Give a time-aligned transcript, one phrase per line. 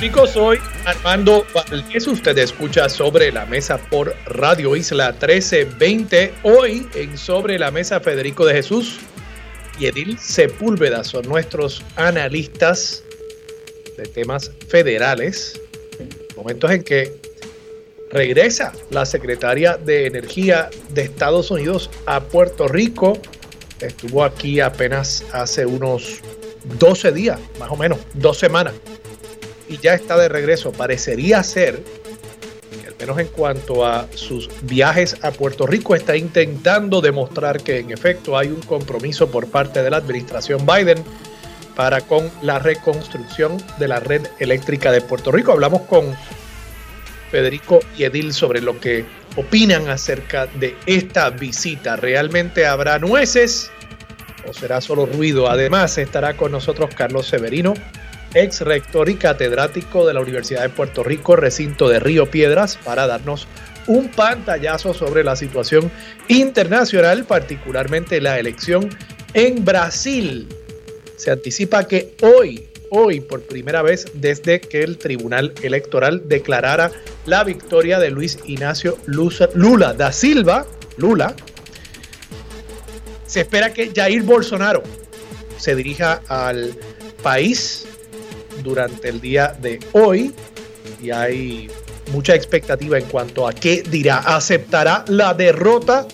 [0.00, 0.30] chicos.
[0.30, 2.06] Soy Armando Valdés.
[2.06, 6.32] Usted escucha Sobre la Mesa por Radio Isla 1320.
[6.42, 8.98] Hoy en Sobre la Mesa, Federico de Jesús
[9.78, 13.04] y Edil Sepúlveda son nuestros analistas
[13.98, 15.60] de temas federales.
[16.34, 17.20] Momentos en que
[18.10, 23.18] regresa la secretaria de Energía de Estados Unidos a Puerto Rico.
[23.80, 26.20] Estuvo aquí apenas hace unos
[26.78, 28.72] 12 días, más o menos, dos semanas
[29.70, 30.72] y ya está de regreso.
[30.72, 31.82] Parecería ser,
[32.86, 37.92] al menos en cuanto a sus viajes a Puerto Rico, está intentando demostrar que en
[37.92, 41.02] efecto hay un compromiso por parte de la administración Biden
[41.76, 45.52] para con la reconstrucción de la red eléctrica de Puerto Rico.
[45.52, 46.14] Hablamos con
[47.30, 49.04] Federico y Edil sobre lo que
[49.36, 51.94] opinan acerca de esta visita.
[51.94, 53.70] ¿Realmente habrá nueces
[54.48, 55.48] o será solo ruido?
[55.48, 57.74] Además, estará con nosotros Carlos Severino,
[58.34, 63.06] ex rector y catedrático de la Universidad de Puerto Rico, recinto de Río Piedras, para
[63.06, 63.46] darnos
[63.86, 65.90] un pantallazo sobre la situación
[66.28, 68.88] internacional, particularmente la elección
[69.34, 70.48] en Brasil.
[71.16, 76.90] Se anticipa que hoy, hoy por primera vez desde que el Tribunal Electoral declarara
[77.26, 80.66] la victoria de Luis Ignacio Lula da Silva,
[80.96, 81.34] Lula,
[83.26, 84.82] se espera que Jair Bolsonaro
[85.56, 86.74] se dirija al
[87.22, 87.86] país
[88.62, 90.34] durante el día de hoy
[91.02, 91.68] y hay
[92.12, 94.18] mucha expectativa en cuanto a qué dirá.
[94.18, 96.06] ¿Aceptará la derrota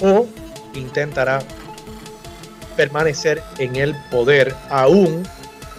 [0.00, 0.26] o
[0.74, 1.40] intentará
[2.76, 5.26] permanecer en el poder aún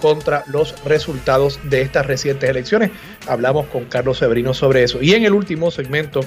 [0.01, 2.91] contra los resultados de estas recientes elecciones?
[3.27, 5.01] Hablamos con Carlos Severino sobre eso.
[5.01, 6.21] Y en el último segmento,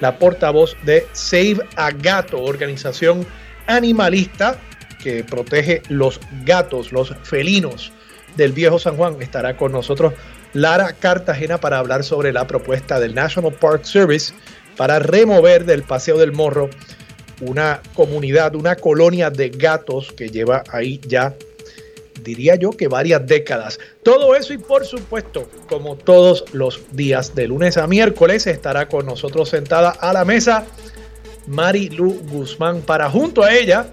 [0.00, 3.26] la portavoz de Save a Gato, organización
[3.66, 4.58] animalista
[5.02, 7.92] que protege los gatos, los felinos
[8.36, 9.20] del Viejo San Juan.
[9.20, 10.14] Estará con nosotros
[10.52, 14.32] Lara Cartagena para hablar sobre la propuesta del National Park Service
[14.76, 16.70] para remover del Paseo del Morro
[17.40, 21.34] una comunidad, una colonia de gatos que lleva ahí ya,
[22.22, 23.78] diría yo, que varias décadas.
[24.02, 29.06] Todo eso y por supuesto, como todos los días de lunes a miércoles, estará con
[29.06, 30.66] nosotros sentada a la mesa
[31.46, 33.86] Mari Lu Guzmán para junto a ella,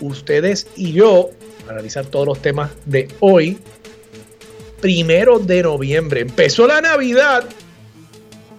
[0.00, 1.30] ustedes y yo
[1.68, 3.58] analizar todos los temas de hoy,
[4.80, 6.20] primero de noviembre.
[6.20, 7.44] Empezó la Navidad,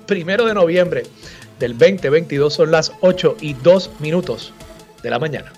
[0.06, 1.03] primero de noviembre
[1.59, 4.53] del 2022, son las 8 y 2 minutos
[5.02, 5.53] de la mañana.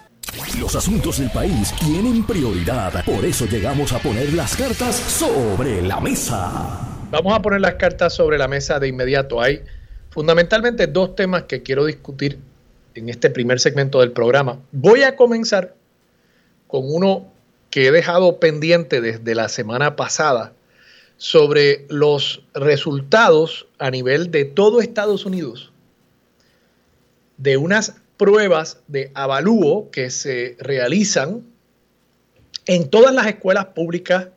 [0.60, 6.00] Los asuntos del país tienen prioridad, por eso llegamos a poner las cartas sobre la
[6.00, 6.80] mesa.
[7.12, 9.42] Vamos a poner las cartas sobre la mesa de inmediato.
[9.42, 9.62] Hay
[10.10, 12.40] fundamentalmente dos temas que quiero discutir
[12.96, 14.60] en este primer segmento del programa.
[14.72, 15.76] Voy a comenzar
[16.68, 17.32] con uno
[17.76, 20.54] que he dejado pendiente desde la semana pasada
[21.18, 25.74] sobre los resultados a nivel de todo Estados Unidos
[27.36, 31.44] de unas pruebas de avalúo que se realizan
[32.66, 34.30] en todas las escuelas públicas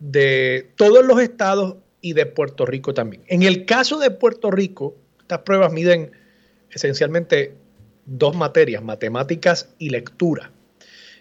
[0.00, 3.22] de todos los estados y de Puerto Rico también.
[3.28, 6.10] En el caso de Puerto Rico, estas pruebas miden
[6.72, 7.54] esencialmente
[8.04, 10.50] dos materias, matemáticas y lectura.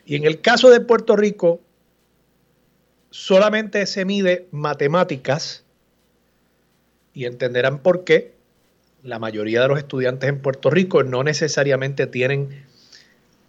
[0.06, 1.62] Y en el caso de Puerto Rico,
[3.10, 5.64] solamente se mide matemáticas
[7.14, 8.34] y entenderán por qué
[9.04, 12.66] la mayoría de los estudiantes en Puerto Rico no necesariamente tienen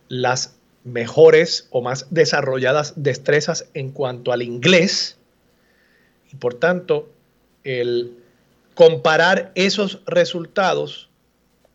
[0.09, 5.17] las mejores o más desarrolladas destrezas en cuanto al inglés.
[6.33, 7.09] Y por tanto
[7.63, 8.19] el
[8.75, 11.09] comparar esos resultados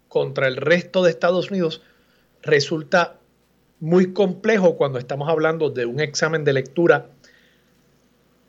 [0.09, 1.81] contra el resto de Estados Unidos
[2.41, 3.18] resulta
[3.79, 7.09] muy complejo cuando estamos hablando de un examen de lectura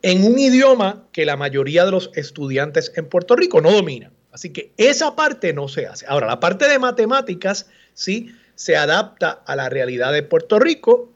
[0.01, 4.11] en un idioma que la mayoría de los estudiantes en Puerto Rico no dominan.
[4.31, 6.05] Así que esa parte no se hace.
[6.07, 11.11] Ahora, la parte de matemáticas sí se adapta a la realidad de Puerto Rico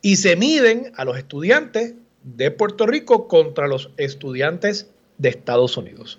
[0.00, 6.18] y se miden a los estudiantes de Puerto Rico contra los estudiantes de Estados Unidos.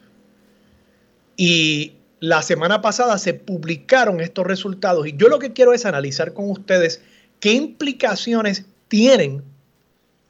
[1.38, 6.34] Y la semana pasada se publicaron estos resultados y yo lo que quiero es analizar
[6.34, 7.02] con ustedes
[7.40, 9.44] qué implicaciones tienen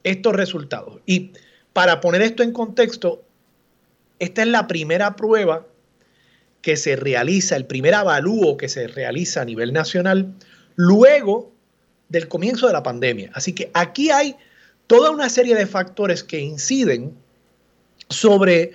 [0.04, 1.00] estos resultados.
[1.06, 1.32] Y
[1.72, 3.22] para poner esto en contexto,
[4.18, 5.66] esta es la primera prueba
[6.62, 10.34] que se realiza, el primer avalúo que se realiza a nivel nacional
[10.76, 11.52] luego
[12.08, 13.30] del comienzo de la pandemia.
[13.34, 14.36] Así que aquí hay
[14.86, 17.14] toda una serie de factores que inciden
[18.08, 18.72] sobre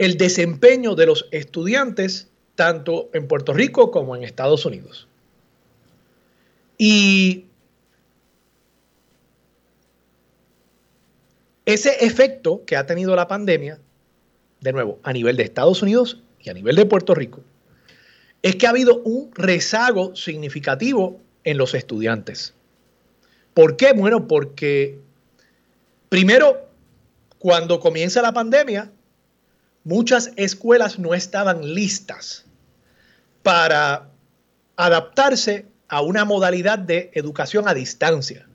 [0.00, 5.06] el desempeño de los estudiantes tanto en Puerto Rico como en Estados Unidos.
[6.78, 7.44] Y
[11.66, 13.78] ese efecto que ha tenido la pandemia,
[14.60, 17.42] de nuevo, a nivel de Estados Unidos y a nivel de Puerto Rico,
[18.40, 22.54] es que ha habido un rezago significativo en los estudiantes.
[23.52, 23.92] ¿Por qué?
[23.92, 24.98] Bueno, porque
[26.08, 26.70] primero,
[27.38, 28.90] cuando comienza la pandemia,
[29.84, 32.44] muchas escuelas no estaban listas
[33.42, 34.08] para
[34.76, 38.46] adaptarse a una modalidad de educación a distancia.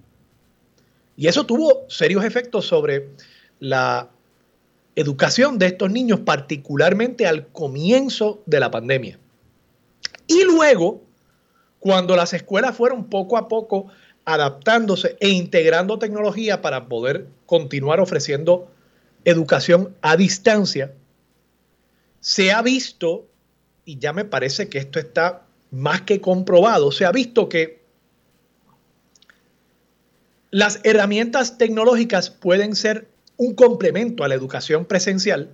[1.18, 3.10] Y eso tuvo serios efectos sobre
[3.60, 4.10] la
[4.96, 9.20] educación de estos niños, particularmente al comienzo de la pandemia.
[10.28, 11.04] Y luego,
[11.80, 13.88] cuando las escuelas fueron poco a poco
[14.24, 18.72] adaptándose e integrando tecnología para poder continuar ofreciendo
[19.24, 20.94] educación a distancia,
[22.26, 23.28] se ha visto,
[23.86, 27.84] y ya me parece que esto está más que comprobado, se ha visto que
[30.50, 33.08] las herramientas tecnológicas pueden ser
[33.38, 35.52] un complemento a la educación presencial,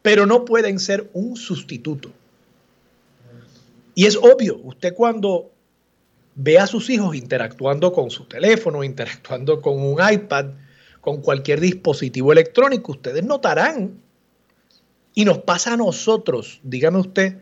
[0.00, 2.10] pero no pueden ser un sustituto.
[3.94, 5.50] Y es obvio, usted cuando
[6.34, 10.46] ve a sus hijos interactuando con su teléfono, interactuando con un iPad,
[11.02, 14.00] con cualquier dispositivo electrónico, ustedes notarán,
[15.14, 17.38] y nos pasa a nosotros, dígame usted,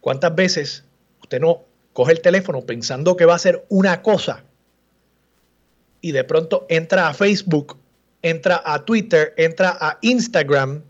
[0.00, 0.84] cuántas veces
[1.22, 4.44] usted no coge el teléfono pensando que va a ser una cosa
[6.00, 7.78] y de pronto entra a Facebook,
[8.22, 10.82] entra a Twitter, entra a Instagram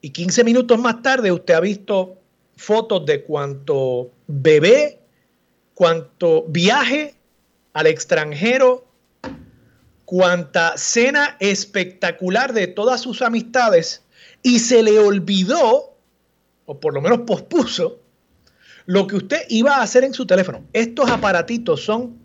[0.00, 2.18] y 15 minutos más tarde usted ha visto
[2.56, 5.00] fotos de cuánto bebé,
[5.74, 7.14] cuánto viaje
[7.72, 8.87] al extranjero,
[10.08, 14.02] cuánta cena espectacular de todas sus amistades
[14.42, 15.98] y se le olvidó,
[16.64, 18.00] o por lo menos pospuso,
[18.86, 20.64] lo que usted iba a hacer en su teléfono.
[20.72, 22.16] Estos aparatitos son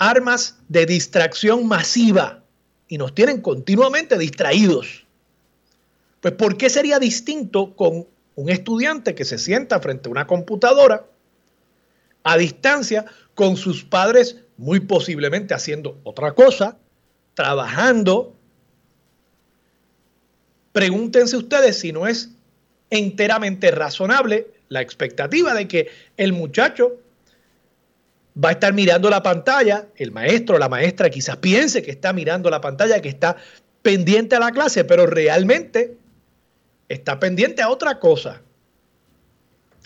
[0.00, 2.42] armas de distracción masiva
[2.88, 5.06] y nos tienen continuamente distraídos.
[6.20, 11.06] Pues ¿por qué sería distinto con un estudiante que se sienta frente a una computadora
[12.24, 13.04] a distancia
[13.36, 16.76] con sus padres muy posiblemente haciendo otra cosa,
[17.32, 18.36] trabajando?
[20.72, 22.30] Pregúntense ustedes si no es
[22.90, 26.98] enteramente razonable la expectativa de que el muchacho
[28.36, 32.50] va a estar mirando la pantalla, el maestro la maestra quizás piense que está mirando
[32.50, 33.36] la pantalla, que está
[33.80, 35.96] pendiente a la clase, pero realmente
[36.90, 38.42] está pendiente a otra cosa.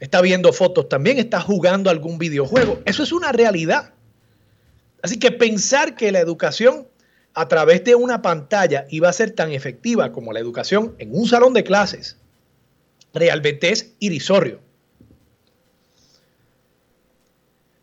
[0.01, 2.83] Está viendo fotos también, está jugando algún videojuego.
[2.85, 3.94] Eso es una realidad.
[5.05, 6.89] Así que pensar que la educación
[7.35, 11.29] a través de una pantalla iba a ser tan efectiva como la educación en un
[11.29, 12.17] salón de clases,
[13.13, 14.61] realmente es irrisorio.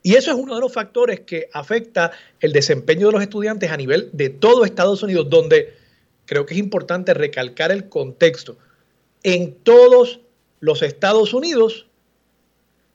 [0.02, 3.78] Y eso es uno de los factores que afecta el desempeño de los estudiantes a
[3.78, 5.76] nivel de todo Estados Unidos, donde
[6.26, 8.58] creo que es importante recalcar el contexto.
[9.22, 10.22] En todos
[10.60, 11.86] los Estados Unidos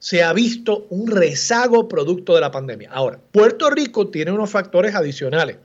[0.06, 2.88] se ha visto un rezago producto de la pandemia.
[2.92, 5.56] Ahora, Puerto Rico tiene unos factores adicionales.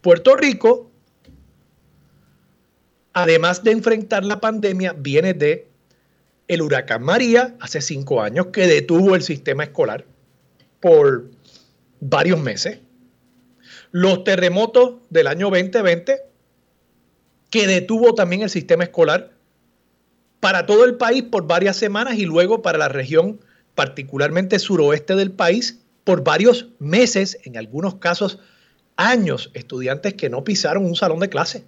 [0.00, 0.90] Puerto Rico,
[3.12, 5.68] además de enfrentar la pandemia, viene de
[6.48, 10.04] el huracán María hace cinco años que detuvo el sistema escolar
[10.80, 11.30] por
[12.00, 12.80] varios meses.
[13.92, 16.22] Los terremotos del año 2020
[17.50, 19.30] que detuvo también el sistema escolar
[20.40, 23.40] para todo el país por varias semanas y luego para la región
[23.74, 28.38] particularmente suroeste del país por varios meses, en algunos casos
[28.96, 31.64] años, estudiantes que no pisaron un salón de clase.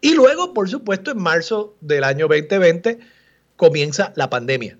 [0.00, 2.98] Y luego, por supuesto, en marzo del año 2020,
[3.56, 4.78] comienza la pandemia.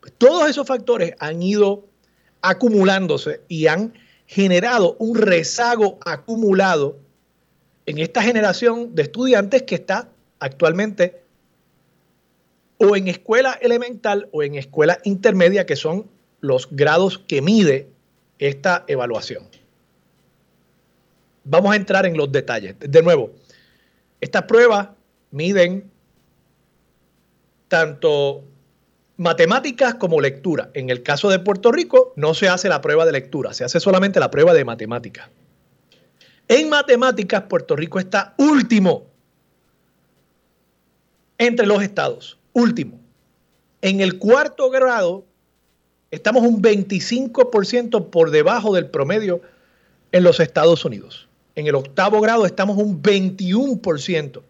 [0.00, 1.88] Pues todos esos factores han ido
[2.42, 3.92] acumulándose y han
[4.26, 6.98] generado un rezago acumulado
[7.86, 10.08] en esta generación de estudiantes que está
[10.38, 11.19] actualmente
[12.80, 16.10] o en escuela elemental o en escuela intermedia, que son
[16.40, 17.90] los grados que mide
[18.38, 19.44] esta evaluación.
[21.44, 22.74] Vamos a entrar en los detalles.
[22.78, 23.32] De nuevo,
[24.20, 24.88] estas pruebas
[25.30, 25.90] miden
[27.68, 28.44] tanto
[29.18, 30.70] matemáticas como lectura.
[30.72, 33.78] En el caso de Puerto Rico no se hace la prueba de lectura, se hace
[33.78, 35.28] solamente la prueba de matemáticas.
[36.48, 39.06] En matemáticas, Puerto Rico está último
[41.36, 42.39] entre los estados.
[42.52, 42.98] Último.
[43.82, 45.24] En el cuarto grado,
[46.10, 49.40] estamos un 25% por debajo del promedio
[50.12, 51.28] en los Estados Unidos.
[51.54, 54.42] En el octavo grado estamos un 21%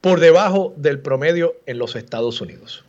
[0.00, 2.84] por debajo del promedio en los Estados Unidos.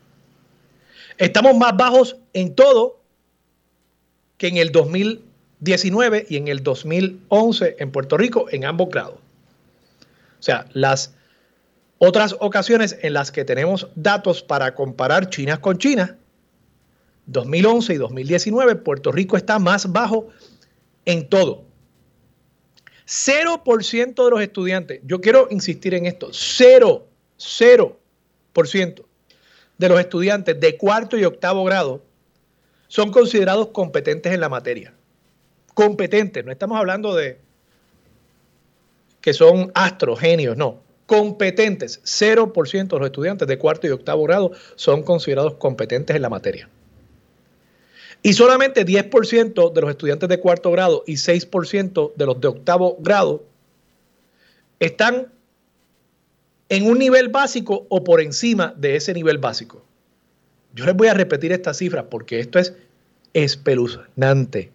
[1.18, 3.00] Estamos más bajos en todo
[4.38, 9.20] que en el 2019 y en el 2011 en Puerto Rico en ambos grados.
[10.40, 11.15] O sea, las
[11.98, 16.18] otras ocasiones en las que tenemos datos para comparar China con China,
[17.28, 20.28] 2011 y 2019, Puerto Rico está más bajo
[21.06, 21.64] en todo.
[23.08, 29.06] 0% de los estudiantes, yo quiero insistir en esto, 0, 0%
[29.78, 32.04] de los estudiantes de cuarto y octavo grado
[32.88, 34.94] son considerados competentes en la materia.
[35.74, 37.40] Competentes, no estamos hablando de
[39.22, 40.85] que son astros, genios, no.
[41.06, 46.30] Competentes, 0% de los estudiantes de cuarto y octavo grado son considerados competentes en la
[46.30, 46.70] materia.
[48.24, 52.98] Y solamente 10% de los estudiantes de cuarto grado y 6% de los de octavo
[53.00, 53.44] grado
[54.80, 55.32] están
[56.70, 59.86] en un nivel básico o por encima de ese nivel básico.
[60.74, 62.74] Yo les voy a repetir esta cifra porque esto es
[63.34, 64.72] espeluznante.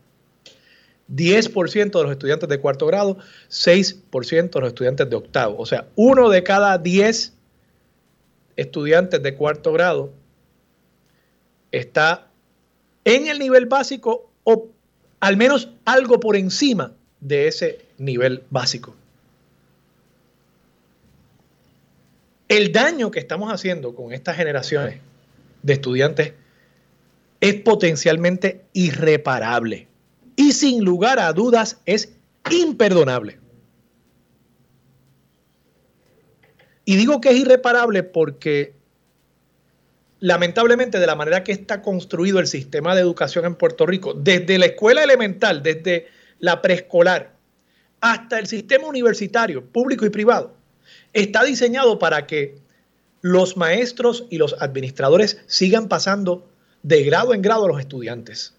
[1.14, 5.56] 10% de los estudiantes de cuarto grado, 6% de los estudiantes de octavo.
[5.58, 7.32] O sea, uno de cada 10
[8.56, 10.12] estudiantes de cuarto grado
[11.72, 12.28] está
[13.04, 14.68] en el nivel básico o
[15.20, 18.94] al menos algo por encima de ese nivel básico.
[22.48, 25.00] El daño que estamos haciendo con estas generaciones
[25.62, 26.32] de estudiantes
[27.40, 29.86] es potencialmente irreparable
[30.40, 32.14] y sin lugar a dudas es
[32.50, 33.38] imperdonable.
[36.86, 38.72] Y digo que es irreparable porque
[40.18, 44.56] lamentablemente de la manera que está construido el sistema de educación en Puerto Rico, desde
[44.56, 46.06] la escuela elemental, desde
[46.38, 47.36] la preescolar,
[48.00, 50.56] hasta el sistema universitario, público y privado,
[51.12, 52.56] está diseñado para que
[53.20, 56.48] los maestros y los administradores sigan pasando
[56.82, 58.54] de grado en grado a los estudiantes.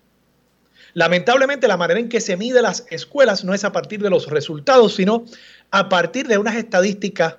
[0.94, 4.28] Lamentablemente la manera en que se mide las escuelas no es a partir de los
[4.28, 5.26] resultados, sino
[5.72, 7.36] a partir de unas estadísticas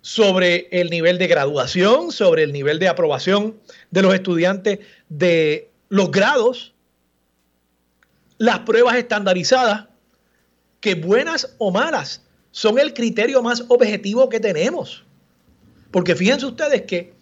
[0.00, 3.56] sobre el nivel de graduación, sobre el nivel de aprobación
[3.92, 6.74] de los estudiantes de los grados,
[8.38, 9.86] las pruebas estandarizadas,
[10.80, 15.04] que buenas o malas son el criterio más objetivo que tenemos.
[15.92, 17.14] Porque fíjense ustedes que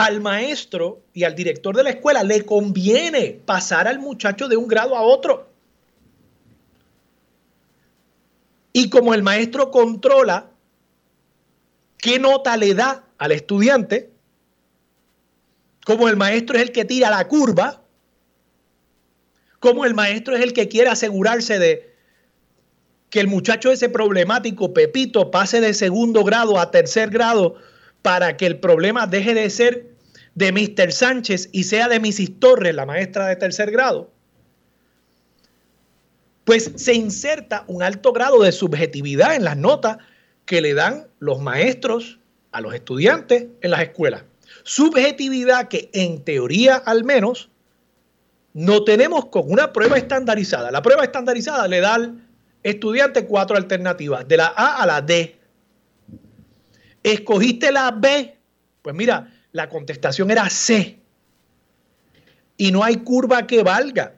[0.00, 4.66] al maestro y al director de la escuela le conviene pasar al muchacho de un
[4.66, 5.50] grado a otro.
[8.72, 10.48] Y como el maestro controla
[11.98, 14.10] qué nota le da al estudiante,
[15.84, 17.82] como el maestro es el que tira la curva,
[19.58, 21.94] como el maestro es el que quiere asegurarse de
[23.10, 27.56] que el muchacho ese problemático, Pepito, pase de segundo grado a tercer grado
[28.00, 29.89] para que el problema deje de ser
[30.34, 30.92] de Mr.
[30.92, 32.38] Sánchez y sea de Mrs.
[32.38, 34.10] Torres, la maestra de tercer grado,
[36.44, 39.98] pues se inserta un alto grado de subjetividad en las notas
[40.46, 42.18] que le dan los maestros
[42.52, 44.24] a los estudiantes en las escuelas.
[44.64, 47.50] Subjetividad que en teoría al menos
[48.52, 50.70] no tenemos con una prueba estandarizada.
[50.70, 52.20] La prueba estandarizada le da al
[52.62, 55.38] estudiante cuatro alternativas, de la A a la D.
[57.02, 58.36] ¿Escogiste la B?
[58.82, 60.98] Pues mira, la contestación era C.
[62.56, 64.14] Y no hay curva que valga.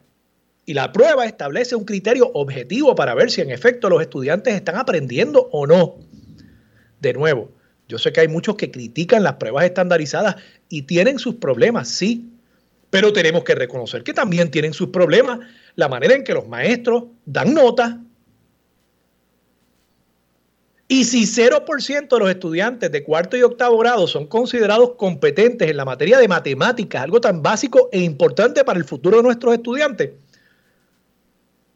[0.65, 4.77] Y la prueba establece un criterio objetivo para ver si en efecto los estudiantes están
[4.77, 5.95] aprendiendo o no.
[7.01, 7.51] De nuevo,
[7.87, 10.37] yo sé que hay muchos que critican las pruebas estandarizadas
[10.69, 12.29] y tienen sus problemas, sí,
[12.89, 15.39] pero tenemos que reconocer que también tienen sus problemas
[15.75, 17.95] la manera en que los maestros dan notas
[20.93, 25.75] y si 0% de los estudiantes de cuarto y octavo grado son considerados competentes en
[25.75, 30.11] la materia de matemáticas, algo tan básico e importante para el futuro de nuestros estudiantes,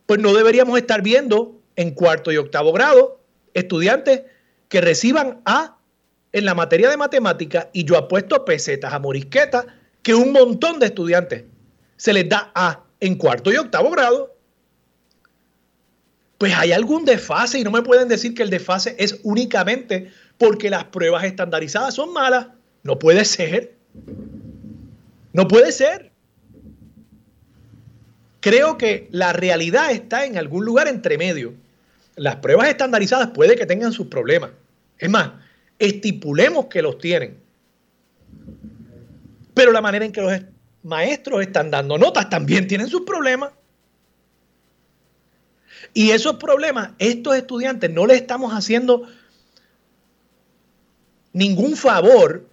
[0.05, 3.19] pues no deberíamos estar viendo en cuarto y octavo grado
[3.55, 4.21] estudiantes
[4.69, 5.79] que reciban A
[6.31, 9.65] en la materia de matemáticas y yo apuesto pesetas a morisquetas
[10.03, 11.45] que un montón de estudiantes
[11.95, 14.36] se les da A en cuarto y octavo grado
[16.37, 20.69] pues hay algún desfase y no me pueden decir que el desfase es únicamente porque
[20.69, 22.47] las pruebas estandarizadas son malas.
[22.83, 23.73] No puede ser.
[25.33, 26.11] No puede ser.
[28.39, 31.53] creo que la realidad está en algún lugar entre medio.
[32.15, 34.51] Las pruebas estandarizadas puede que tengan sus problemas.
[34.99, 35.31] Es más,
[35.79, 37.37] estipulemos que los tienen.
[39.53, 40.41] Pero la manera en que los
[40.83, 43.51] maestros están dando notas también tienen sus problemas.
[45.93, 49.07] Y esos problemas, estos estudiantes no les estamos haciendo
[51.33, 52.47] ningún favor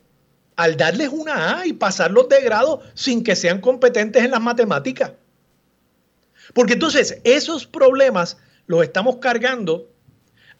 [0.56, 5.12] al darles una A y pasarlos de grado sin que sean competentes en las matemáticas.
[6.52, 9.88] Porque entonces esos problemas los estamos cargando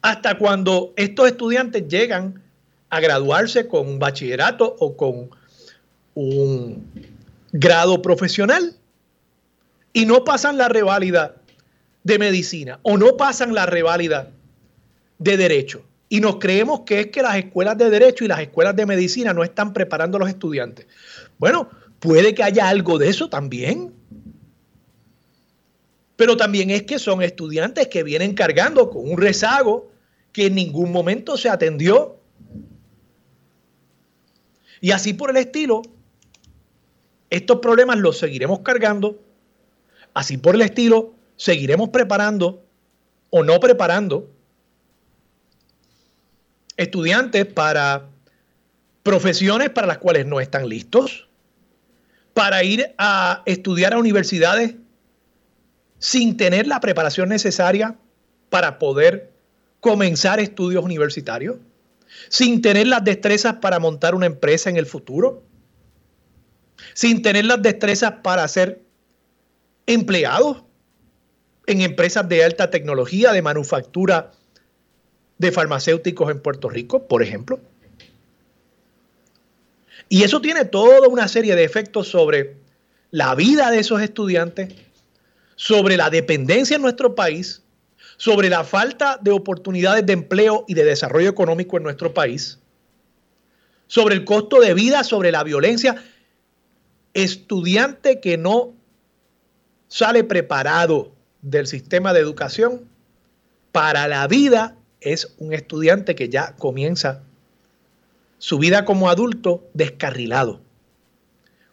[0.02, 2.42] hasta cuando estos estudiantes llegan
[2.90, 5.30] a graduarse con un bachillerato o con
[6.14, 7.10] un
[7.52, 8.76] grado profesional
[9.92, 11.36] y no pasan la reválida
[12.04, 14.30] de medicina o no pasan la reválida
[15.18, 15.84] de derecho.
[16.08, 19.32] Y nos creemos que es que las escuelas de derecho y las escuelas de medicina
[19.32, 20.86] no están preparando a los estudiantes.
[21.38, 21.68] Bueno,
[21.98, 23.92] puede que haya algo de eso también.
[26.16, 29.90] Pero también es que son estudiantes que vienen cargando con un rezago
[30.32, 32.20] que en ningún momento se atendió.
[34.80, 35.82] Y así por el estilo,
[37.30, 39.18] estos problemas los seguiremos cargando.
[40.12, 42.64] Así por el estilo, seguiremos preparando
[43.30, 44.30] o no preparando
[46.76, 48.08] estudiantes para
[49.02, 51.28] profesiones para las cuales no están listos,
[52.32, 54.74] para ir a estudiar a universidades
[55.98, 57.96] sin tener la preparación necesaria
[58.50, 59.32] para poder
[59.80, 61.56] comenzar estudios universitarios,
[62.28, 65.42] sin tener las destrezas para montar una empresa en el futuro,
[66.94, 68.82] sin tener las destrezas para ser
[69.86, 70.64] empleados
[71.66, 74.32] en empresas de alta tecnología, de manufactura
[75.38, 77.60] de farmacéuticos en Puerto Rico, por ejemplo.
[80.08, 82.56] Y eso tiene toda una serie de efectos sobre
[83.10, 84.74] la vida de esos estudiantes,
[85.56, 87.62] sobre la dependencia en nuestro país,
[88.16, 92.58] sobre la falta de oportunidades de empleo y de desarrollo económico en nuestro país,
[93.86, 96.02] sobre el costo de vida, sobre la violencia.
[97.12, 98.74] Estudiante que no
[99.88, 101.13] sale preparado
[101.44, 102.88] del sistema de educación
[103.70, 107.22] para la vida es un estudiante que ya comienza
[108.38, 110.60] su vida como adulto descarrilado,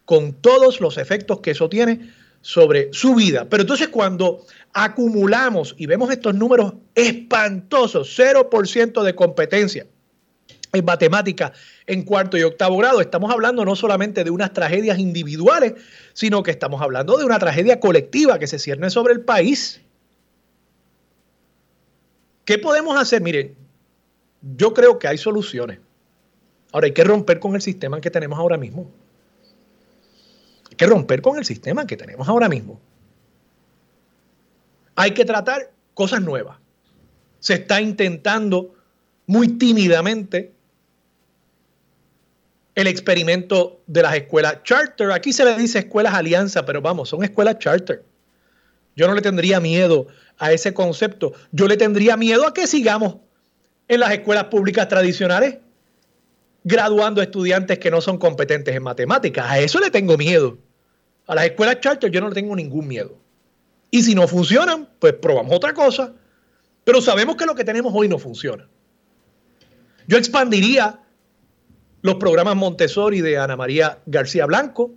[0.04, 3.46] con todos los efectos que eso tiene sobre su vida.
[3.48, 9.86] Pero entonces cuando acumulamos y vemos estos números espantosos, 0% de competencia
[10.72, 11.52] en matemática
[11.86, 15.74] en cuarto y octavo grado, estamos hablando no solamente de unas tragedias individuales,
[16.14, 19.80] sino que estamos hablando de una tragedia colectiva que se cierne sobre el país.
[22.44, 23.20] ¿Qué podemos hacer?
[23.20, 23.54] Miren,
[24.56, 25.78] yo creo que hay soluciones.
[26.72, 28.90] Ahora hay que romper con el sistema que tenemos ahora mismo.
[30.70, 32.80] Hay que romper con el sistema que tenemos ahora mismo.
[34.96, 36.58] Hay que tratar cosas nuevas.
[37.40, 38.74] Se está intentando
[39.26, 40.52] muy tímidamente
[42.74, 45.10] el experimento de las escuelas charter.
[45.10, 48.02] Aquí se le dice escuelas alianza, pero vamos, son escuelas charter.
[48.96, 50.06] Yo no le tendría miedo
[50.38, 51.32] a ese concepto.
[51.52, 53.16] Yo le tendría miedo a que sigamos
[53.88, 55.58] en las escuelas públicas tradicionales
[56.64, 59.50] graduando estudiantes que no son competentes en matemáticas.
[59.50, 60.58] A eso le tengo miedo.
[61.26, 63.18] A las escuelas charter yo no le tengo ningún miedo.
[63.90, 66.12] Y si no funcionan, pues probamos otra cosa.
[66.84, 68.68] Pero sabemos que lo que tenemos hoy no funciona.
[70.06, 71.01] Yo expandiría
[72.02, 74.92] los programas Montessori de Ana María García Blanco,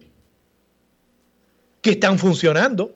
[1.82, 2.96] que están funcionando.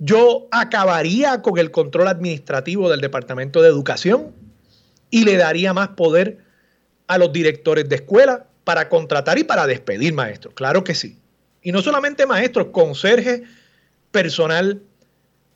[0.00, 4.32] Yo acabaría con el control administrativo del Departamento de Educación
[5.10, 6.38] y le daría más poder
[7.06, 10.54] a los directores de escuela para contratar y para despedir maestros.
[10.54, 11.18] Claro que sí.
[11.62, 13.42] Y no solamente maestros, conserjes,
[14.10, 14.82] personal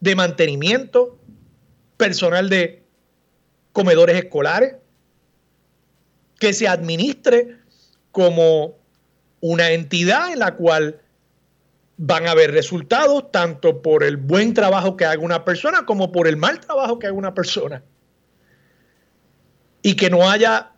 [0.01, 1.19] de mantenimiento,
[1.97, 2.85] personal de
[3.73, 4.77] comedores escolares,
[6.39, 7.57] que se administre
[8.13, 8.77] como
[9.41, 11.01] una entidad en la cual
[11.97, 16.29] van a haber resultados tanto por el buen trabajo que haga una persona como por
[16.29, 17.83] el mal trabajo que haga una persona.
[19.83, 20.73] Y que no haya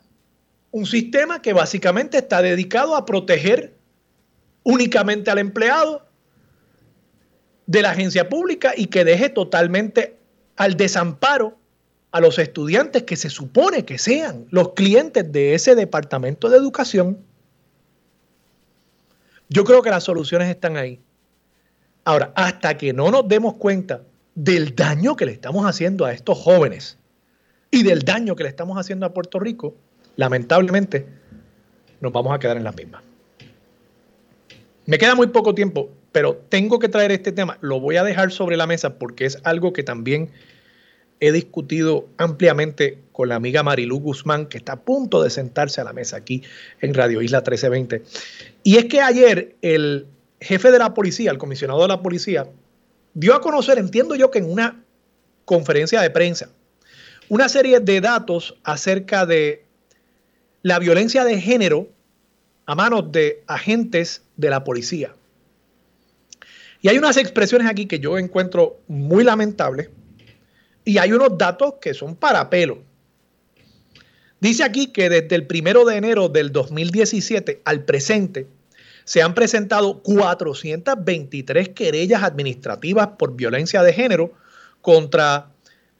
[0.71, 3.75] un sistema que básicamente está dedicado a proteger
[4.63, 6.07] únicamente al empleado
[7.67, 10.17] de la agencia pública y que deje totalmente
[10.55, 11.57] al desamparo
[12.11, 17.19] a los estudiantes que se supone que sean los clientes de ese departamento de educación.
[19.49, 20.99] Yo creo que las soluciones están ahí.
[22.03, 24.03] Ahora, hasta que no nos demos cuenta
[24.35, 26.97] del daño que le estamos haciendo a estos jóvenes
[27.69, 29.75] y del daño que le estamos haciendo a Puerto Rico,
[30.15, 31.05] lamentablemente
[31.99, 33.03] nos vamos a quedar en la misma.
[34.85, 37.57] Me queda muy poco tiempo pero tengo que traer este tema.
[37.61, 40.29] Lo voy a dejar sobre la mesa porque es algo que también
[41.21, 45.83] he discutido ampliamente con la amiga Marilu Guzmán, que está a punto de sentarse a
[45.83, 46.41] la mesa aquí
[46.81, 48.03] en Radio Isla 1320.
[48.63, 50.07] Y es que ayer el
[50.41, 52.47] jefe de la policía, el comisionado de la policía,
[53.13, 54.83] dio a conocer, entiendo yo que en una
[55.45, 56.49] conferencia de prensa,
[57.29, 59.63] una serie de datos acerca de
[60.63, 61.87] la violencia de género
[62.65, 65.13] a manos de agentes de la policía.
[66.81, 69.89] Y hay unas expresiones aquí que yo encuentro muy lamentables
[70.85, 72.83] y hay unos datos que son para pelo.
[74.39, 78.47] Dice aquí que desde el primero de enero del 2017 al presente
[79.03, 84.33] se han presentado 423 querellas administrativas por violencia de género
[84.81, 85.51] contra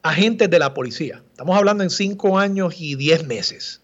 [0.02, 1.24] agentes de la policía.
[1.30, 3.82] Estamos hablando en cinco años y diez meses.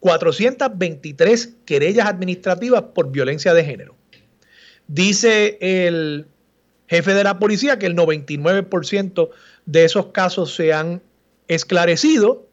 [0.00, 3.96] 423 querellas administrativas por violencia de género.
[4.86, 6.28] Dice el
[6.88, 9.30] jefe de la policía que el 99%
[9.66, 11.02] de esos casos se han
[11.48, 12.46] esclarecido.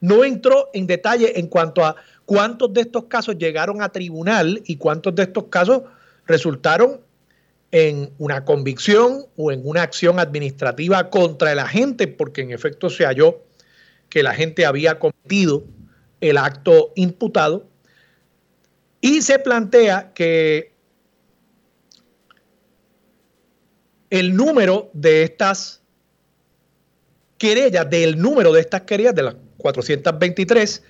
[0.00, 4.76] No entró en detalle en cuanto a cuántos de estos casos llegaron a tribunal y
[4.76, 5.82] cuántos de estos casos
[6.26, 7.00] resultaron
[7.70, 13.04] en una convicción o en una acción administrativa contra el agente, porque en efecto se
[13.04, 13.42] halló
[14.08, 15.64] que la gente había cometido
[16.20, 17.66] el acto imputado.
[19.00, 20.73] Y se plantea que
[24.14, 25.82] el número de estas
[27.36, 30.84] querellas, del número de estas querellas, de las 423,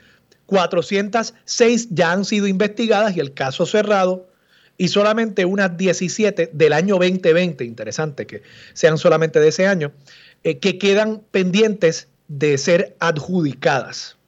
[0.44, 4.28] 406 ya han sido investigadas y el caso cerrado,
[4.76, 8.42] y solamente unas 17 del año 2020, interesante que
[8.74, 9.90] sean solamente de ese año,
[10.42, 14.18] eh, que quedan pendientes de ser adjudicadas.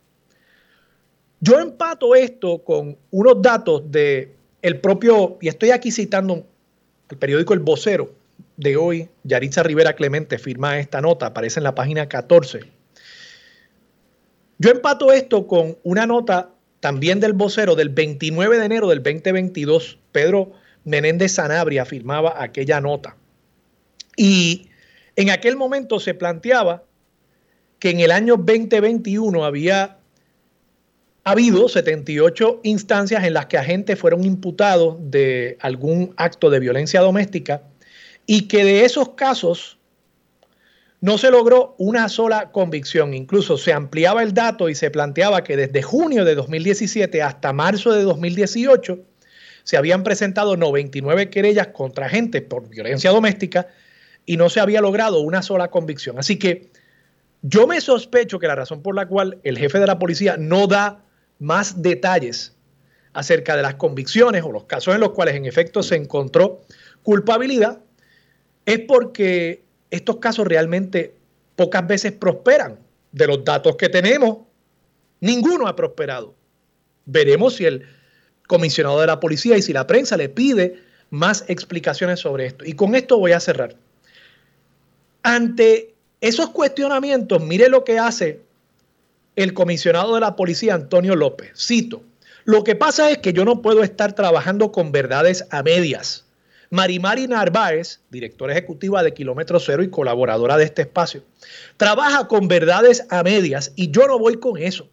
[1.41, 4.33] Yo empato esto con unos datos de
[4.63, 6.47] el propio, y estoy aquí citando
[7.11, 8.11] el periódico El Vocero,
[8.57, 12.61] de hoy, Yaritza Rivera Clemente firma esta nota, aparece en la página 14.
[14.59, 19.99] Yo empato esto con una nota también del vocero del 29 de enero del 2022.
[20.13, 20.53] Pedro
[20.85, 23.17] Menéndez Sanabria firmaba aquella nota.
[24.17, 24.71] Y
[25.17, 26.85] en aquel momento se planteaba
[27.79, 29.99] que en el año 2021 había
[31.25, 37.63] habido 78 instancias en las que agentes fueron imputados de algún acto de violencia doméstica
[38.27, 39.79] y que de esos casos
[41.01, 43.15] no se logró una sola convicción.
[43.15, 47.93] Incluso se ampliaba el dato y se planteaba que desde junio de 2017 hasta marzo
[47.93, 48.99] de 2018
[49.63, 53.69] se habían presentado 99 querellas contra agentes por violencia doméstica
[54.25, 56.19] y no se había logrado una sola convicción.
[56.19, 56.71] Así que
[57.43, 60.67] yo me sospecho que la razón por la cual el jefe de la policía no
[60.67, 61.05] da
[61.39, 62.57] más detalles
[63.13, 66.63] acerca de las convicciones o los casos en los cuales en efecto se encontró
[67.03, 67.79] culpabilidad
[68.67, 71.15] es porque estos casos realmente
[71.55, 72.79] pocas veces prosperan.
[73.13, 74.39] De los datos que tenemos,
[75.21, 76.35] ninguno ha prosperado.
[77.07, 77.87] Veremos si el
[78.47, 82.67] comisionado de la policía y si la prensa le pide más explicaciones sobre esto.
[82.67, 83.77] Y con esto voy a cerrar.
[85.23, 88.41] Ante esos cuestionamientos, mire lo que hace
[89.35, 91.53] el comisionado de la policía, Antonio López.
[91.57, 92.03] Cito,
[92.45, 96.26] lo que pasa es que yo no puedo estar trabajando con verdades a medias.
[96.71, 101.23] Marimari Narváez, directora ejecutiva de Kilómetro Cero y colaboradora de este espacio,
[101.77, 104.89] trabaja con verdades a medias y yo no voy con eso.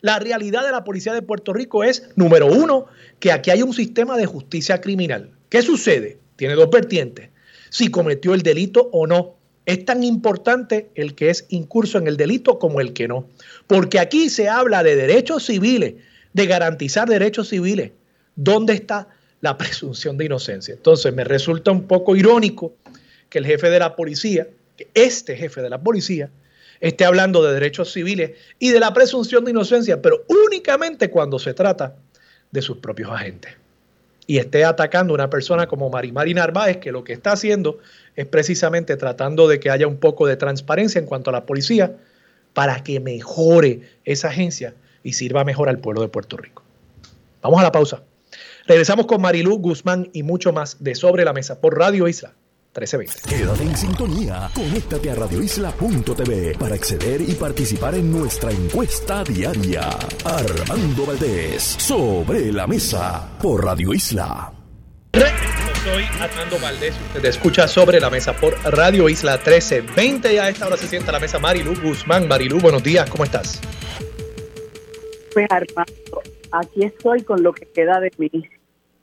[0.00, 2.86] La realidad de la policía de Puerto Rico es, número uno,
[3.18, 5.30] que aquí hay un sistema de justicia criminal.
[5.48, 6.18] ¿Qué sucede?
[6.36, 7.30] Tiene dos vertientes.
[7.70, 9.36] Si cometió el delito o no.
[9.64, 13.28] Es tan importante el que es incurso en el delito como el que no.
[13.66, 15.94] Porque aquí se habla de derechos civiles,
[16.34, 17.90] de garantizar derechos civiles.
[18.36, 19.08] ¿Dónde está
[19.40, 20.74] la presunción de inocencia.
[20.74, 22.74] Entonces me resulta un poco irónico
[23.28, 26.30] que el jefe de la policía, que este jefe de la policía,
[26.80, 31.54] esté hablando de derechos civiles y de la presunción de inocencia, pero únicamente cuando se
[31.54, 31.96] trata
[32.50, 33.52] de sus propios agentes.
[34.28, 37.78] Y esté atacando a una persona como Marimari Narváez, que lo que está haciendo
[38.16, 41.96] es precisamente tratando de que haya un poco de transparencia en cuanto a la policía
[42.52, 46.64] para que mejore esa agencia y sirva mejor al pueblo de Puerto Rico.
[47.40, 48.02] Vamos a la pausa.
[48.66, 52.34] Regresamos con Marilú Guzmán y mucho más de Sobre la Mesa por Radio Isla
[52.74, 53.28] 1320.
[53.28, 54.50] Quédate en sintonía.
[54.52, 59.88] Conéctate a radioisla.tv para acceder y participar en nuestra encuesta diaria.
[60.24, 64.52] Armando Valdés, Sobre la Mesa por Radio Isla.
[65.12, 66.94] Soy Armando Valdés.
[67.14, 70.34] Usted escucha sobre la mesa por Radio Isla 1320.
[70.34, 72.26] Y a esta hora se sienta la mesa Marilu Guzmán.
[72.26, 73.60] Marilu, buenos días, ¿cómo estás?
[75.32, 78.30] Pues Armando, aquí estoy con lo que queda de mí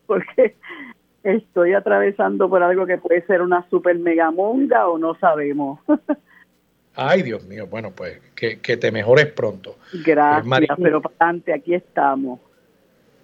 [0.07, 0.55] porque
[1.23, 5.79] estoy atravesando por algo que puede ser una super mega monga o no sabemos.
[6.95, 9.77] Ay, Dios mío, bueno, pues que, te mejores pronto.
[10.05, 12.39] Gracias, pero para adelante, aquí estamos.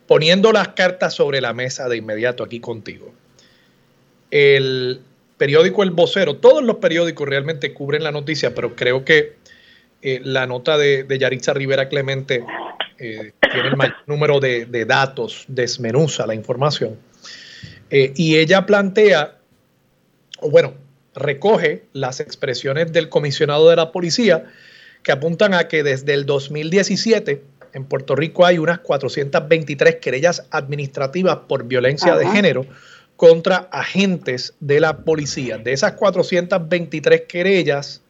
[0.07, 3.13] Poniendo las cartas sobre la mesa de inmediato aquí contigo.
[4.31, 5.01] El
[5.37, 9.35] periódico El Vocero, todos los periódicos realmente cubren la noticia, pero creo que
[10.01, 12.43] eh, la nota de, de, Yaritza Rivera Clemente
[12.99, 16.97] eh, tiene el mayor número de, de datos, desmenuza la información.
[17.89, 19.37] Eh, y ella plantea,
[20.39, 20.73] o bueno,
[21.15, 24.45] recoge las expresiones del comisionado de la policía
[25.03, 27.41] que apuntan a que desde el 2017
[27.73, 32.65] en Puerto Rico hay unas 423 querellas administrativas por violencia de género
[33.15, 35.57] contra agentes de la policía.
[35.57, 38.01] De esas 423 querellas,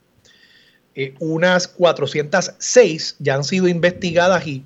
[0.95, 4.63] eh, unas 406 ya han sido investigadas y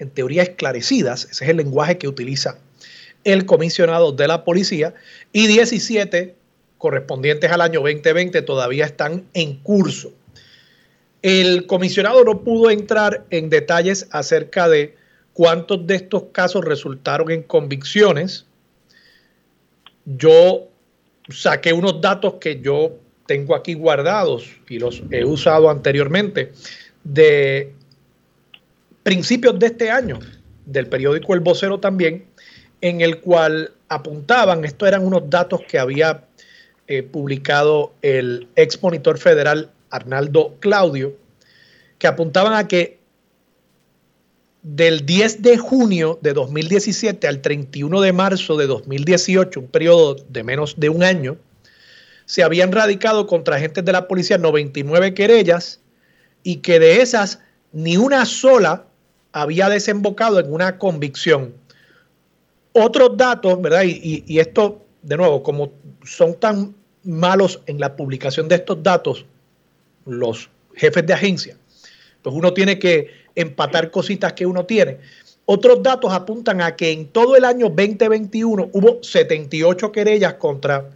[0.00, 1.28] en teoría esclarecidas.
[1.30, 2.58] Ese es el lenguaje que utiliza
[3.22, 4.94] el comisionado de la policía
[5.32, 6.34] y 17
[6.78, 10.12] correspondientes al año 2020 todavía están en curso.
[11.22, 14.96] El comisionado no pudo entrar en detalles acerca de
[15.34, 18.46] cuántos de estos casos resultaron en convicciones.
[20.06, 20.68] Yo
[21.28, 26.52] saqué unos datos que yo tengo aquí guardados y los he usado anteriormente
[27.04, 27.74] de
[29.02, 30.18] principios de este año,
[30.66, 32.24] del periódico El Vocero también,
[32.80, 36.24] en el cual apuntaban, estos eran unos datos que había
[36.86, 41.14] eh, publicado el ex monitor federal Arnaldo Claudio,
[41.98, 42.98] que apuntaban a que
[44.62, 50.42] del 10 de junio de 2017 al 31 de marzo de 2018, un periodo de
[50.42, 51.38] menos de un año,
[52.26, 55.80] se habían radicado contra agentes de la policía 99 querellas
[56.42, 57.40] y que de esas
[57.72, 58.86] ni una sola
[59.32, 61.54] había desembocado en una convicción.
[62.72, 63.82] Otros datos, ¿verdad?
[63.84, 65.72] Y, esto, de nuevo, como
[66.04, 69.24] son tan malos en la publicación de estos datos,
[70.06, 71.56] los jefes de agencia,
[72.22, 74.98] pues uno tiene que empatar cositas que uno tiene.
[75.46, 80.90] Otros datos apuntan a que en todo el año 2021 hubo 78 querellas contra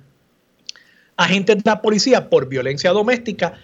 [1.17, 3.55] agentes de la policía por violencia doméstica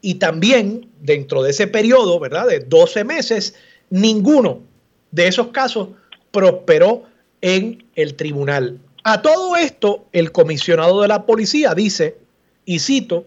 [0.00, 2.46] y también dentro de ese periodo, ¿verdad?
[2.46, 3.54] De 12 meses,
[3.90, 4.60] ninguno
[5.10, 5.88] de esos casos
[6.30, 7.04] prosperó
[7.40, 8.78] en el tribunal.
[9.04, 12.18] A todo esto, el comisionado de la policía dice,
[12.64, 13.26] y cito,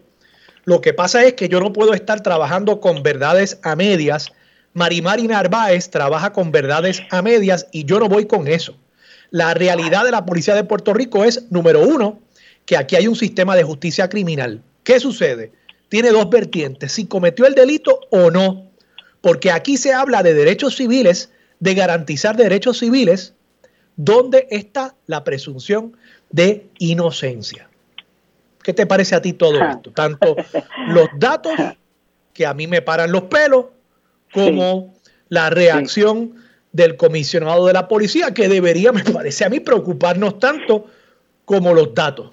[0.64, 4.30] lo que pasa es que yo no puedo estar trabajando con verdades a medias.
[4.74, 8.76] Marimari Narváez trabaja con verdades a medias y yo no voy con eso.
[9.30, 12.20] La realidad de la policía de Puerto Rico es, número uno,
[12.66, 14.62] que aquí hay un sistema de justicia criminal.
[14.84, 15.52] ¿Qué sucede?
[15.88, 18.69] Tiene dos vertientes, si cometió el delito o no.
[19.20, 23.34] Porque aquí se habla de derechos civiles, de garantizar derechos civiles,
[24.02, 25.94] ¿Dónde está la presunción
[26.30, 27.68] de inocencia?
[28.62, 29.90] ¿Qué te parece a ti todo esto?
[29.90, 30.36] Tanto
[30.88, 31.52] los datos
[32.32, 33.66] que a mí me paran los pelos,
[34.32, 34.94] como
[35.28, 36.34] la reacción
[36.72, 40.86] del comisionado de la policía, que debería, me parece a mí, preocuparnos tanto
[41.44, 42.30] como los datos.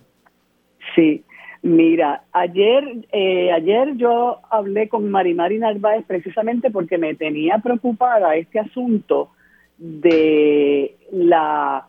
[0.95, 1.21] Sí,
[1.67, 8.59] mira, ayer, eh, ayer yo hablé con Marimari Narváez precisamente porque me tenía preocupada este
[8.59, 9.29] asunto
[9.77, 11.87] de la,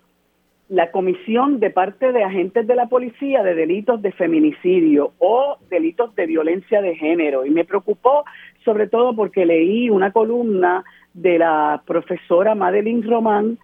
[0.69, 6.15] la comisión de parte de agentes de la policía de delitos de feminicidio o delitos
[6.15, 7.47] de violencia de género.
[7.47, 8.25] Y me preocupó
[8.65, 13.59] sobre todo porque leí una columna de la profesora Madeline Román,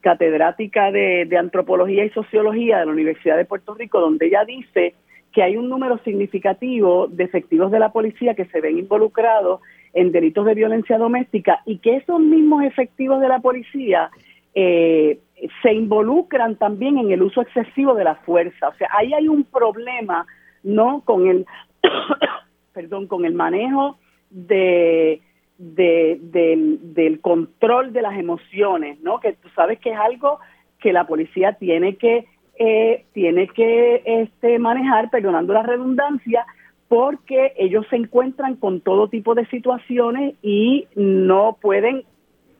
[0.00, 4.94] catedrática de, de antropología y sociología de la Universidad de Puerto Rico, donde ella dice
[5.32, 9.60] que hay un número significativo de efectivos de la policía que se ven involucrados
[9.94, 14.10] en delitos de violencia doméstica y que esos mismos efectivos de la policía
[14.54, 15.18] eh,
[15.62, 18.68] se involucran también en el uso excesivo de la fuerza.
[18.68, 20.26] O sea, ahí hay un problema,
[20.62, 21.02] ¿no?
[21.04, 21.46] Con el,
[22.72, 23.96] perdón, con el manejo
[24.30, 25.20] de,
[25.58, 29.20] de, del, del control de las emociones, ¿no?
[29.20, 30.38] Que tú sabes que es algo
[30.78, 32.26] que la policía tiene que
[32.64, 36.46] eh, tiene que este, manejar, perdonando la redundancia,
[36.86, 42.04] porque ellos se encuentran con todo tipo de situaciones y no pueden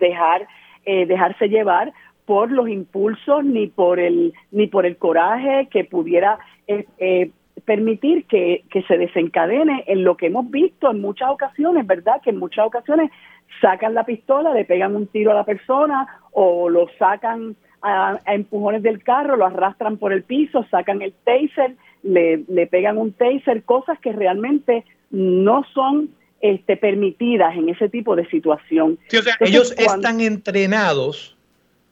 [0.00, 0.48] dejar
[0.84, 1.92] eh, dejarse llevar
[2.24, 7.30] por los impulsos ni por el ni por el coraje que pudiera eh, eh,
[7.64, 12.20] permitir que, que se desencadene en lo que hemos visto en muchas ocasiones, ¿verdad?
[12.24, 13.12] Que en muchas ocasiones
[13.60, 18.34] sacan la pistola, le pegan un tiro a la persona o lo sacan a, a
[18.34, 23.12] empujones del carro, lo arrastran por el piso, sacan el taser le, le pegan un
[23.12, 28.98] taser, cosas que realmente no son este, permitidas en ese tipo de situación.
[29.08, 31.36] Sí, o sea, ellos están entrenados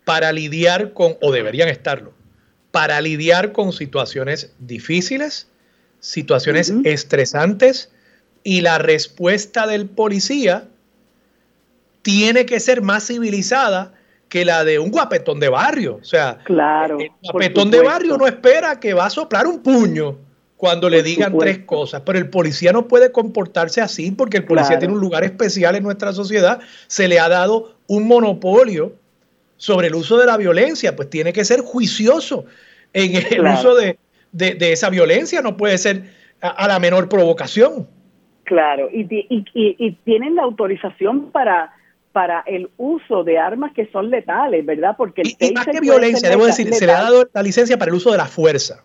[0.05, 2.13] para lidiar con, o deberían estarlo,
[2.71, 5.49] para lidiar con situaciones difíciles,
[6.01, 7.93] situaciones estresantes
[8.43, 10.65] y la respuesta del policía
[12.03, 13.95] tiene que ser más civilizada
[14.31, 15.99] que la de un guapetón de barrio.
[16.01, 20.17] O sea, claro, el guapetón de barrio no espera que va a soplar un puño
[20.57, 24.79] cuando le digan tres cosas, pero el policía no puede comportarse así porque el policía
[24.79, 28.93] tiene un lugar especial en nuestra sociedad, se le ha dado un monopolio
[29.57, 32.45] sobre el uso de la violencia, pues tiene que ser juicioso
[32.93, 33.99] en el uso de,
[34.73, 36.05] esa violencia, no puede ser
[36.41, 37.89] a, la menor provocación.
[38.45, 41.73] Claro, y, y tienen la autorización para
[42.13, 44.95] para el uso de armas que son letales, ¿verdad?
[44.97, 47.91] Porque el y, más que violencia, debo decir, se le ha dado la licencia para
[47.91, 48.85] el uso de la fuerza.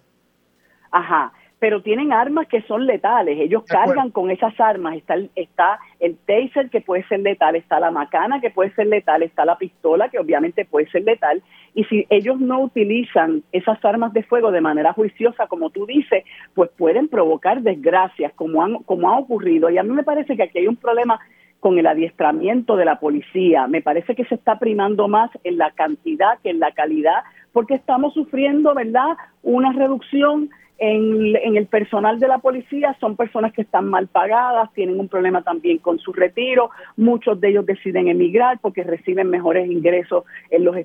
[0.92, 5.80] Ajá, pero tienen armas que son letales, ellos cargan con esas armas, está el, está
[6.00, 9.58] el taser que puede ser letal, está la macana que puede ser letal, está la
[9.58, 11.42] pistola que obviamente puede ser letal,
[11.74, 16.24] y si ellos no utilizan esas armas de fuego de manera juiciosa, como tú dices,
[16.54, 20.44] pues pueden provocar desgracias, como, han, como ha ocurrido, y a mí me parece que
[20.44, 21.20] aquí hay un problema
[21.66, 23.66] con el adiestramiento de la policía.
[23.66, 27.24] Me parece que se está primando más en la cantidad que en la calidad,
[27.54, 32.96] porque estamos sufriendo, ¿verdad?, una reducción en, el personal de la policía.
[33.00, 36.70] Son personas que están mal pagadas, tienen un problema también con su retiro.
[36.98, 40.76] Muchos de ellos deciden emigrar porque reciben mejores ingresos en los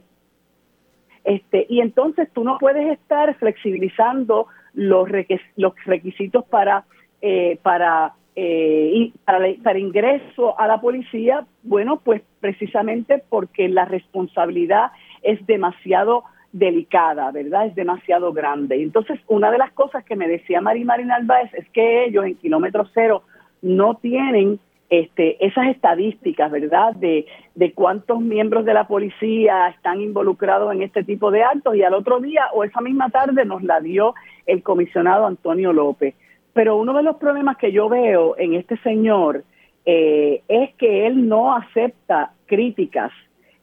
[1.24, 5.06] este, y entonces tú no puedes estar flexibilizando los,
[5.56, 6.84] los requisitos para,
[7.20, 14.92] eh, para eh, para, para, ingreso a la policía, bueno, pues precisamente porque la responsabilidad
[15.20, 17.66] es demasiado delicada, ¿verdad?
[17.66, 18.82] Es demasiado grande.
[18.82, 22.34] Entonces, una de las cosas que me decía Mari Marina Álvarez es que ellos en
[22.36, 23.24] kilómetro cero
[23.60, 26.94] no tienen este, esas estadísticas, ¿verdad?
[26.94, 31.82] De, de cuántos miembros de la policía están involucrados en este tipo de actos y
[31.82, 34.14] al otro día o esa misma tarde nos la dio
[34.46, 36.14] el comisionado Antonio López.
[36.52, 39.44] Pero uno de los problemas que yo veo en este señor
[39.84, 43.12] eh, es que él no acepta críticas,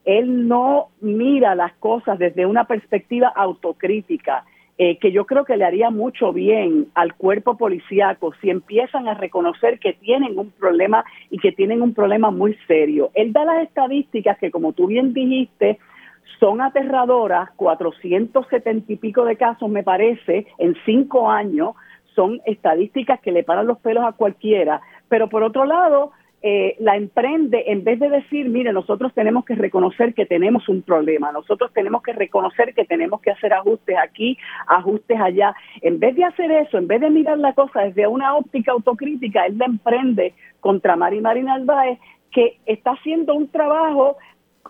[0.04, 4.44] él no mira las cosas desde una perspectiva autocrítica,
[4.80, 9.14] eh, que yo creo que le haría mucho bien al cuerpo policíaco si empiezan a
[9.14, 13.10] reconocer que tienen un problema y que tienen un problema muy serio.
[13.14, 15.78] Él da las estadísticas que, como tú bien dijiste,
[16.38, 21.74] son aterradoras, 470 y pico de casos, me parece, en cinco años,
[22.18, 26.10] son estadísticas que le paran los pelos a cualquiera, pero por otro lado,
[26.42, 30.82] eh, la emprende, en vez de decir, mire, nosotros tenemos que reconocer que tenemos un
[30.82, 36.16] problema, nosotros tenemos que reconocer que tenemos que hacer ajustes aquí, ajustes allá, en vez
[36.16, 39.66] de hacer eso, en vez de mirar la cosa desde una óptica autocrítica, él la
[39.66, 42.00] emprende contra Mari Marina Albaez,
[42.32, 44.16] que está haciendo un trabajo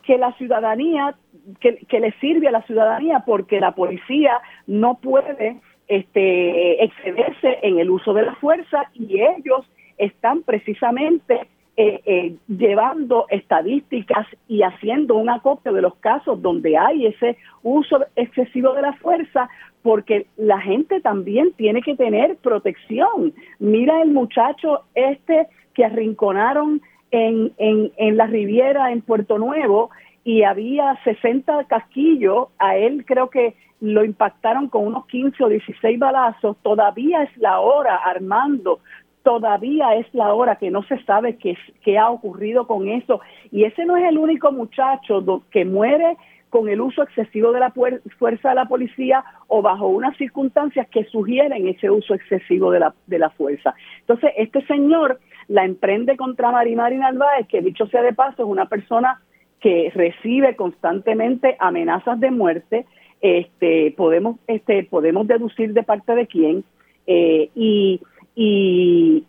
[0.05, 1.15] que la ciudadanía,
[1.61, 7.79] que, que le sirve a la ciudadanía, porque la policía no puede este, excederse en
[7.79, 15.15] el uso de la fuerza y ellos están precisamente eh, eh, llevando estadísticas y haciendo
[15.15, 19.49] un acopio de los casos donde hay ese uso excesivo de la fuerza,
[19.83, 23.33] porque la gente también tiene que tener protección.
[23.61, 29.91] Mira el muchacho este que arrinconaron en, en, en la Riviera en Puerto Nuevo
[30.29, 35.99] y había 60 casquillos, a él creo que lo impactaron con unos 15 o 16
[35.99, 38.81] balazos, todavía es la hora, Armando,
[39.23, 43.23] todavía es la hora que no se sabe qué, qué ha ocurrido con eso.
[43.51, 46.19] Y ese no es el único muchacho que muere
[46.51, 47.73] con el uso excesivo de la
[48.19, 52.95] fuerza de la policía o bajo unas circunstancias que sugieren ese uso excesivo de la,
[53.07, 53.75] de la fuerza.
[54.01, 58.67] Entonces, este señor la emprende contra Marimari Narváez, que dicho sea de paso, es una
[58.67, 59.23] persona
[59.61, 62.87] que recibe constantemente amenazas de muerte,
[63.21, 66.65] este, podemos, este, podemos deducir de parte de quién,
[67.07, 68.01] eh, y,
[68.35, 69.25] y,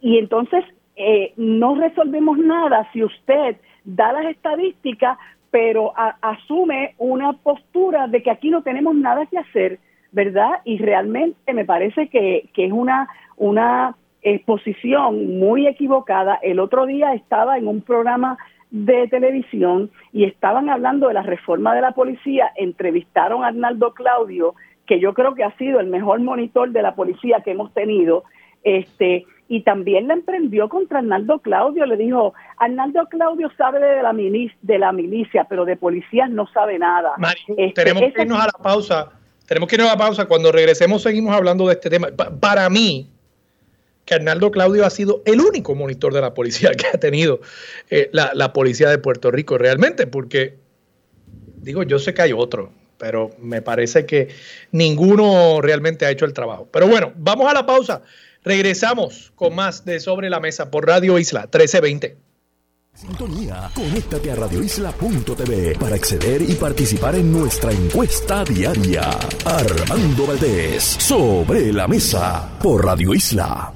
[0.00, 5.18] y entonces eh, no resolvemos nada si usted da las estadísticas,
[5.50, 9.78] pero asume una postura de que aquí no tenemos nada que hacer,
[10.12, 10.60] ¿verdad?
[10.64, 16.38] Y realmente me parece que, que es una, una exposición muy equivocada.
[16.42, 18.36] El otro día estaba en un programa
[18.70, 24.54] de televisión y estaban hablando de la reforma de la policía, entrevistaron a Arnaldo Claudio,
[24.86, 28.24] que yo creo que ha sido el mejor monitor de la policía que hemos tenido,
[28.62, 34.12] este, y también la emprendió contra Arnaldo Claudio, le dijo, Arnaldo Claudio sabe de la,
[34.12, 37.14] milicia, de la milicia, pero de policías no sabe nada.
[37.56, 39.12] Este, tenemos que irnos a la pausa,
[39.46, 42.08] tenemos que irnos a la pausa, cuando regresemos seguimos hablando de este tema.
[42.40, 43.08] para mí,
[44.06, 47.40] que Arnaldo Claudio ha sido el único monitor de la policía que ha tenido
[47.90, 50.56] eh, la, policía de Puerto Rico realmente, porque
[51.58, 54.28] digo, yo sé que hay otro, pero me parece que
[54.70, 56.68] ninguno realmente ha hecho el trabajo.
[56.72, 58.02] Pero bueno, vamos a la pausa.
[58.42, 62.16] Regresamos con más de Sobre la Mesa por Radio Isla 1320.
[62.94, 69.10] Sintonía, conéctate a radioisla.tv para acceder y participar en nuestra encuesta diaria.
[69.44, 73.75] Armando Valdés, sobre la mesa por Radio Isla.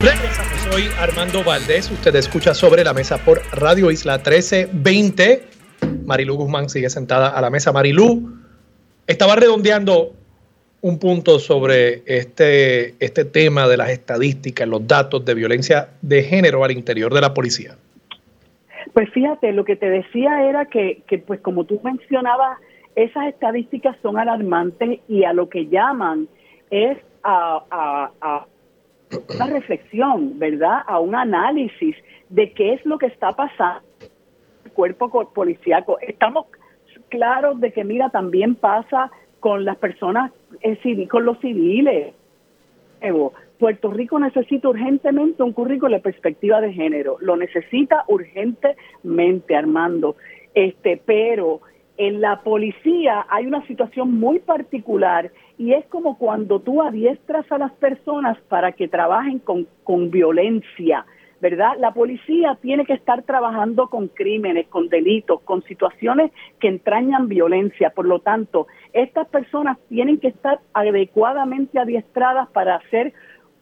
[0.00, 5.42] Regresamos, soy Armando Valdés, usted escucha sobre la mesa por Radio Isla 1320.
[6.04, 7.72] Marilú Guzmán sigue sentada a la mesa.
[7.72, 8.38] Marilú,
[9.08, 10.12] estaba redondeando
[10.82, 16.62] un punto sobre este, este tema de las estadísticas, los datos de violencia de género
[16.62, 17.74] al interior de la policía.
[18.92, 22.58] Pues fíjate, lo que te decía era que, que pues como tú mencionabas,
[22.94, 26.28] esas estadísticas son alarmantes y a lo que llaman
[26.70, 28.46] es a, a
[29.34, 30.82] una reflexión, ¿verdad?
[30.86, 31.96] A un análisis
[32.28, 34.08] de qué es lo que está pasando en
[34.66, 35.98] el cuerpo policíaco.
[36.00, 36.46] Estamos
[37.08, 40.32] claros de que, mira, también pasa con las personas,
[40.62, 42.14] eh, con los civiles.
[43.58, 50.16] Puerto Rico necesita urgentemente un currículo de perspectiva de género, lo necesita urgentemente, Armando.
[50.54, 51.60] Este, pero
[51.96, 57.58] en la policía hay una situación muy particular y es como cuando tú adiestras a
[57.58, 61.04] las personas para que trabajen con, con violencia,
[61.40, 61.72] ¿verdad?
[61.78, 66.30] La policía tiene que estar trabajando con crímenes, con delitos, con situaciones
[66.60, 67.90] que entrañan violencia.
[67.90, 73.12] Por lo tanto, estas personas tienen que estar adecuadamente adiestradas para hacer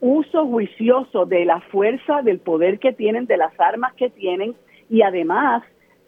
[0.01, 4.55] uso juicioso de la fuerza, del poder que tienen, de las armas que tienen
[4.91, 5.63] y además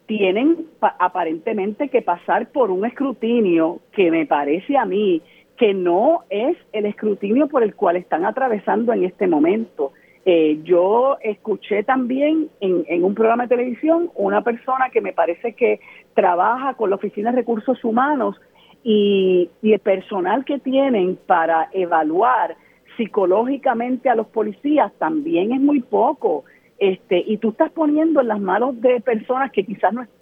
[0.06, 5.22] tienen aparentemente que pasar por un escrutinio que me parece a mí
[5.58, 9.92] que no es el escrutinio por el cual están atravesando en este momento.
[10.24, 15.54] Eh, yo escuché también en, en, un programa de televisión una persona que me parece
[15.54, 15.80] que
[16.14, 18.36] trabaja con la Oficina de Recursos Humanos
[18.82, 22.56] y, el personal que tienen para evaluar
[22.96, 26.44] psicológicamente a los policías también es muy poco.
[26.78, 30.18] Este, y tú estás poniendo en las manos de personas que quizás no están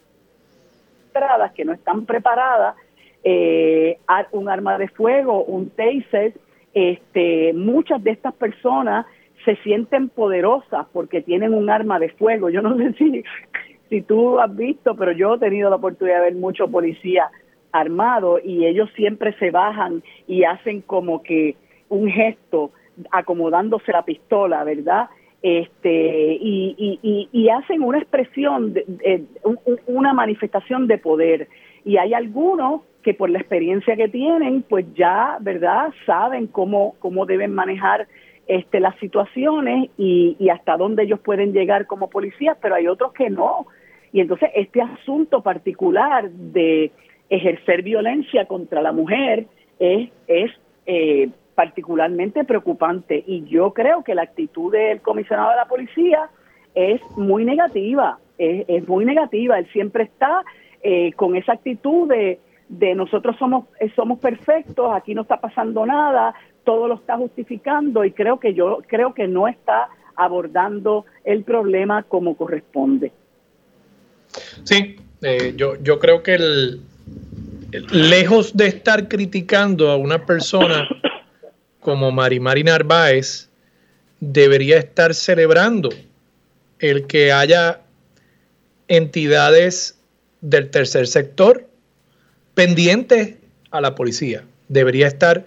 [1.12, 2.76] preparadas, que no están preparadas,
[3.28, 3.98] eh,
[4.30, 6.32] un arma de fuego, un taser,
[6.72, 9.04] este, muchas de estas personas
[9.44, 12.50] se sienten poderosas porque tienen un arma de fuego.
[12.50, 13.24] Yo no sé si,
[13.88, 17.28] si tú has visto, pero yo he tenido la oportunidad de ver muchos policías
[17.72, 21.56] armados y ellos siempre se bajan y hacen como que
[21.88, 22.70] un gesto
[23.10, 25.08] acomodándose la pistola, ¿verdad?
[25.42, 29.24] Este, y, hacen una expresión, de,
[29.86, 31.48] una manifestación de poder.
[31.86, 37.24] Y hay algunos que por la experiencia que tienen, pues ya, ¿verdad?, saben cómo, cómo
[37.24, 38.06] deben manejar
[38.46, 43.14] este, las situaciones y, y hasta dónde ellos pueden llegar como policías, pero hay otros
[43.14, 43.66] que no.
[44.12, 46.90] Y entonces este asunto particular de
[47.28, 49.46] ejercer violencia contra la mujer
[49.78, 50.50] es, es
[50.86, 56.28] eh, particularmente preocupante y yo creo que la actitud del comisionado de la policía
[56.74, 60.44] es muy negativa, es, muy negativa, él siempre está
[60.82, 65.86] eh, con esa actitud de, de nosotros somos, eh, somos perfectos, aquí no está pasando
[65.86, 71.44] nada, todo lo está justificando y creo que yo creo que no está abordando el
[71.44, 73.12] problema como corresponde.
[74.64, 76.80] Sí, eh, yo, yo creo que el,
[77.90, 80.88] lejos de estar criticando a una persona
[81.80, 83.48] como Marimari Narváez
[84.20, 85.90] debería estar celebrando
[86.78, 87.80] el que haya
[88.88, 89.98] entidades
[90.40, 91.66] del tercer sector
[92.54, 93.36] pendientes
[93.70, 94.44] a la policía.
[94.68, 95.44] Debería estar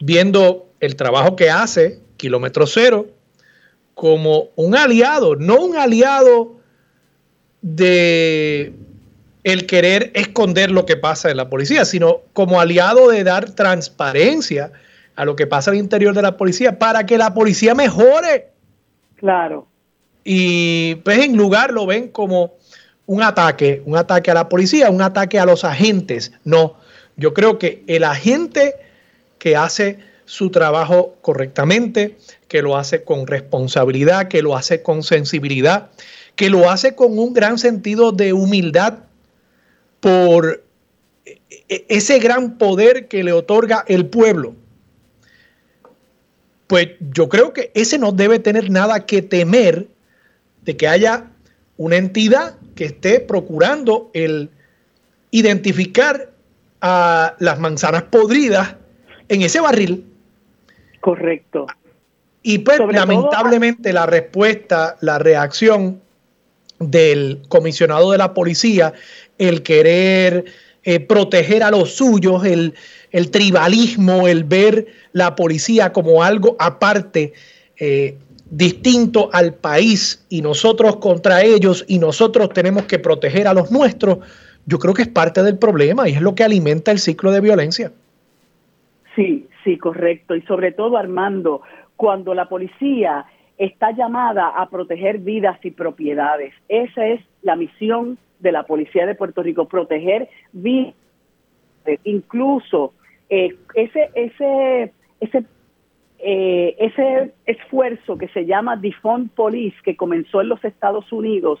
[0.00, 3.08] viendo el trabajo que hace Kilómetro Cero
[3.94, 6.56] como un aliado, no un aliado
[7.62, 8.72] de
[9.42, 14.72] el querer esconder lo que pasa en la policía, sino como aliado de dar transparencia
[15.16, 18.48] a lo que pasa al interior de la policía para que la policía mejore.
[19.16, 19.66] Claro.
[20.24, 22.54] Y pues en lugar lo ven como
[23.10, 26.30] un ataque, un ataque a la policía, un ataque a los agentes.
[26.44, 26.76] No,
[27.16, 28.76] yo creo que el agente
[29.40, 35.90] que hace su trabajo correctamente, que lo hace con responsabilidad, que lo hace con sensibilidad,
[36.36, 39.00] que lo hace con un gran sentido de humildad
[39.98, 40.62] por
[41.26, 44.54] e-, e-, ese gran poder que le otorga el pueblo
[46.68, 49.88] pues yo creo que ese no debe tener nada que temer
[50.62, 51.32] de que haya
[51.76, 54.48] una entidad que esté procurando el
[55.32, 56.30] identificar
[56.80, 58.74] a las manzanas podridas
[59.28, 60.06] en ese barril.
[61.02, 61.66] Correcto.
[62.42, 66.00] Y pues lamentablemente la respuesta, la reacción
[66.78, 68.94] del comisionado de la policía,
[69.36, 70.46] el querer
[70.82, 72.72] eh, proteger a los suyos, el,
[73.10, 77.34] el, tribalismo, el ver la policía como algo aparte,
[77.76, 78.16] eh,
[78.50, 84.18] distinto al país y nosotros contra ellos y nosotros tenemos que proteger a los nuestros,
[84.66, 87.40] yo creo que es parte del problema y es lo que alimenta el ciclo de
[87.40, 87.92] violencia.
[89.14, 90.34] Sí, sí, correcto.
[90.34, 91.62] Y sobre todo, Armando,
[91.96, 93.26] cuando la policía
[93.60, 96.54] está llamada a proteger vidas y propiedades.
[96.68, 100.94] Esa es la misión de la Policía de Puerto Rico, proteger vidas.
[102.04, 102.94] Incluso
[103.28, 105.44] eh, ese, ese, ese,
[106.22, 111.60] eh, ese esfuerzo que se llama Defund Police, que comenzó en los Estados Unidos,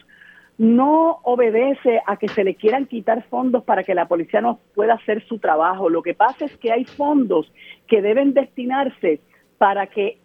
[0.58, 4.94] no obedece a que se le quieran quitar fondos para que la policía no pueda
[4.94, 5.88] hacer su trabajo.
[5.88, 7.50] Lo que pasa es que hay fondos
[7.88, 9.20] que deben destinarse
[9.56, 10.18] para que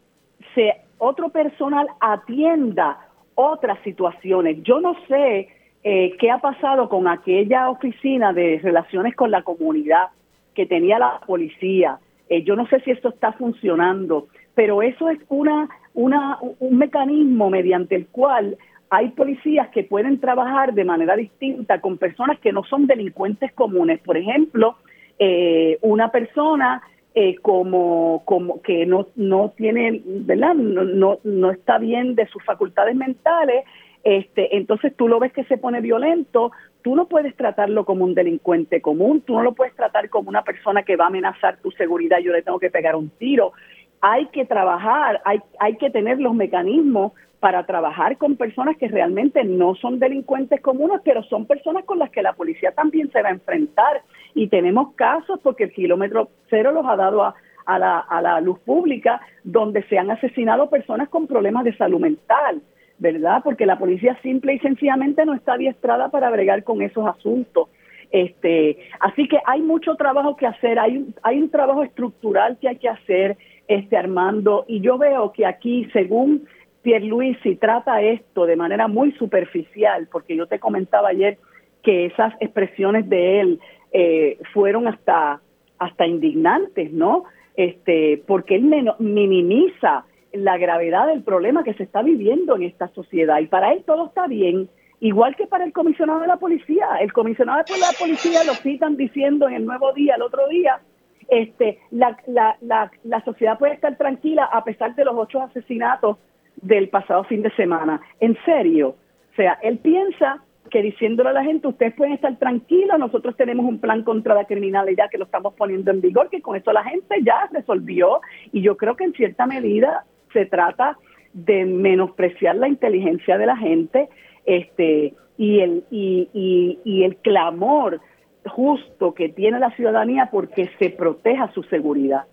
[0.53, 2.99] se, otro personal atienda
[3.35, 4.61] otras situaciones.
[4.63, 5.47] Yo no sé
[5.83, 10.07] eh, qué ha pasado con aquella oficina de relaciones con la comunidad
[10.53, 11.99] que tenía la policía.
[12.29, 17.49] Eh, yo no sé si esto está funcionando, pero eso es una, una, un mecanismo
[17.49, 18.57] mediante el cual
[18.89, 23.99] hay policías que pueden trabajar de manera distinta con personas que no son delincuentes comunes.
[23.99, 24.77] Por ejemplo,
[25.19, 26.81] eh, una persona
[27.13, 30.53] eh, como, como que no, no tiene, ¿verdad?
[30.55, 33.63] No, no, no está bien de sus facultades mentales,
[34.03, 36.51] este, entonces tú lo ves que se pone violento,
[36.85, 40.43] tú no puedes tratarlo como un delincuente común, tú no lo puedes tratar como una
[40.43, 43.53] persona que va a amenazar tu seguridad, yo le tengo que pegar un tiro.
[44.01, 49.43] Hay que trabajar, hay, hay que tener los mecanismos para trabajar con personas que realmente
[49.43, 53.29] no son delincuentes comunes, pero son personas con las que la policía también se va
[53.29, 54.03] a enfrentar.
[54.35, 58.59] Y tenemos casos, porque el kilómetro cero los ha dado a, la, a la luz
[58.59, 62.61] pública, donde se han asesinado personas con problemas de salud mental,
[62.97, 63.41] ¿verdad?
[63.43, 67.69] Porque la policía simple y sencillamente no está adiestrada para bregar con esos asuntos.
[68.11, 72.77] Este, así que hay mucho trabajo que hacer, hay, hay un trabajo estructural que hay
[72.77, 73.37] que hacer,
[73.67, 76.47] este Armando, y yo veo que aquí, según
[76.83, 81.39] Pierluisi trata esto de manera muy superficial, porque yo te comentaba ayer
[81.81, 83.59] que esas expresiones de él
[83.91, 85.41] eh, fueron hasta,
[85.79, 87.23] hasta indignantes, ¿no?
[87.55, 90.05] Este, porque él minimiza
[90.35, 94.07] la gravedad del problema que se está viviendo en esta sociedad y para él todo
[94.07, 94.69] está bien,
[94.99, 96.87] igual que para el comisionado de la policía.
[96.99, 100.79] El comisionado de la policía lo citan diciendo en el nuevo día, el otro día,
[101.27, 106.17] este, la, la, la, la sociedad puede estar tranquila a pesar de los ocho asesinatos
[106.61, 108.01] del pasado fin de semana.
[108.19, 108.95] En serio.
[109.31, 113.65] O sea, él piensa que diciéndole a la gente, ustedes pueden estar tranquilos, nosotros tenemos
[113.65, 116.83] un plan contra la criminalidad que lo estamos poniendo en vigor, que con eso la
[116.83, 118.21] gente ya resolvió.
[118.51, 120.97] Y yo creo que en cierta medida se trata
[121.33, 124.09] de menospreciar la inteligencia de la gente
[124.45, 127.99] este y el y, y, y el clamor
[128.45, 132.25] justo que tiene la ciudadanía porque se proteja su seguridad.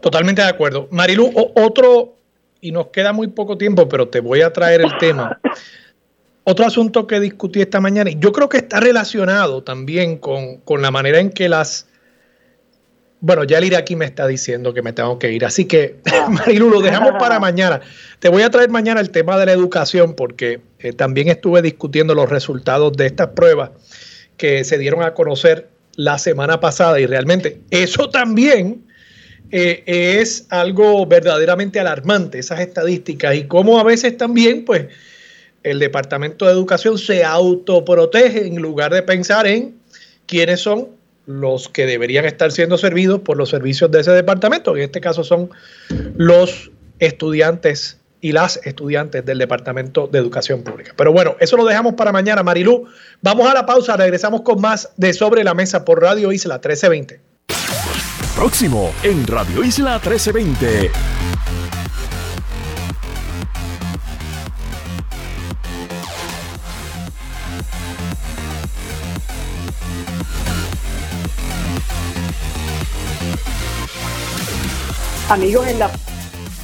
[0.00, 0.88] Totalmente de acuerdo.
[0.90, 2.16] Marilu, otro,
[2.60, 5.38] y nos queda muy poco tiempo, pero te voy a traer el tema.
[6.44, 10.82] Otro asunto que discutí esta mañana, y yo creo que está relacionado también con, con
[10.82, 11.89] la manera en que las...
[13.22, 15.96] Bueno, ya el ir aquí me está diciendo que me tengo que ir, así que
[16.30, 17.80] Marilu, lo dejamos para mañana.
[18.18, 22.14] Te voy a traer mañana el tema de la educación, porque eh, también estuve discutiendo
[22.14, 23.70] los resultados de estas pruebas
[24.36, 28.86] que se dieron a conocer la semana pasada y realmente eso también
[29.50, 34.86] eh, es algo verdaderamente alarmante, esas estadísticas, y cómo a veces también, pues,
[35.62, 39.74] el Departamento de Educación se autoprotege en lugar de pensar en
[40.26, 44.80] quiénes son los que deberían estar siendo servidos por los servicios de ese departamento, que
[44.80, 45.50] en este caso son
[46.16, 50.92] los estudiantes y las estudiantes del Departamento de Educación Pública.
[50.96, 52.86] Pero bueno, eso lo dejamos para mañana, Marilú.
[53.22, 57.30] Vamos a la pausa, regresamos con más de Sobre la Mesa por Radio Isla 1320
[58.40, 60.90] próximo en Radio Isla 1320.
[75.30, 75.90] Amigos, en la,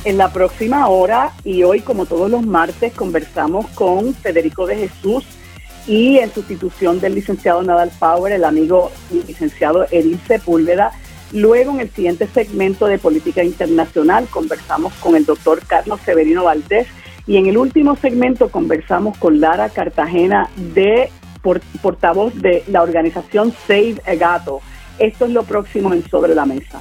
[0.04, 5.24] en la próxima hora y hoy, como todos los martes, conversamos con Federico de Jesús
[5.86, 10.92] y en sustitución del licenciado Nadal Power, el amigo licenciado Edil Sepúlveda
[11.32, 16.86] Luego, en el siguiente segmento de política internacional, conversamos con el doctor Carlos Severino Valdés
[17.26, 21.10] y en el último segmento conversamos con Lara Cartagena, de
[21.82, 24.60] portavoz de la organización Save a Gato.
[24.98, 26.80] Esto es lo próximo en Sobre la Mesa.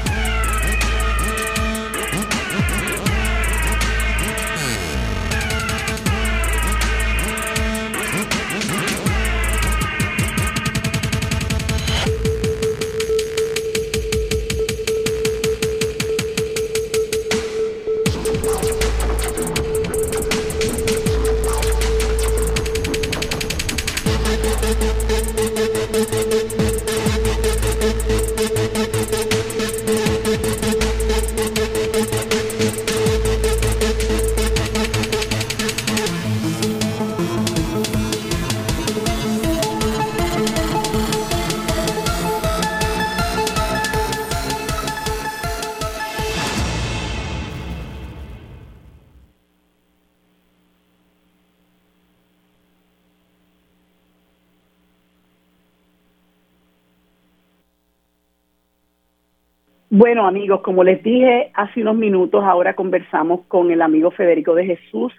[60.27, 65.13] Amigos, como les dije hace unos minutos, ahora conversamos con el amigo Federico de Jesús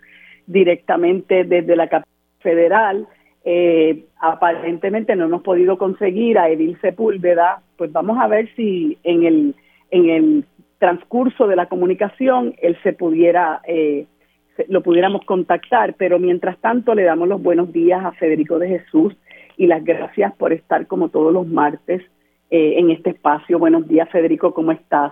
[0.47, 3.07] directamente desde la capital federal.
[3.45, 9.25] Eh, aparentemente no hemos podido conseguir a Edil Sepúlveda, pues vamos a ver si en
[9.25, 9.55] el,
[9.91, 10.45] en el
[10.79, 14.07] transcurso de la comunicación él se pudiera, eh,
[14.69, 19.17] lo pudiéramos contactar, pero mientras tanto le damos los buenos días a Federico de Jesús
[19.57, 22.03] y las gracias por estar como todos los martes
[22.53, 23.59] eh, en este espacio.
[23.59, 25.11] Buenos días, Federico, ¿cómo estás?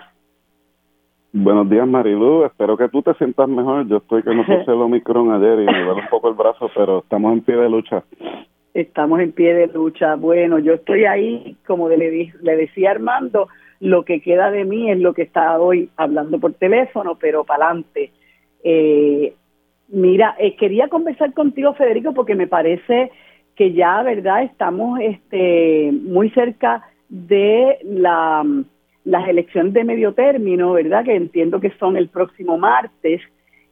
[1.33, 2.45] Buenos días, Marilu.
[2.45, 3.89] Espero que tú te sientas mejor.
[3.89, 6.71] Yo estoy que no puse el Omicron ayer y me duele un poco el brazo,
[6.75, 8.05] pero estamos en pie de lucha.
[8.75, 10.17] Estamos en pie de lucha.
[10.17, 13.49] Bueno, yo estoy ahí, como le, le decía Armando,
[13.81, 17.69] lo que queda de mí es lo que está hoy hablando por teléfono, pero para
[17.69, 18.13] adelante.
[18.63, 19.33] Eh,
[19.89, 23.11] mira, eh, quería conversar contigo, Federico, porque me parece
[23.57, 24.43] que ya, ¿verdad?
[24.43, 28.43] Estamos este, muy cerca de la,
[29.05, 31.05] las elecciones de medio término, ¿verdad?
[31.05, 33.21] Que entiendo que son el próximo martes,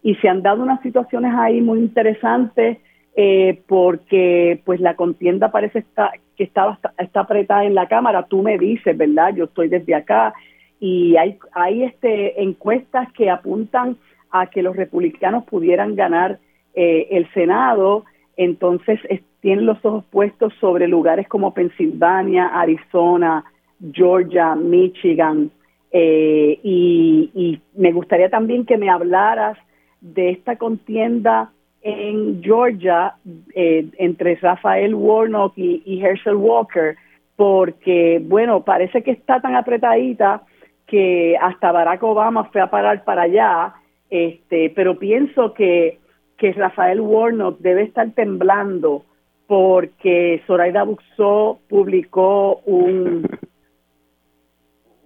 [0.03, 2.79] y se han dado unas situaciones ahí muy interesantes
[3.17, 6.79] eh, porque pues la contienda parece está, que está,
[7.15, 9.35] apretada en la Cámara, tú me dices, ¿verdad?
[9.35, 10.35] Yo estoy desde acá
[10.79, 13.97] y hay, hay este, encuestas que apuntan
[14.31, 16.39] a que los republicanos pudieran ganar
[16.75, 18.05] eh, el Senado,
[18.37, 19.01] entonces
[19.41, 23.45] tienen los ojos puestos sobre lugares como Pensilvania, Arizona,
[23.93, 25.51] Georgia, Michigan.
[25.91, 29.57] Eh, y, me gustaría también que me hablaras
[30.01, 33.15] de esta contienda en Georgia
[33.55, 36.97] eh, entre Rafael Warnock y, y, Herschel Walker,
[37.37, 40.43] porque, bueno, parece que está tan apretadita
[40.89, 43.75] que hasta Barack Obama fue a parar para allá,
[44.11, 45.99] este, pero pienso que,
[46.37, 49.05] que Rafael Warnock debe estar temblando
[49.49, 53.27] porque Zoraida Buxó publicó un,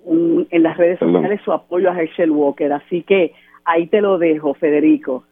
[0.05, 2.73] en las redes sociales su apoyo a Herschel Walker.
[2.73, 3.33] Así que
[3.65, 5.23] ahí te lo dejo, Federico.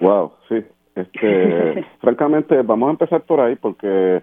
[0.00, 0.56] Wow, sí.
[0.96, 4.22] Este, francamente, vamos a empezar por ahí porque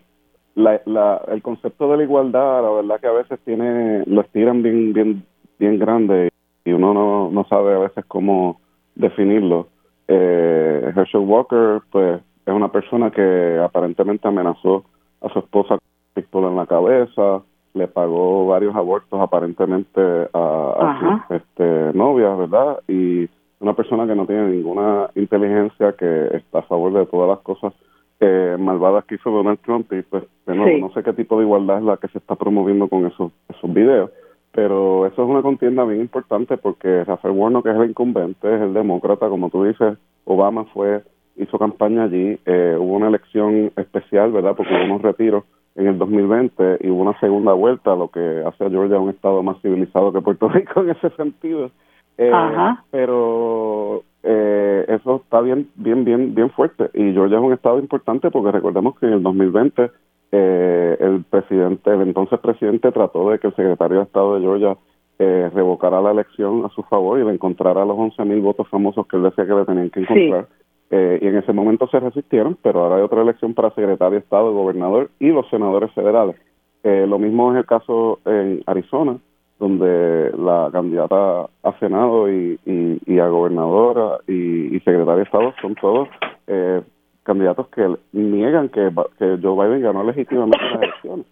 [0.55, 4.61] la, la, el concepto de la igualdad, la verdad que a veces tiene, lo estiran
[4.61, 5.23] bien, bien,
[5.57, 6.29] bien grande
[6.65, 8.59] y uno no, no sabe a veces cómo
[8.95, 9.69] definirlo.
[10.09, 12.19] Eh, Herschel Walker, pues
[12.49, 14.83] es una persona que aparentemente amenazó
[15.21, 15.79] a su esposa con
[16.13, 17.41] pistola en la cabeza,
[17.73, 20.01] le pagó varios abortos aparentemente
[20.33, 22.79] a, su este, novia, ¿verdad?
[22.87, 23.29] Y
[23.59, 27.73] una persona que no tiene ninguna inteligencia, que está a favor de todas las cosas
[28.19, 31.45] eh, malvadas que hizo Donald Trump y pues de nuevo, no sé qué tipo de
[31.45, 34.11] igualdad es la que se está promoviendo con esos, esos videos,
[34.51, 38.61] pero eso es una contienda bien importante porque Rafael Warnock que es el incumbente, es
[38.61, 41.01] el demócrata, como tú dices, Obama fue
[41.39, 42.39] hizo campaña allí.
[42.45, 44.55] Eh, hubo una elección especial, ¿verdad?
[44.55, 45.43] Porque hubo unos retiros
[45.75, 49.41] en el 2020 y hubo una segunda vuelta, lo que hace a Georgia un estado
[49.41, 51.71] más civilizado que Puerto Rico en ese sentido.
[52.17, 52.31] Eh,
[52.91, 56.89] pero eh, eso está bien, bien, bien, bien fuerte.
[56.93, 59.89] Y Georgia es un estado importante porque recordemos que en el 2020
[60.31, 64.77] eh, el presidente, el entonces presidente, trató de que el secretario de Estado de Georgia
[65.17, 69.17] eh, revocara la elección a su favor y le encontrara los 11.000 votos famosos que
[69.17, 70.47] él decía que le tenían que encontrar.
[70.91, 74.19] Eh, y en ese momento se resistieron, pero ahora hay otra elección para secretario de
[74.19, 76.35] Estado, gobernador y los senadores federales.
[76.83, 79.17] Eh, lo mismo es el caso en Arizona,
[79.59, 82.59] donde la candidata a Senado y,
[83.05, 86.07] y, a gobernadora y, y, secretaria de Estado son todos
[86.47, 86.81] eh,
[87.23, 91.25] candidatos que niegan que, que Joe Biden ganó legítimamente las elecciones.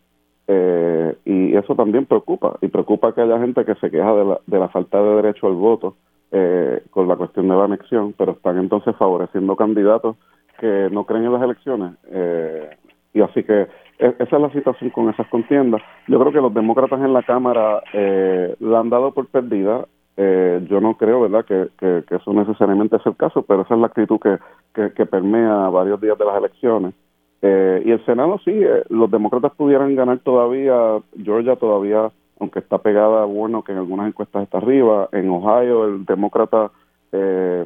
[1.25, 4.59] y eso también preocupa, y preocupa que haya gente que se queja de la, de
[4.59, 5.95] la falta de derecho al voto
[6.31, 10.15] eh, con la cuestión de la anexión, pero están entonces favoreciendo candidatos
[10.59, 11.93] que no creen en las elecciones.
[12.09, 12.69] Eh,
[13.13, 13.67] y así que
[13.99, 15.81] e, esa es la situación con esas contiendas.
[16.07, 19.85] Yo creo que los demócratas en la Cámara eh, la han dado por perdida.
[20.17, 23.79] Eh, yo no creo, ¿verdad?, que, que, eso necesariamente es el caso, pero esa es
[23.79, 26.95] la actitud que, que, permea varios días de las elecciones.
[27.43, 32.09] Eh, y el Senado sí, eh, los demócratas pudieran ganar todavía, Georgia todavía,
[32.39, 36.71] aunque está pegada, bueno, que en algunas encuestas está arriba, en Ohio el demócrata,
[37.11, 37.65] eh,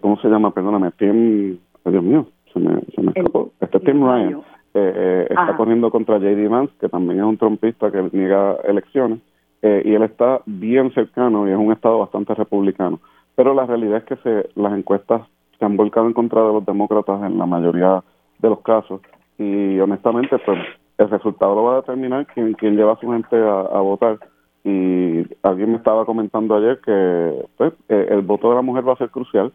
[0.00, 0.52] ¿cómo se llama?
[0.52, 4.42] Perdóname, Tim, Dios mío, se me, se me escapó, este Tim Ryan,
[4.74, 6.48] eh, está corriendo contra J.D.
[6.48, 9.20] Vance, que también es un trompista que niega elecciones,
[9.60, 13.00] y él está bien cercano y es un estado bastante republicano.
[13.34, 15.22] Pero la realidad es que se, las encuestas
[15.58, 18.02] se han volcado en contra de los demócratas en la mayoría
[18.38, 19.00] de los casos
[19.38, 20.58] y honestamente pues
[20.98, 24.18] el resultado lo va a determinar quien, quien lleva a su gente a, votar.
[24.64, 28.92] Y alguien me estaba comentando ayer que pues, eh, el voto de la mujer va
[28.92, 29.52] a ser crucial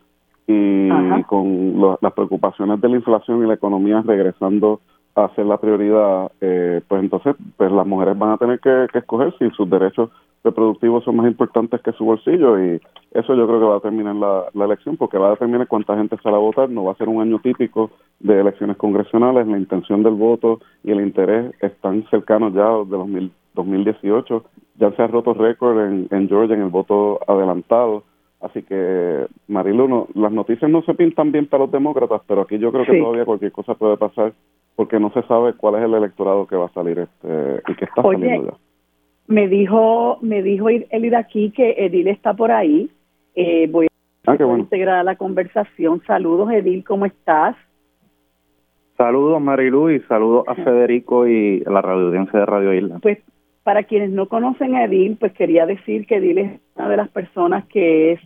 [0.48, 0.90] y
[1.24, 4.82] con las preocupaciones de la inflación y la economía regresando
[5.16, 9.00] a ser la prioridad, eh, pues entonces pues las mujeres van a tener que, que
[9.00, 10.10] escoger si sus derechos
[10.44, 12.82] reproductivos son más importantes que su bolsillo y
[13.12, 15.96] eso yo creo que va a terminar la, la elección porque va a determinar cuánta
[15.96, 19.58] gente sale a votar, no va a ser un año típico de elecciones congresionales, la
[19.58, 24.44] intención del voto y el interés están cercanos ya de los 2018,
[24.80, 28.04] ya se ha roto récord en, en Georgia en el voto adelantado,
[28.42, 32.72] así que Marilu, las noticias no se pintan bien para los demócratas, pero aquí yo
[32.72, 34.34] creo que todavía cualquier cosa puede pasar
[34.76, 37.86] porque no se sabe cuál es el electorado que va a salir este, y que
[37.86, 38.73] está saliendo ya
[39.28, 42.90] me dijo, me dijo el aquí que Edil está por ahí.
[43.36, 43.88] Eh, voy
[44.26, 46.02] a ah, integrar a la conversación.
[46.06, 47.56] Saludos, Edil, ¿cómo estás?
[48.98, 53.00] Saludos, Marilu, y saludos a Federico y a la radio audiencia de Radio Isla.
[53.02, 53.20] Pues
[53.64, 57.10] para quienes no conocen a Edil, pues quería decir que Edil es una de las
[57.10, 58.20] personas que es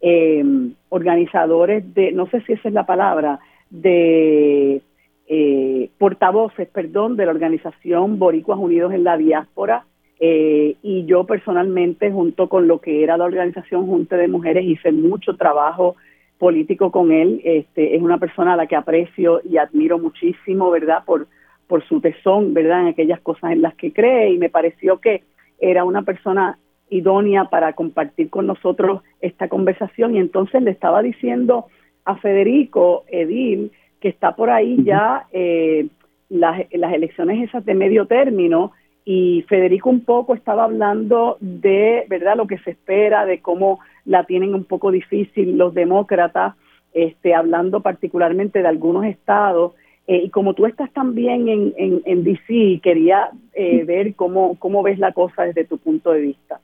[0.00, 0.44] eh,
[0.90, 3.40] organizadores de, no sé si esa es la palabra,
[3.70, 4.82] de
[5.26, 9.86] eh, portavoces, perdón, de la organización Boricuas Unidos en la Diáspora,
[10.20, 14.92] eh, y yo personalmente, junto con lo que era la organización Junta de Mujeres, hice
[14.92, 15.96] mucho trabajo
[16.38, 17.40] político con él.
[17.44, 21.04] Este, es una persona a la que aprecio y admiro muchísimo, ¿verdad?
[21.04, 21.26] Por,
[21.66, 22.82] por su tesón, ¿verdad?
[22.82, 25.22] En aquellas cosas en las que cree y me pareció que
[25.58, 26.58] era una persona
[26.90, 31.66] idónea para compartir con nosotros esta conversación y entonces le estaba diciendo
[32.04, 35.86] a Federico Edil que está por ahí ya eh,
[36.28, 38.72] las, las elecciones esas de medio término
[39.04, 44.24] y Federico un poco estaba hablando de, ¿verdad?, lo que se espera, de cómo la
[44.24, 46.54] tienen un poco difícil los demócratas,
[46.94, 49.74] este, hablando particularmente de algunos estados.
[50.06, 54.82] Eh, y como tú estás también en, en, en DC, quería eh, ver cómo, cómo
[54.82, 56.60] ves la cosa desde tu punto de vista.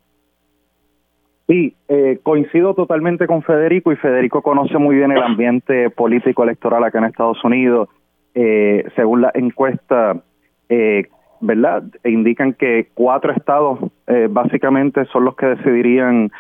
[1.47, 6.85] Sí, eh, coincido totalmente con Federico y Federico conoce muy bien el ambiente político electoral
[6.85, 7.89] acá en Estados Unidos.
[8.33, 10.23] según la encuesta,
[10.69, 11.09] eh,
[11.41, 11.85] ¿verdad?
[12.05, 16.31] Indican que cuatro estados eh, básicamente son los que decidirían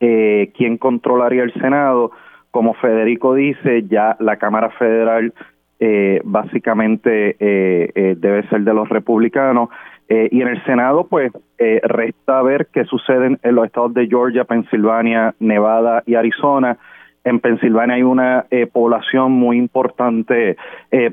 [0.00, 2.12] eh, quién controlaría el Senado.
[2.50, 5.34] Como Federico dice, ya la Cámara Federal
[5.78, 9.68] eh, básicamente debe ser de los republicanos.
[10.08, 15.34] y en el Senado, pues, resta ver qué sucede en los estados de Georgia, Pensilvania,
[15.38, 16.78] Nevada y Arizona.
[17.24, 20.56] En Pensilvania hay una población muy importante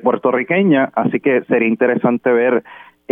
[0.01, 2.63] puertorriqueña, así que sería interesante ver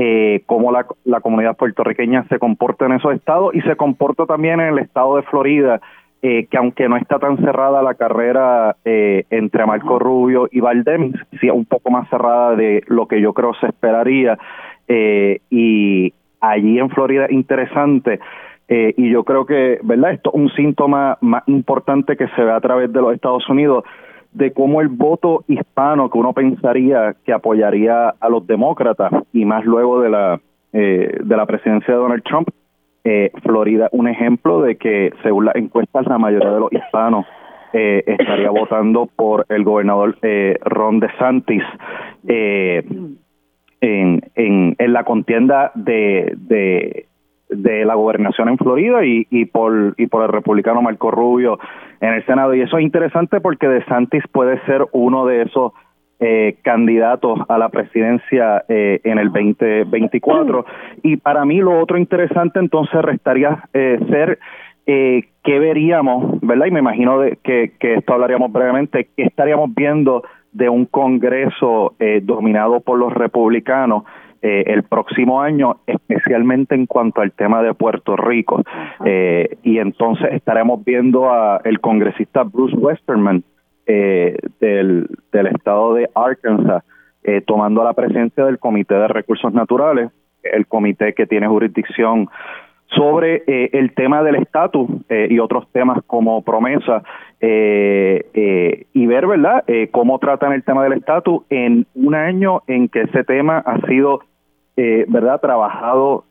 [0.03, 4.59] eh, cómo la, la comunidad puertorriqueña se comporta en esos estados y se comporta también
[4.59, 5.79] en el estado de Florida,
[6.23, 11.13] eh, que aunque no está tan cerrada la carrera eh, entre Marco Rubio y Valdemis,
[11.39, 14.39] sí un poco más cerrada de lo que yo creo se esperaría.
[14.87, 18.19] Eh, y allí en Florida, interesante.
[18.69, 20.13] Eh, y yo creo que, ¿verdad?
[20.13, 23.83] Esto es un síntoma más importante que se ve a través de los Estados Unidos
[24.33, 29.65] de cómo el voto hispano que uno pensaría que apoyaría a los demócratas y más
[29.65, 30.39] luego de la
[30.73, 32.49] eh, de la presidencia de Donald Trump
[33.03, 37.25] eh, Florida un ejemplo de que según las encuestas la mayoría de los hispanos
[37.73, 41.63] eh, estaría votando por el gobernador eh, Ron DeSantis
[42.27, 42.83] eh,
[43.81, 47.07] en, en, en la contienda de, de
[47.51, 51.59] de la gobernación en Florida y, y por y por el republicano Marco Rubio
[51.99, 52.55] en el Senado.
[52.55, 55.73] Y eso es interesante porque DeSantis puede ser uno de esos
[56.19, 60.65] eh, candidatos a la presidencia eh, en el 2024
[61.03, 64.37] y para mí lo otro interesante entonces restaría eh, ser
[64.85, 66.65] eh, qué veríamos, ¿verdad?
[66.65, 71.93] Y me imagino de, que, que esto hablaríamos brevemente, qué estaríamos viendo de un Congreso
[71.99, 74.03] eh, dominado por los republicanos
[74.41, 78.63] eh, el próximo año, especialmente en cuanto al tema de Puerto Rico.
[79.05, 83.43] Eh, y entonces estaremos viendo a el congresista Bruce Westerman
[83.85, 86.83] eh, del, del estado de Arkansas
[87.45, 90.09] tomando la presencia del Comité de Recursos Naturales,
[90.41, 92.27] el comité que tiene jurisdicción
[92.95, 97.03] sobre eh, el tema del estatus eh, y otros temas como promesa
[97.39, 103.01] eh, y ver, ¿verdad?, cómo tratan el tema del estatus en un año en que
[103.03, 104.21] ese tema ha sido,
[105.07, 106.25] ¿verdad?, trabajado,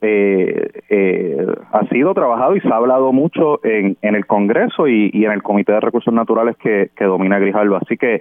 [1.72, 5.42] ha sido trabajado y se ha hablado mucho en, en el Congreso y, en el
[5.42, 7.78] Comité de Recursos Naturales que, que domina Grijalva.
[7.78, 8.20] Así que,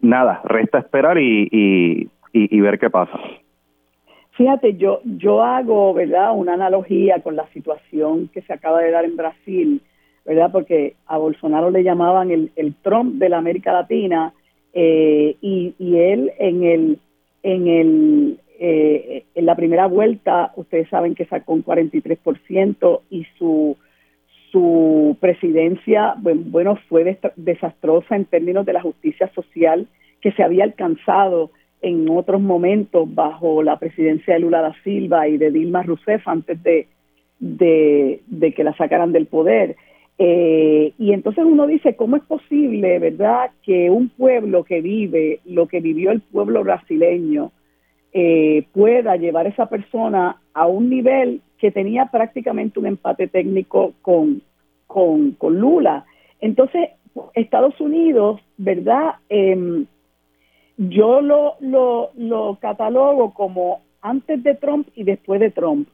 [0.00, 3.18] nada, resta esperar y, y, y ver qué pasa.
[4.32, 9.04] Fíjate, yo, yo hago, ¿verdad?, una analogía con la situación que se acaba de dar
[9.04, 9.82] en Brasil,
[10.24, 14.32] ¿verdad?, porque a Bolsonaro le llamaban el, el Trump de la América Latina
[14.74, 16.98] eh, y, y él en el,
[17.42, 23.76] en el, eh, en la primera vuelta, ustedes saben que sacó un 43% y su
[24.50, 29.86] su presidencia, bueno, fue desastrosa en términos de la justicia social
[30.20, 31.50] que se había alcanzado
[31.80, 36.60] en otros momentos bajo la presidencia de Lula da Silva y de Dilma Rousseff antes
[36.62, 36.88] de,
[37.38, 39.76] de, que la sacaran del poder.
[40.18, 45.68] Eh, y entonces uno dice, ¿cómo es posible, verdad, que un pueblo que vive lo
[45.68, 47.52] que vivió el pueblo brasileño
[48.12, 53.92] eh, pueda llevar a esa persona a un nivel que tenía prácticamente un empate técnico
[54.02, 54.42] con,
[54.86, 56.04] con, con Lula?
[56.40, 56.90] Entonces,
[57.34, 59.16] Estados Unidos, ¿verdad?
[59.28, 59.84] Eh,
[60.76, 65.88] yo lo, lo, lo catalogo como antes de Trump y después de Trump,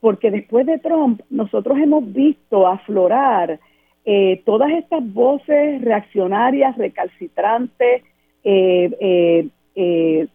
[0.00, 3.58] porque después de Trump nosotros hemos visto aflorar
[4.04, 8.02] eh, todas estas voces reaccionarias, recalcitrantes,
[8.44, 10.28] eh, eh,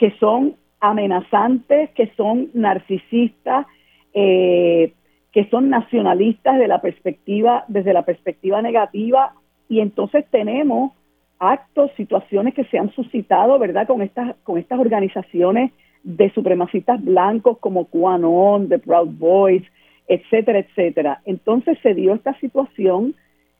[0.00, 3.66] que son amenazantes, que son narcisistas,
[4.14, 9.34] que son nacionalistas de la perspectiva, desde la perspectiva negativa,
[9.68, 10.92] y entonces tenemos
[11.38, 15.70] actos, situaciones que se han suscitado, ¿verdad?, con estas, con estas organizaciones
[16.02, 19.62] de supremacistas blancos como QAnon, The Proud Boys,
[20.08, 21.20] etcétera, etcétera.
[21.26, 23.14] Entonces se dio esta situación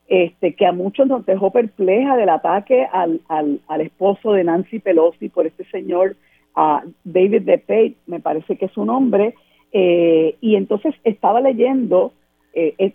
[0.07, 4.79] este, que a muchos nos dejó perpleja del ataque al, al, al esposo de Nancy
[4.79, 6.15] Pelosi por este señor
[6.55, 9.35] uh, David DePate, me parece que es su nombre,
[9.71, 12.13] eh, y entonces estaba leyendo,
[12.53, 12.93] eh,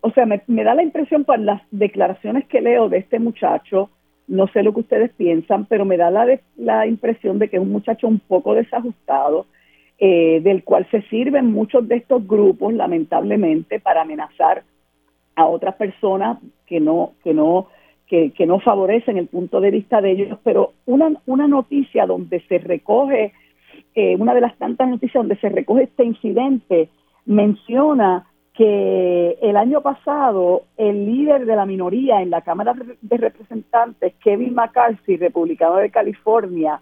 [0.00, 3.90] o sea, me, me da la impresión por las declaraciones que leo de este muchacho,
[4.26, 6.26] no sé lo que ustedes piensan, pero me da la,
[6.56, 9.46] la impresión de que es un muchacho un poco desajustado,
[9.98, 14.64] eh, del cual se sirven muchos de estos grupos, lamentablemente, para amenazar
[15.36, 17.68] a otras personas que no, que no,
[18.06, 20.38] que, no favorecen el punto de vista de ellos.
[20.44, 23.32] Pero una, una noticia donde se recoge,
[23.94, 26.88] eh, una de las tantas noticias donde se recoge este incidente,
[27.26, 34.14] menciona que el año pasado el líder de la minoría en la Cámara de Representantes,
[34.22, 36.80] Kevin McCarthy, republicano de California,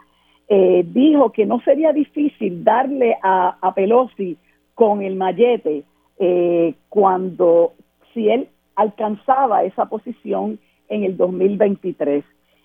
[0.49, 4.37] eh, dijo que no sería difícil darle a, Pelosi
[4.75, 5.85] con el mallete
[6.19, 7.73] eh, cuando,
[8.13, 10.59] si él alcanzaba esa posición
[10.95, 12.25] en el 2023.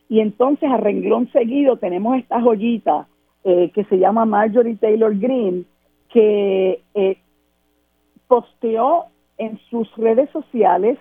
[0.09, 3.07] Y entonces a renglón seguido tenemos esta joyita
[3.43, 5.63] eh, que se llama Marjorie Taylor Greene,
[6.09, 6.81] que
[8.27, 9.05] posteó
[9.37, 10.97] en sus redes sociales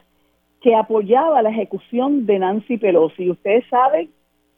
[0.61, 3.25] que apoyaba la ejecución de Nancy Pelosi.
[3.25, 4.11] Y ustedes saben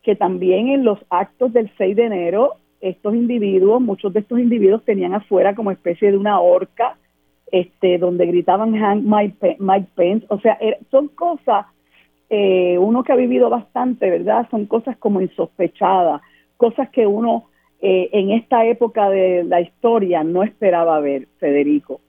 [0.03, 4.85] que también en los actos del 6 de enero, estos individuos, muchos de estos individuos
[4.85, 6.97] tenían afuera como especie de una horca,
[7.51, 9.03] este, donde gritaban Hank
[9.59, 10.27] Mike Pence.
[10.31, 10.59] O sea,
[10.91, 11.67] son cosas,
[12.31, 14.47] eh, uno que ha vivido bastante, ¿verdad?
[14.51, 16.21] Son cosas como insospechadas,
[16.57, 17.47] cosas que uno
[17.81, 22.01] eh, en esta época de la historia no esperaba ver, Federico.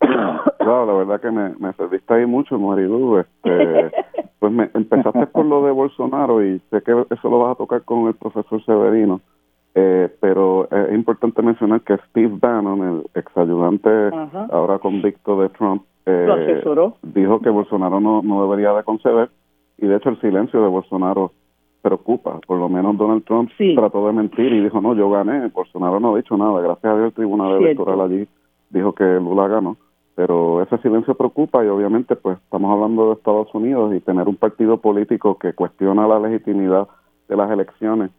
[0.58, 3.18] Claro, la verdad que me, me serviste ahí mucho, Marilu.
[3.18, 3.90] Este,
[4.38, 7.82] pues me, empezaste por lo de Bolsonaro y sé que eso lo vas a tocar
[7.82, 9.20] con el profesor Severino.
[9.74, 13.90] Eh, pero es importante mencionar que Steve Bannon, el ex ayudante
[14.50, 19.30] ahora convicto de Trump, eh, dijo que Bolsonaro no, no debería de conceder
[19.78, 21.32] y de hecho el silencio de Bolsonaro
[21.82, 22.38] preocupa.
[22.46, 25.48] Por lo menos Donald Trump trató de mentir y dijo, no, yo gané.
[25.48, 26.60] Bolsonaro no ha dicho nada.
[26.60, 28.28] Gracias a Dios el Tribunal Electoral allí
[28.70, 29.76] dijo que Lula ganó
[30.20, 34.36] pero ese silencio preocupa y obviamente pues estamos hablando de Estados Unidos y tener un
[34.36, 36.88] partido político que cuestiona la legitimidad
[37.26, 38.10] de las elecciones.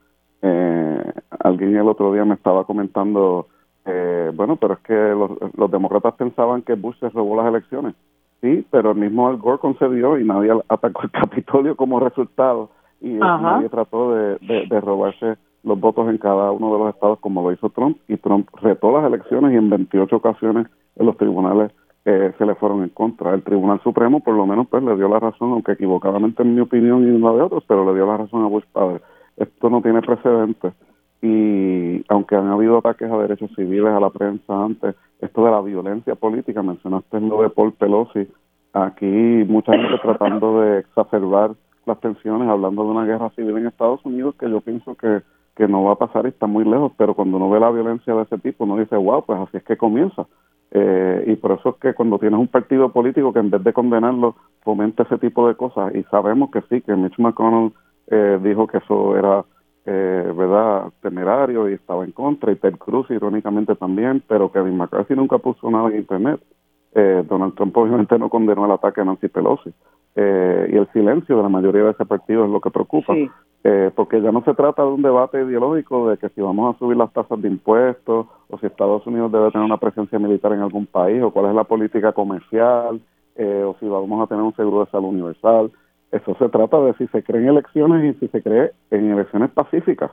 [0.41, 1.13] Eh,
[1.43, 3.49] alguien el otro día me estaba comentando,
[3.86, 7.95] eh, bueno, pero es que los, demócratas pensaban que Bush se robó las elecciones.
[8.41, 12.69] Sí, pero el mismo Al Gore concedió y nadie atacó el Capitolio como resultado
[12.99, 14.38] y nadie trató de,
[14.69, 18.17] de, robarse los votos en cada uno de los estados como lo hizo Trump y
[18.17, 21.71] Trump retó las elecciones y en 28 ocasiones en los tribunales
[22.05, 23.34] eh, se le fueron en contra.
[23.34, 26.61] El Tribunal Supremo por lo menos pues le dio la razón, aunque equivocadamente en mi
[26.61, 29.01] opinión y en la de otros, pero le dio la razón a Bush padre.
[29.38, 30.73] Esto no tiene precedentes
[31.22, 35.61] y aunque han habido ataques a derechos civiles a la prensa antes, esto de la
[35.61, 38.28] violencia política, mencionaste lo de Paul Pelosi,
[38.74, 39.05] aquí
[39.47, 41.51] mucha gente tratando de exacerbar
[41.86, 45.22] las tensiones, hablando de una guerra civil en Estados Unidos, que yo pienso que,
[45.55, 48.15] que no va a pasar y está muy lejos, pero cuando uno ve la violencia
[48.15, 50.26] de ese tipo, uno dice, wow, pues así es que comienza.
[50.74, 53.74] Eh, y por eso es que cuando tienes un partido político que en vez de
[53.74, 57.74] condenarlo, fomenta ese tipo de cosas, y sabemos que sí, que Mitch McConnell
[58.07, 59.43] eh, dijo que eso era
[59.86, 65.15] eh, verdad temerario y estaba en contra y Ted Cruz irónicamente también pero Kevin McCarthy
[65.15, 66.41] nunca puso nada en internet.
[66.93, 69.73] Eh, Donald Trump obviamente no condenó el ataque a Nancy Pelosi.
[70.15, 73.13] Eh, y el silencio de la mayoría de ese partido es lo que preocupa
[73.63, 76.79] eh, porque ya no se trata de un debate ideológico de que si vamos a
[76.79, 80.61] subir las tasas de impuestos o si Estados Unidos debe tener una presencia militar en
[80.61, 82.99] algún país o cuál es la política comercial
[83.36, 85.71] eh, o si vamos a tener un seguro de salud universal
[86.12, 89.49] eso se trata de si se cree en elecciones y si se cree en elecciones
[89.51, 90.12] pacíficas.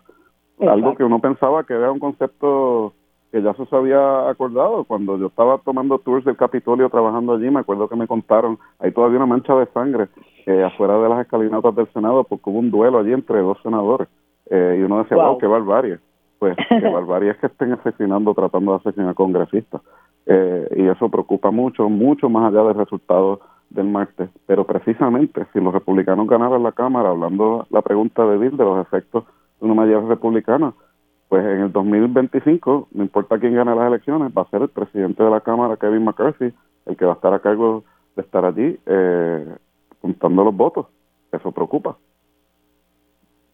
[0.60, 2.92] Algo que uno pensaba que era un concepto
[3.30, 4.84] que ya se había acordado.
[4.84, 8.92] Cuando yo estaba tomando tours del Capitolio trabajando allí, me acuerdo que me contaron, hay
[8.92, 10.08] todavía una mancha de sangre
[10.46, 14.08] eh, afuera de las escalinatas del Senado porque hubo un duelo allí entre dos senadores.
[14.50, 15.98] Eh, y uno decía, wow, qué barbarie.
[16.38, 19.82] Pues qué barbarie es que estén asesinando, tratando de asesinar congresistas.
[20.26, 23.40] Eh, y eso preocupa mucho, mucho más allá del resultado
[23.70, 24.30] del martes.
[24.46, 28.86] Pero precisamente, si los republicanos ganaran la Cámara, hablando la pregunta de Bill de los
[28.86, 29.24] efectos
[29.60, 30.72] de una mayoría republicana,
[31.28, 35.22] pues en el 2025, no importa quién gane las elecciones, va a ser el presidente
[35.22, 36.52] de la Cámara, Kevin McCarthy,
[36.86, 37.84] el que va a estar a cargo
[38.16, 39.46] de estar allí eh,
[40.00, 40.86] contando los votos.
[41.30, 41.98] Eso preocupa.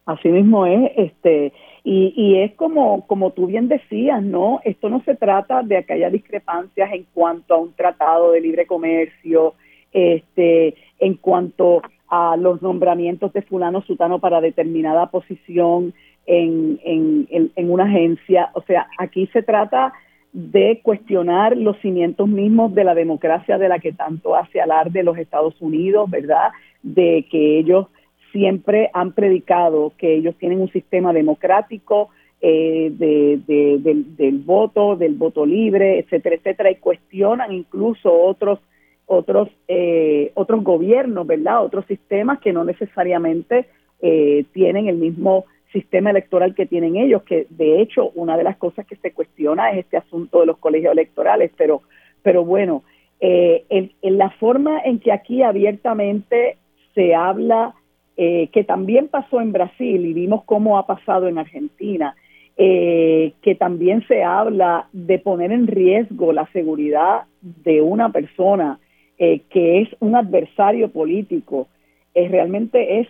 [0.05, 1.51] Así mismo es, este,
[1.83, 4.59] y, y es como, como tú bien decías, ¿no?
[4.63, 8.67] Esto no se trata de que haya discrepancias en cuanto a un tratado de libre
[8.67, 9.55] comercio,
[9.95, 15.93] este, en cuanto a los nombramientos de fulano sutano para determinada posición
[16.25, 18.49] en, en, en, una agencia.
[18.55, 19.93] O sea, aquí se trata
[20.33, 25.17] de cuestionar los cimientos mismos de la democracia de la que tanto hace alarde los
[25.17, 26.51] Estados Unidos, ¿verdad?
[26.83, 27.87] De que ellos
[28.33, 32.09] siempre han predicado que ellos tienen un sistema democrático
[32.41, 38.59] eh, de, del, del voto, del voto libre, etcétera, etcétera, y cuestionan incluso otros
[39.05, 41.63] otros eh, otros gobiernos, ¿verdad?
[41.63, 43.67] Otros sistemas que no necesariamente
[44.01, 48.57] eh, tienen el mismo sistema electoral que tienen ellos, que de hecho una de las
[48.57, 51.81] cosas que se cuestiona es este asunto de los colegios electorales, pero,
[52.23, 52.83] pero bueno,
[53.19, 56.57] eh, en, la forma en que aquí abiertamente
[56.93, 57.73] se habla,
[58.15, 62.15] que también pasó en Brasil y vimos cómo ha pasado en Argentina,
[62.55, 68.79] que también se habla de poner en riesgo la seguridad de una persona
[69.17, 71.67] eh, que es un adversario político,
[72.13, 73.07] es, realmente es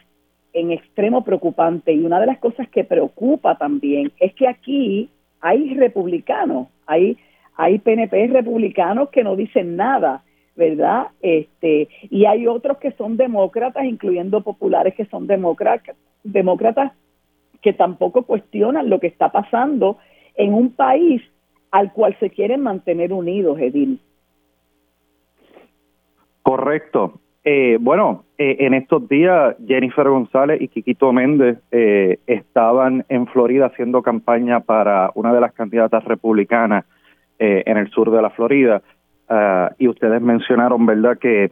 [0.53, 1.93] en extremo preocupante.
[1.93, 5.09] Y una de las cosas que preocupa también es que aquí
[5.41, 7.17] hay republicanos, hay,
[7.55, 10.23] hay PNP republicanos que no dicen nada,
[10.55, 11.07] ¿verdad?
[11.21, 16.93] Este, y hay otros que son demócratas, incluyendo populares que son demócratas, demócratas
[17.61, 19.97] que tampoco cuestionan lo que está pasando
[20.35, 21.21] en un país
[21.71, 23.99] al cual se quieren mantener unidos, Edil.
[26.45, 27.13] Correcto.
[27.43, 33.65] Eh, bueno, eh, en estos días Jennifer González y Quiquito Méndez eh, estaban en Florida
[33.65, 36.85] haciendo campaña para una de las candidatas republicanas
[37.39, 38.81] en el sur de la Florida.
[39.27, 41.51] Ah, y ustedes mencionaron, ¿verdad?, que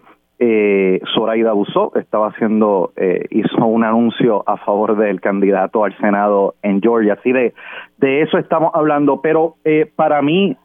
[1.13, 2.93] Zoraida Busó estaba haciendo,
[3.31, 7.13] hizo un anuncio a favor del candidato al Senado en Georgia.
[7.13, 7.53] Así de,
[7.97, 9.21] de eso estamos hablando.
[9.21, 9.55] Pero
[9.95, 10.55] para mí,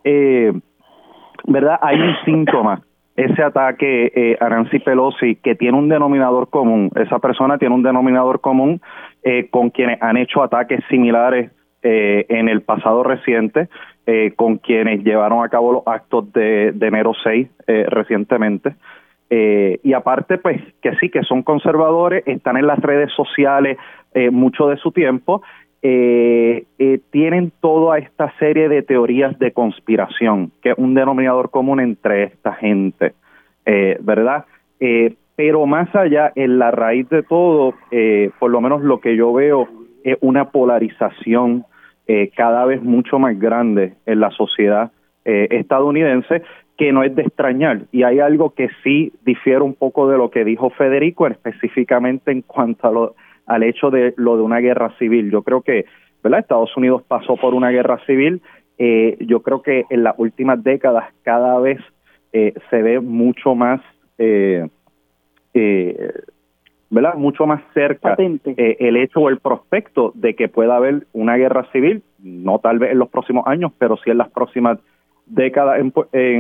[1.47, 2.83] ¿verdad?, hay un síntoma
[3.19, 7.83] ese ataque eh, a Nancy Pelosi, que tiene un denominador común, esa persona tiene un
[7.83, 8.81] denominador común
[9.25, 11.51] eh, con quienes han hecho ataques similares
[11.83, 13.69] eh, en el pasado reciente,
[14.07, 17.49] eh, con quienes llevaron a cabo los actos de, de enero 6
[17.89, 18.77] recientemente.
[19.31, 23.77] y aparte, pues que sí, que son conservadores, están en las redes sociales
[24.31, 25.43] mucho de su tiempo
[25.81, 31.81] eh, eh, tienen toda esta serie de teorías de conspiración, que es un denominador común
[31.81, 33.13] entre esta gente,
[33.65, 34.45] eh, ¿verdad?
[34.81, 37.75] Eh, pero más allá, en la raíz de todo,
[38.41, 39.69] por lo menos lo que yo veo
[40.03, 41.65] es una polarización
[42.35, 44.91] cada vez mucho más grande en la sociedad
[45.25, 46.43] estadounidense
[46.77, 47.83] que no es de extrañar.
[47.93, 52.43] Y hay algo que sí difiere un poco de lo que dijo Federico, específicamente en
[52.43, 53.15] cuanto a lo
[53.49, 55.31] al hecho de lo de una guerra civil.
[55.31, 55.87] Yo creo que
[56.23, 56.41] ¿verdad?
[56.41, 58.43] Estados Unidos pasó por una guerra civil.
[58.79, 61.81] Eh, yo creo que en las últimas décadas cada vez
[62.33, 63.81] eh, se ve mucho más,
[64.19, 64.69] eh,
[66.91, 67.15] ¿verdad?
[67.15, 72.03] Mucho más cerca el hecho o el prospecto de que pueda haber una guerra civil,
[72.23, 74.79] no tal vez en los próximos años, pero sí en las próximas
[75.27, 75.93] décadas en,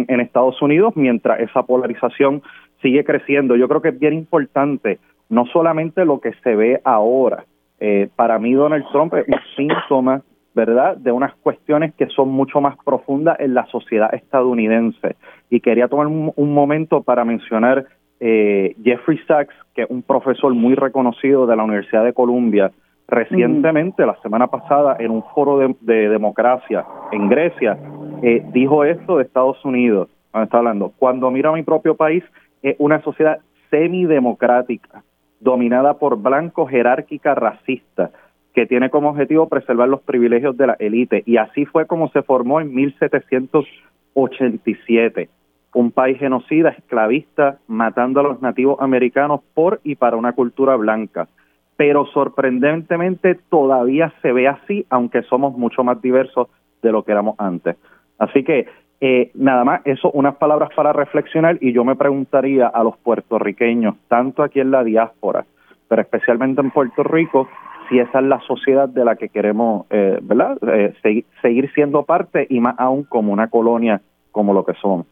[0.08, 2.42] en Estados Unidos, mientras esa polarización
[2.80, 3.56] sigue creciendo.
[3.56, 4.98] Yo creo que es bien importante
[5.28, 7.44] no solamente lo que se ve ahora.
[7.80, 10.22] Eh, para mí Donald Trump es un síntoma,
[10.54, 15.16] ¿verdad?, de unas cuestiones que son mucho más profundas en la sociedad estadounidense.
[15.50, 17.86] Y quería tomar un, momento para mencionar
[18.20, 22.72] eh, Jeffrey Sachs, que es un profesor muy reconocido de la Universidad de Columbia,
[23.06, 27.78] recientemente, la semana pasada, en un foro de, democracia en Grecia,
[28.22, 32.22] eh, dijo esto de Estados Unidos, está hablando, cuando miro a mi propio país,
[32.62, 33.38] es una sociedad
[33.70, 35.02] semidemocrática,
[35.40, 38.10] dominada por blancos, jerárquica, racista,
[38.54, 41.22] que tiene como objetivo preservar los privilegios de la élite.
[41.26, 45.28] Y así fue como se formó en 1787,
[45.74, 51.28] un país genocida, esclavista, matando a los nativos americanos por y para una cultura blanca.
[51.76, 56.48] Pero sorprendentemente todavía se ve así, aunque somos mucho más diversos
[56.82, 57.76] de lo que éramos antes.
[58.18, 58.66] Así que
[59.00, 63.94] eh, nada más, eso, unas palabras para reflexionar y yo me preguntaría a los puertorriqueños,
[64.08, 65.46] tanto aquí en la diáspora,
[65.86, 67.48] pero especialmente en Puerto Rico,
[67.88, 70.58] si esa es la sociedad de la que queremos, eh, ¿verdad?
[70.66, 70.94] Eh,
[71.40, 74.00] seguir, siendo parte y más aún como una colonia
[74.32, 75.06] como lo que somos.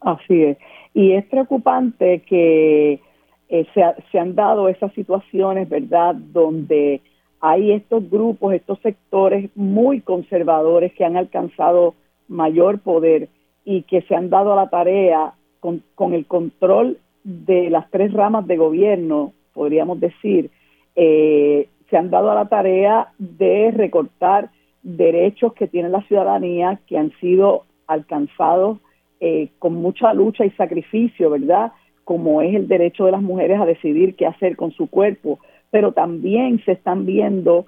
[0.00, 0.58] Así es.
[0.94, 3.00] Y es preocupante que
[3.48, 7.02] se, se han dado esas situaciones, ¿verdad?, donde
[7.40, 11.94] hay estos grupos, estos sectores muy conservadores que han alcanzado
[12.28, 13.28] mayor poder
[13.64, 18.12] y que se han dado a la tarea con, con el control de las tres
[18.12, 20.50] ramas de gobierno, podríamos decir,
[20.94, 24.50] eh, se han dado a la tarea de recortar
[24.82, 28.78] derechos que tiene la ciudadanía que han sido alcanzados
[29.20, 31.72] eh, con mucha lucha y sacrificio, ¿verdad?
[32.04, 35.92] Como es el derecho de las mujeres a decidir qué hacer con su cuerpo, pero
[35.92, 37.66] también se están viendo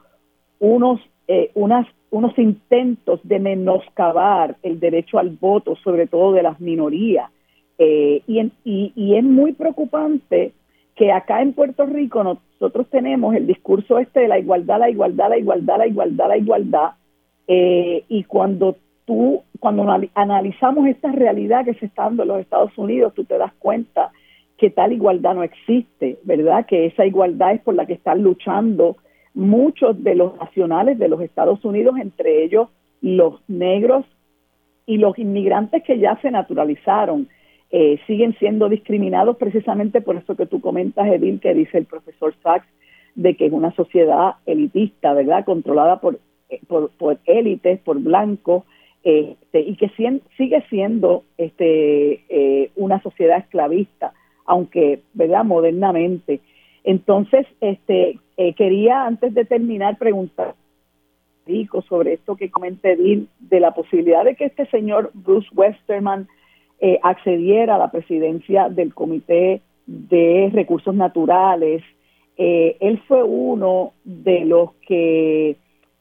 [0.60, 1.00] unos,
[1.32, 7.30] eh, unas unos intentos de menoscabar el derecho al voto, sobre todo de las minorías.
[7.78, 10.52] Eh, y, y, es muy preocupante
[10.96, 15.28] que acá en Puerto Rico nosotros tenemos el discurso este de la igualdad, la igualdad,
[15.28, 16.90] la igualdad, la igualdad, la igualdad,
[17.46, 22.76] eh, y cuando tú, cuando analizamos esta realidad que se está dando en los Estados
[22.76, 24.10] Unidos, tú te das cuenta
[24.58, 26.66] que tal igualdad no existe, ¿verdad?
[26.66, 28.96] Que esa igualdad es por la que están luchando
[29.34, 32.68] muchos de los nacionales de los Estados Unidos, entre ellos
[33.00, 34.04] los negros
[34.86, 37.28] y los inmigrantes que ya se naturalizaron,
[37.70, 42.34] eh, siguen siendo discriminados precisamente por eso que tú comentas, Edil, que dice el profesor
[42.42, 42.66] Sachs,
[43.14, 45.44] de que es una sociedad elitista, ¿verdad?
[45.44, 46.18] Controlada por,
[46.48, 48.64] eh, por, élites, por blancos,
[49.04, 49.88] este, y que
[50.36, 54.12] sigue siendo este, eh, una sociedad esclavista,
[54.46, 55.44] aunque, ¿verdad?
[55.44, 56.40] Modernamente.
[56.84, 60.54] Entonces, este, eh, quería antes de terminar preguntar
[61.88, 66.28] sobre esto que comenté de la posibilidad de que este señor Bruce Westerman
[66.80, 71.82] eh, accediera a la presidencia del Comité de Recursos Naturales.
[72.36, 75.56] Eh, él fue uno de los que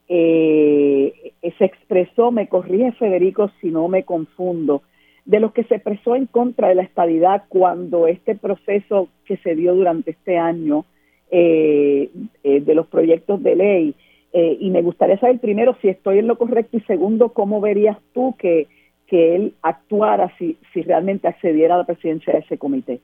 [0.07, 4.83] se expresó, me corrige Federico si no me confundo,
[5.29, 9.53] de los que se expresó en contra de la estabilidad cuando este proceso que se
[9.53, 10.85] dio durante este año
[11.29, 12.09] eh,
[12.43, 13.95] eh, de los proyectos de ley.
[14.33, 17.99] Eh, y me gustaría saber primero si estoy en lo correcto y segundo, cómo verías
[18.11, 18.65] tú que,
[19.05, 22.99] que él actuara si, si realmente accediera a la presidencia de ese comité.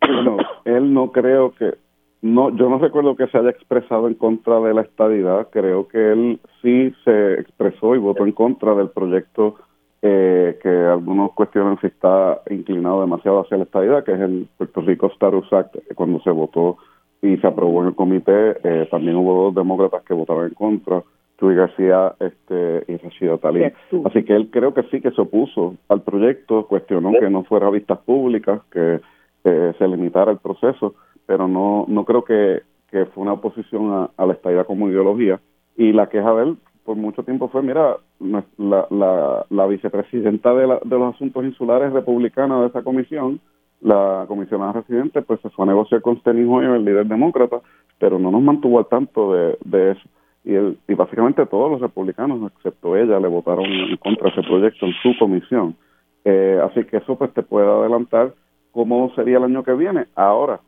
[0.00, 1.74] Bueno, él no creo que,
[2.22, 6.12] no, yo no recuerdo que se haya expresado en contra de la estadidad, creo que
[6.12, 9.56] él sí se expresó y votó en contra del proyecto
[10.00, 14.80] eh, que algunos cuestionan si está inclinado demasiado hacia la estadidad, que es el Puerto
[14.82, 16.78] Rico Status Act, cuando se votó
[17.20, 21.02] y se aprobó en el comité, eh, también hubo dos demócratas que votaron en contra,
[21.40, 23.64] Chuy García este, y Rashida Talí.
[24.04, 27.66] Así que él creo que sí que se opuso al proyecto, cuestionó que no fuera
[27.66, 29.00] a vistas públicas, que
[29.42, 30.94] se limitara el proceso,
[31.26, 35.40] pero no no creo que, que fue una oposición a, a la estadidad como ideología.
[35.76, 36.56] Y la queja de él
[36.88, 41.92] por mucho tiempo fue, mira, la, la, la vicepresidenta de, la, de los asuntos insulares
[41.92, 43.40] republicana de esa comisión,
[43.82, 47.60] la comisionada residente, pues se fue a negociar con Steny Hoyer, el líder demócrata,
[47.98, 50.08] pero no nos mantuvo al tanto de, de eso.
[50.46, 54.86] Y, el, y básicamente todos los republicanos, excepto ella, le votaron en contra ese proyecto
[54.86, 55.76] en su comisión.
[56.24, 58.32] Eh, así que eso pues te puede adelantar
[58.72, 60.06] cómo sería el año que viene.
[60.14, 60.60] Ahora,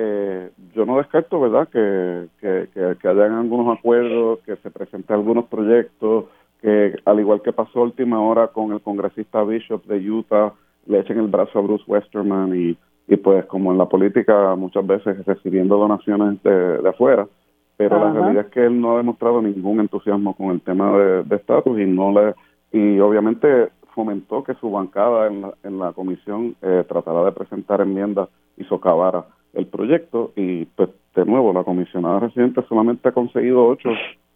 [0.00, 5.46] eh, yo no descarto, ¿verdad?, que, que, que, hayan algunos acuerdos, que se presenten algunos
[5.46, 6.26] proyectos,
[6.62, 10.52] que al igual que pasó última hora con el congresista Bishop de Utah,
[10.86, 14.86] le echen el brazo a Bruce Westerman y, y pues como en la política muchas
[14.86, 17.26] veces recibiendo donaciones de, afuera,
[17.76, 21.36] pero la realidad es que él no ha demostrado ningún entusiasmo con el tema de
[21.36, 22.34] estatus y no le
[22.70, 27.80] y obviamente fomentó que su bancada en la, en la comisión eh, tratara de presentar
[27.80, 29.24] enmiendas y socavara
[29.58, 33.90] el proyecto y pues de nuevo la comisionada residente solamente ha conseguido ocho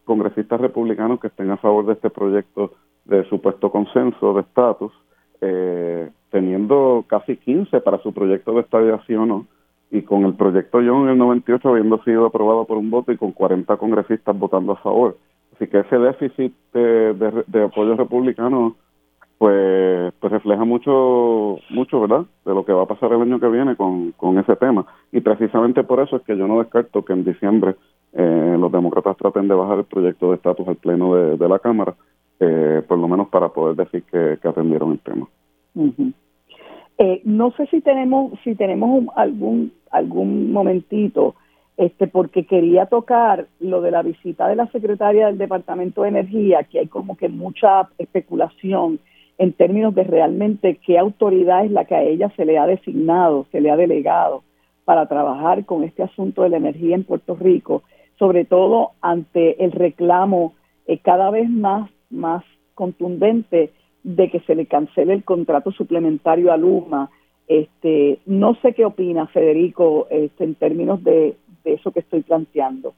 [0.04, 2.72] congresistas republicanos que estén a favor de este proyecto
[3.04, 4.92] de supuesto consenso de estatus,
[5.40, 9.46] eh, teniendo casi 15 para su proyecto de estadiación
[9.90, 13.16] y con el proyecto John en el 98 habiendo sido aprobado por un voto y
[13.16, 15.18] con 40 congresistas votando a favor.
[15.54, 18.76] Así que ese déficit de, de, de apoyo republicano
[19.42, 23.48] pues, pues refleja mucho, mucho, ¿verdad?, de lo que va a pasar el año que
[23.48, 24.86] viene con, ese tema.
[25.10, 27.74] Y precisamente por eso es que yo no descarto que en diciembre
[28.12, 31.92] eh, los demócratas traten de bajar el proyecto de estatus al pleno de, la Cámara,
[32.38, 35.26] eh, por lo menos para poder decir que, que atendieron el tema.
[36.98, 41.34] eh, no sé si tenemos si tenemos algún algún momentito
[41.76, 46.62] este porque quería tocar lo de la visita de la secretaria del Departamento de Energía,
[46.62, 49.00] que hay como que mucha especulación
[49.42, 53.44] en términos de realmente qué autoridad es la que a ella se le ha designado,
[53.50, 54.44] se le ha delegado
[54.84, 57.82] para trabajar con este asunto de la energía en Puerto Rico,
[58.20, 60.54] sobre todo ante el reclamo
[60.86, 62.44] eh, cada vez más, más
[62.76, 63.72] contundente
[64.04, 67.10] de que se le cancele el contrato suplementario a Luma.
[67.48, 72.94] Este, no sé qué opina Federico este, en términos de eso que estoy planteando.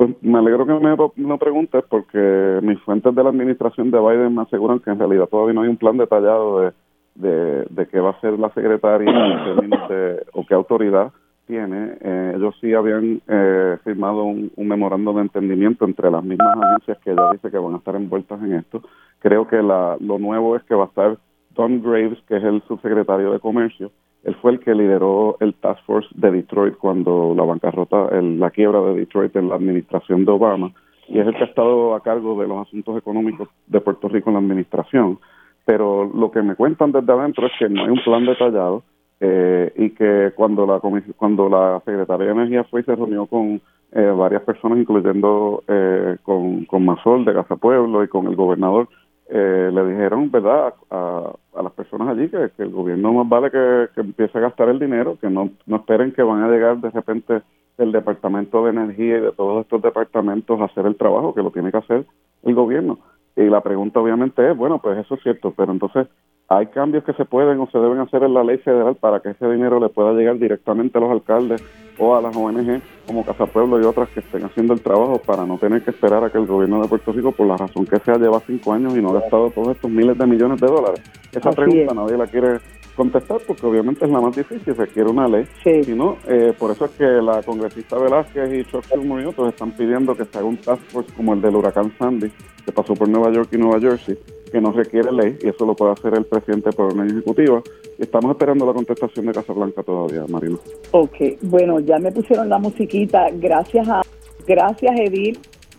[0.00, 4.34] Pues me alegro que me lo preguntes porque mis fuentes de la administración de Biden
[4.34, 6.72] me aseguran que en realidad todavía no hay un plan detallado
[7.16, 11.12] de, de, qué va a ser la secretaria de, o qué autoridad
[11.46, 11.98] tiene.
[12.00, 17.10] Eh, ellos sí habían eh, firmado un, memorando de entendimiento entre las mismas agencias que
[17.10, 18.80] ella dice que van a estar envueltas en esto.
[19.18, 21.18] Creo que la, lo nuevo es que va a estar
[21.50, 23.90] Don Graves, que es el subsecretario de Comercio,
[24.24, 28.80] él fue el que lideró el Task Force de Detroit cuando la bancarrota, la quiebra
[28.82, 30.72] de Detroit en la administración de Obama,
[31.08, 34.30] y es el que ha estado a cargo de los asuntos económicos de Puerto Rico
[34.30, 35.18] en la administración.
[35.64, 38.82] Pero lo que me cuentan desde adentro es que no hay un plan detallado
[39.20, 40.80] eh, y que cuando la
[41.16, 43.60] cuando la Secretaría de Energía fue y se reunió con
[43.92, 48.88] eh, varias personas, incluyendo eh, con, con Mazol de Casa Pueblo y con el gobernador,
[49.32, 51.32] eh, le dijeron, ¿verdad?, a,
[51.62, 55.30] las personas allí que, el gobierno más vale que, empiece a gastar el dinero, que
[55.30, 57.42] no, no esperen que van a llegar de repente
[57.78, 61.50] el Departamento de Energía y de todos estos departamentos a hacer el trabajo, que lo
[61.50, 62.06] tiene que hacer
[62.42, 62.98] el gobierno.
[63.36, 66.08] Y la pregunta obviamente es, bueno, pues eso es cierto, pero entonces
[66.52, 69.30] hay cambios que se pueden o se deben hacer en la ley federal para que
[69.30, 71.62] ese dinero le pueda llegar directamente a los alcaldes
[71.96, 75.46] o a las ONG como Casa Pueblo y otras que estén haciendo el trabajo para
[75.46, 78.00] no tener que esperar a que el gobierno de Puerto Rico, por la razón que
[78.00, 81.00] sea, lleva cinco años y no ha gastado todos estos miles de millones de dólares.
[81.30, 82.58] Esa pregunta nadie la quiere
[82.96, 85.44] contestar porque obviamente es la más difícil, se quiere una ley.
[85.62, 90.16] Si no, eh, por eso es que la congresista Velázquez y Chuck Schumer están pidiendo
[90.16, 92.28] que se haga un task force como el del huracán Sandy,
[92.64, 94.18] que pasó por Nueva York y Nueva Jersey,
[94.50, 97.62] que no requiere ley y eso lo puede hacer el presidente por una ejecutiva.
[97.98, 100.56] Estamos esperando la contestación de Casablanca todavía, Marina.
[100.90, 103.28] Ok, bueno, ya me pusieron la musiquita.
[103.32, 104.02] Gracias a
[104.46, 105.38] gracias Edith.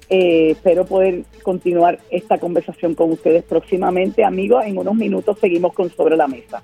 [0.10, 4.66] Eh, espero poder continuar esta conversación con ustedes próximamente, amigos.
[4.66, 6.62] En unos minutos seguimos con Sobre la Mesa.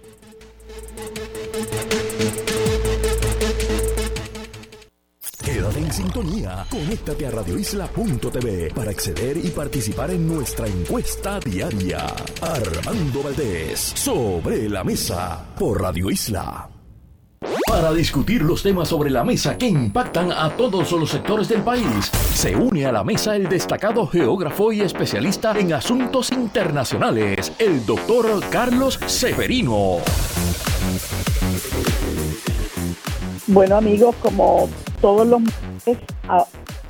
[5.97, 6.65] Sintonía.
[6.69, 12.05] Conéctate a radioisla.tv para acceder y participar en nuestra encuesta diaria.
[12.41, 16.69] Armando Valdés, sobre la mesa, por Radio Isla.
[17.67, 22.11] Para discutir los temas sobre la mesa que impactan a todos los sectores del país,
[22.33, 28.39] se une a la mesa el destacado geógrafo y especialista en asuntos internacionales, el doctor
[28.49, 29.97] Carlos Severino.
[33.49, 34.67] Bueno amigos, como
[34.99, 35.97] todos los martes,
[36.27, 36.43] ah,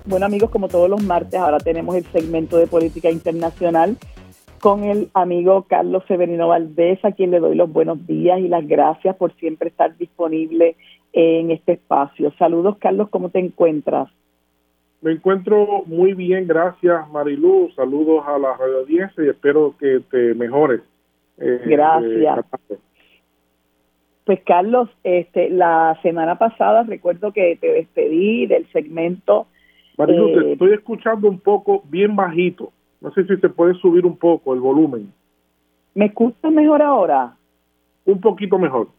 [0.05, 3.95] bueno amigos, como todos los martes, ahora tenemos el segmento de política internacional
[4.59, 8.67] con el amigo Carlos Severino Valdés, a quien le doy los buenos días y las
[8.67, 10.75] gracias por siempre estar disponible
[11.13, 12.33] en este espacio.
[12.39, 14.09] Saludos Carlos, ¿cómo te encuentras?
[15.01, 17.69] Me encuentro muy bien, gracias Marilu.
[17.75, 20.81] Saludos a la radio audiencia y espero que te mejores.
[21.37, 22.39] Eh, gracias.
[22.69, 22.77] Eh,
[24.27, 29.47] pues Carlos, este, la semana pasada recuerdo que te despedí del segmento.
[29.97, 32.73] Marilu, te eh, estoy escuchando un poco bien bajito.
[32.99, 35.13] No sé si te puede subir un poco el volumen.
[35.95, 37.37] ¿Me escuchas mejor ahora?
[38.05, 38.89] Un poquito mejor.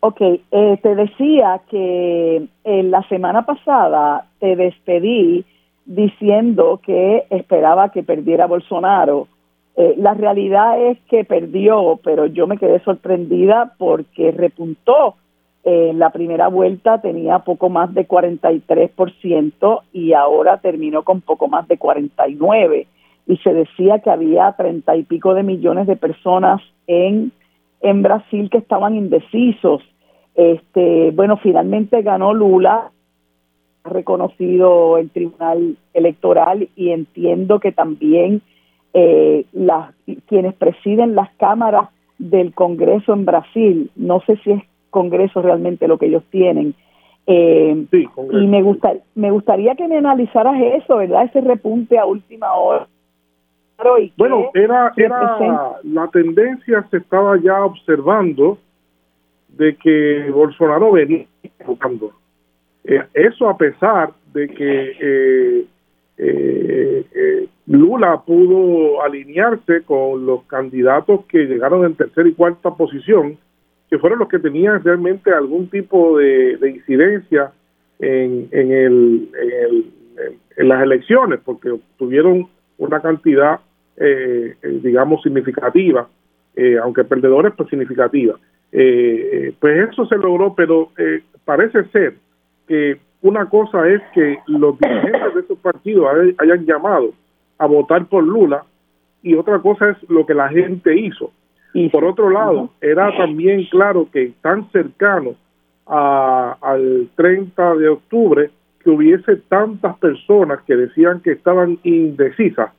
[0.00, 5.44] Ok, eh, te decía que en la semana pasada te despedí
[5.84, 9.28] diciendo que esperaba que perdiera Bolsonaro.
[9.76, 15.16] Eh, la realidad es que perdió, pero yo me quedé sorprendida porque repuntó.
[15.68, 21.66] En la primera vuelta tenía poco más de 43% y ahora terminó con poco más
[21.66, 22.86] de 49%.
[23.26, 27.32] Y se decía que había treinta y pico de millones de personas en,
[27.80, 29.82] en Brasil que estaban indecisos.
[30.36, 32.92] Este, bueno, finalmente ganó Lula,
[33.82, 38.42] reconocido el Tribunal Electoral y entiendo que también
[38.94, 39.94] eh, las,
[40.26, 41.88] quienes presiden las cámaras
[42.18, 46.74] del Congreso en Brasil, no sé si es Congreso realmente lo que ellos tienen,
[47.26, 51.24] eh, y me, gusta, me gustaría que me analizaras eso, ¿verdad?
[51.24, 52.86] Ese repunte a última hora.
[54.16, 58.58] bueno, era, era la tendencia se estaba ya observando
[59.48, 61.26] de que Bolsonaro venía
[61.64, 62.12] jugando.
[62.84, 65.64] Eh, eso a pesar de que eh,
[66.18, 73.36] eh, Lula pudo alinearse con los candidatos que llegaron en tercera y cuarta posición,
[73.90, 77.52] que fueron los que tenían realmente algún tipo de, incidencia
[77.98, 79.28] en, en, el,
[80.56, 82.48] en, las elecciones, porque tuvieron
[82.78, 83.60] una cantidad,
[84.82, 86.08] digamos, significativa,
[86.82, 88.38] aunque perdedores, pues significativa.
[88.70, 90.90] pues eso se logró, pero
[91.44, 92.14] parece ser
[92.68, 96.06] que una cosa es que los dirigentes de esos partidos
[96.38, 97.12] hayan llamado
[97.58, 98.64] a votar por Lula
[99.22, 101.32] y otra cosa es lo que la gente hizo.
[101.74, 105.34] Y por otro lado, era también claro que tan cercano
[105.86, 108.50] al 30 de octubre
[108.82, 112.70] que hubiese tantas personas que decían que estaban indecisas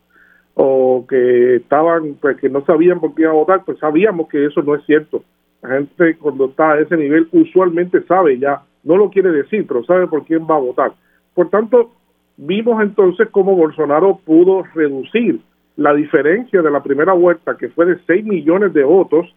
[0.53, 4.45] o que estaban pues que no sabían por qué iban a votar, pues sabíamos que
[4.45, 5.23] eso no es cierto.
[5.61, 9.83] La gente cuando está a ese nivel usualmente sabe ya no lo quiere decir, pero
[9.83, 10.93] sabe por quién va a votar.
[11.33, 11.91] Por tanto,
[12.37, 15.41] vimos entonces cómo Bolsonaro pudo reducir
[15.75, 19.27] la diferencia de la primera vuelta, que fue de 6 millones de votos,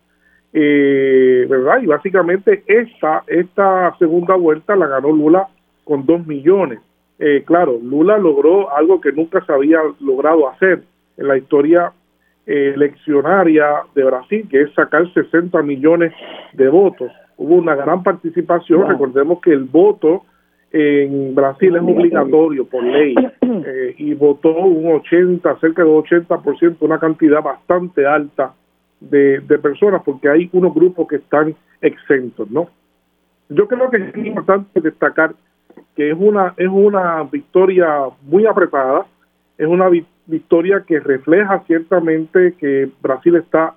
[0.53, 1.83] eh, ¿verdad?
[1.83, 5.49] Y básicamente esta, esta segunda vuelta la ganó Lula
[5.85, 6.79] con 2 millones.
[7.19, 10.85] Eh, claro, Lula logró algo que nunca se había logrado hacer
[11.19, 11.93] en la historia
[12.47, 16.13] eh, eleccionaria de Brasil, que es sacar 60 millones
[16.55, 17.11] de votos
[17.41, 18.87] hubo una gran participación.
[18.87, 20.25] Recordemos que el voto
[20.71, 26.99] en Brasil es obligatorio por ley eh, y votó un 80, cerca del 80%, una
[26.99, 28.53] cantidad bastante alta
[29.01, 32.69] de, personas porque hay unos grupos que están exentos, ¿no?
[33.49, 35.35] Yo creo que es importante destacar
[35.97, 39.07] que es una es una victoria muy apretada,
[39.57, 39.89] es una
[40.27, 43.75] victoria que refleja ciertamente que Brasil está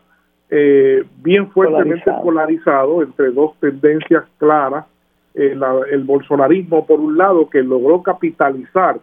[0.55, 3.01] eh, bien fuertemente polarizado.
[3.01, 4.85] entre dos tendencias claras.
[5.33, 5.57] Eh,
[5.91, 8.99] el bolsonarismo, por un lado, que logró capitalizar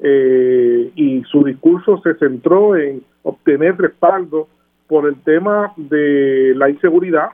[0.00, 4.48] eh, y su discurso se centró en obtener respaldo
[4.86, 7.28] por el tema de la inseguridad,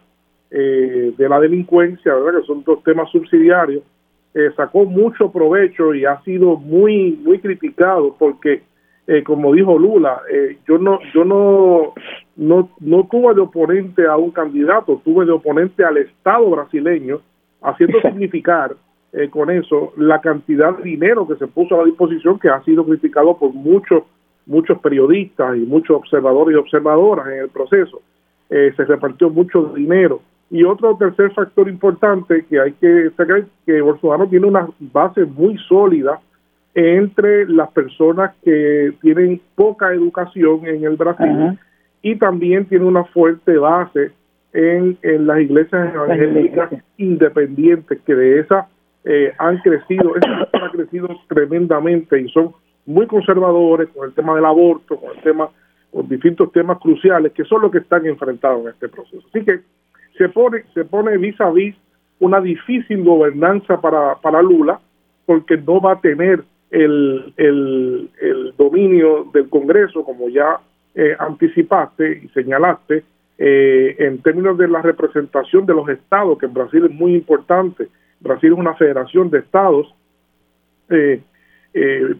[0.51, 2.41] de la delincuencia, ¿verdad?
[2.41, 3.85] que son dos temas subsidiarios,
[4.57, 8.63] sacó mucho provecho y ha sido muy, muy criticado porque
[9.13, 11.95] eh, como dijo Lula, eh, yo no yo no,
[12.37, 17.21] no no tuve de oponente a un candidato, tuve de oponente al Estado brasileño,
[17.61, 18.77] haciendo significar
[19.13, 22.63] eh, con eso la cantidad de dinero que se puso a la disposición, que ha
[22.63, 24.05] sido criticado por muchos
[24.47, 28.01] muchos periodistas y muchos observadores y observadoras en el proceso.
[28.49, 30.21] se repartió mucho dinero.
[30.51, 35.59] Y otro tercer factor importante que hay que destacar que Bolsonaro tiene una base muy
[35.69, 36.21] sólida
[36.75, 41.59] entre las personas que tienen poca educación en el Brasil
[42.03, 44.13] y también tiene una fuerte base
[44.53, 48.67] en, en las iglesias evangélicas independientes que de esas
[49.05, 52.53] eh, han crecido, esas han crecido tremendamente y son
[52.87, 55.49] muy conservadores con el tema del aborto, con el tema,
[55.91, 59.27] con distintos temas cruciales que son los que están enfrentados en este proceso.
[59.29, 59.61] Así que
[60.17, 61.75] se pone, se pone vis a vis
[62.19, 64.81] una difícil gobernanza para, para Lula
[65.27, 70.61] porque no va a tener el, el, dominio del Congreso, como ya
[70.95, 73.05] eh, anticipaste y señalaste,
[73.39, 77.89] eh, en términos de la representación de los estados, que en Brasil es muy importante.
[78.21, 79.95] Brasil es una federación de estados.
[80.91, 81.21] Eh,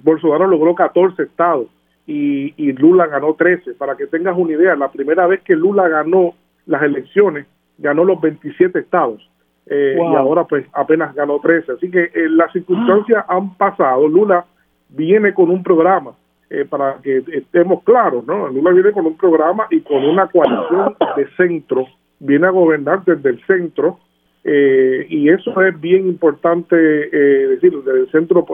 [0.03, 1.67] Bolsonaro logró 14 estados
[2.07, 3.75] y, y Lula ganó 13.
[3.75, 6.35] Para que tengas una idea, la primera vez que Lula ganó
[6.67, 7.47] las elecciones,
[7.79, 9.29] ganó los 27 estados.
[9.67, 11.73] Eh, y ahora pues apenas ganó 13.
[11.73, 14.09] Así que eh, las circunstancias han pasado.
[14.09, 14.45] Lula
[14.89, 16.13] viene con un programa,
[16.53, 18.49] eh, para que estemos claros, ¿no?
[18.49, 21.87] Lula viene con un programa y con una coalición de centro,
[22.19, 24.01] viene a gobernar desde el centro
[24.43, 28.45] eh, y eso es bien importante eh, decirlo desde el centro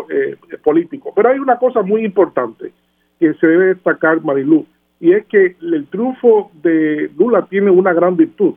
[0.62, 1.12] político.
[1.16, 2.70] Pero hay una cosa muy importante
[3.18, 4.66] que se debe destacar, Marilu,
[5.00, 8.56] y es que el triunfo de Lula tiene una gran virtud.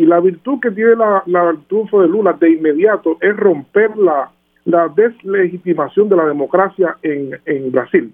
[0.00, 4.30] Y la virtud que tiene la, el triunfo de Lula de inmediato es romper la,
[4.64, 8.10] la deslegitimación de la democracia en, en Brasil.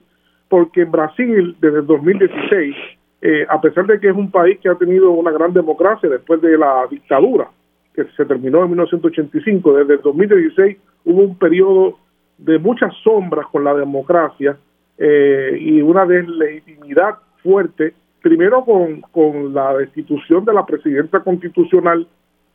[0.48, 2.74] Porque en Brasil, desde el 2016,
[3.22, 6.42] eh, a pesar de que es un país que ha tenido una gran democracia después
[6.42, 7.48] de la dictadura,
[7.94, 11.98] que se terminó en 1985, desde el 2016 hubo un periodo
[12.36, 14.56] de muchas sombras con la democracia
[14.98, 17.14] eh, y una deslegitimidad
[17.44, 22.06] fuerte, primero con, con la destitución de la presidenta constitucional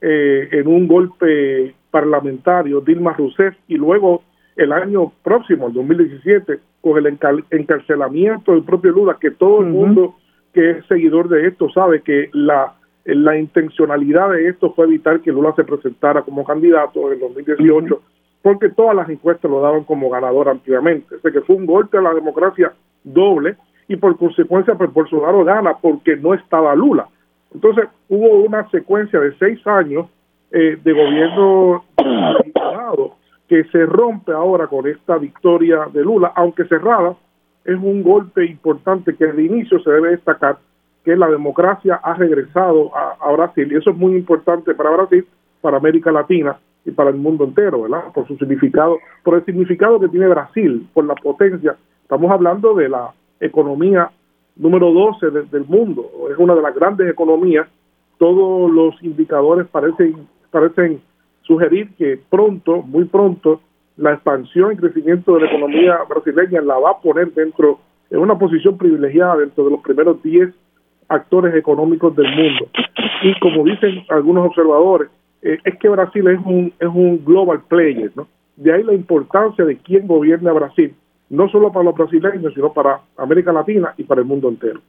[0.01, 4.23] eh, en un golpe parlamentario, Dilma Rousseff, y luego
[4.55, 7.17] el año próximo, el 2017, con el
[7.51, 10.15] encarcelamiento del propio Lula, que todo el mundo
[10.53, 12.73] que es seguidor de esto sabe que la,
[13.05, 18.01] la intencionalidad de esto fue evitar que Lula se presentara como candidato en el 2018,
[18.41, 21.15] porque todas las encuestas lo daban como ganador ampliamente.
[21.15, 22.73] O que fue un golpe a la democracia
[23.03, 23.55] doble
[23.91, 27.07] y por consecuencia pues, Bolsonaro gana porque no estaba Lula.
[27.53, 30.07] Entonces hubo una secuencia de seis años
[30.51, 31.84] eh, de gobierno
[33.47, 37.15] que se rompe ahora con esta victoria de Lula, aunque cerrada,
[37.65, 40.57] es un golpe importante que de inicio se debe destacar
[41.03, 45.26] que la democracia ha regresado a, Brasil y eso es muy importante para Brasil,
[45.59, 48.05] para América Latina y para el mundo entero, ¿verdad?
[48.13, 51.76] Por su significado, por el significado que tiene Brasil, por la potencia.
[52.03, 53.11] Estamos hablando de la
[53.41, 54.09] economía
[54.55, 57.68] número 12 del mundo, es una de las grandes economías.
[58.18, 61.01] Todos los indicadores parecen parecen
[61.41, 63.61] sugerir que pronto, muy pronto,
[63.97, 68.38] la expansión y crecimiento de la economía brasileña la va a poner dentro, en una
[68.38, 70.53] posición privilegiada dentro de los primeros 10
[71.07, 72.68] actores económicos del mundo.
[73.23, 75.09] Y como dicen algunos observadores,
[75.41, 78.27] eh, es que Brasil es un, es un global player, ¿no?
[78.55, 80.93] De ahí la importancia de quién gobierna Brasil,
[81.32, 84.82] no solo para los brasileños, sino para América Latina y para el mundo entero.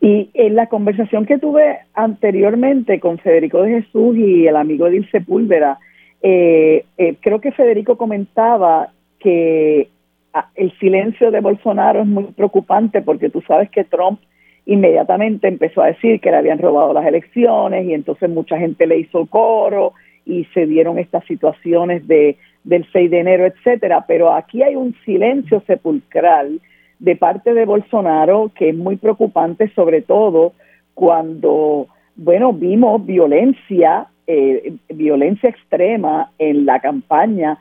[0.00, 5.08] Y en la conversación que tuve anteriormente con Federico de Jesús y el amigo Edil
[5.10, 5.78] Sepúlveda,
[6.20, 8.88] eh, eh, creo que Federico comentaba
[9.20, 9.88] que
[10.34, 14.20] ah, el silencio de Bolsonaro es muy preocupante porque tú sabes que Trump
[14.66, 18.98] inmediatamente empezó a decir que le habían robado las elecciones y entonces mucha gente le
[18.98, 19.92] hizo coro
[20.24, 22.36] y se dieron estas situaciones de
[22.66, 26.60] del 6 de enero, etcétera, pero aquí hay un silencio sepulcral
[26.98, 30.52] de parte de Bolsonaro que es muy preocupante, sobre todo
[30.94, 31.86] cuando,
[32.16, 37.58] bueno, vimos violencia eh, violencia extrema en la campaña,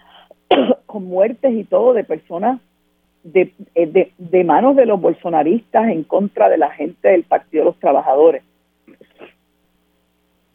[0.87, 2.59] con muertes y todo de personas
[3.23, 7.63] de, eh, de, de, manos de los bolsonaristas en contra de la gente del Partido
[7.63, 8.41] de los Trabajadores.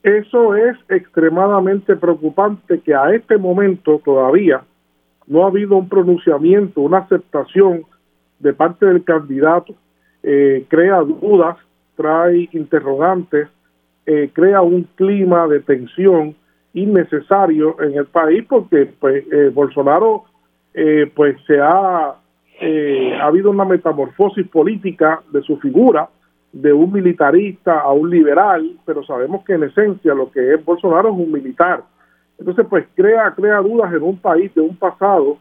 [0.02, 4.62] Eso es extremadamente preocupante que a este momento todavía
[5.26, 7.82] no ha habido un pronunciamiento, una aceptación
[8.38, 9.74] de parte del candidato.
[10.22, 11.56] Eh, crea dudas,
[11.96, 13.48] trae interrogantes
[14.12, 16.34] eh, crea un clima de tensión
[16.72, 20.24] innecesario en el país porque pues eh, Bolsonaro
[20.74, 22.16] eh, pues se ha
[22.62, 26.10] ha habido una metamorfosis política de su figura
[26.52, 31.10] de un militarista a un liberal pero sabemos que en esencia lo que es Bolsonaro
[31.10, 31.82] es un militar
[32.38, 35.38] entonces pues crea crea dudas en un país de un pasado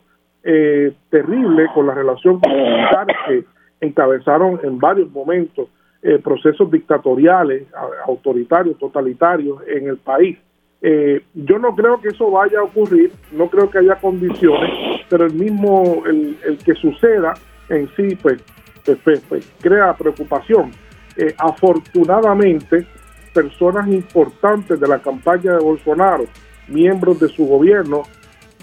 [1.10, 3.46] terrible con la relación con los militares que
[3.82, 5.68] encabezaron en varios momentos
[6.02, 7.68] eh, procesos dictatoriales,
[8.06, 10.38] autoritarios, totalitarios en el país.
[10.82, 15.26] Eh, yo no creo que eso vaya a ocurrir, no creo que haya condiciones, pero
[15.26, 17.34] el mismo, el, que suceda
[17.68, 18.42] en sí, pues,
[18.86, 20.72] pues, pues, pues crea preocupación.
[21.20, 22.86] Eh, afortunadamente,
[23.34, 26.26] personas importantes de la campaña de Bolsonaro,
[26.68, 28.04] miembros de su gobierno,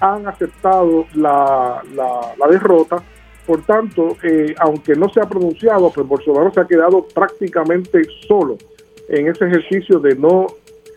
[0.01, 3.03] han aceptado la, la, la derrota
[3.47, 8.59] por tanto, eh, aunque no se ha pronunciado, pues Bolsonaro se ha quedado prácticamente solo
[9.09, 10.47] en ese ejercicio de no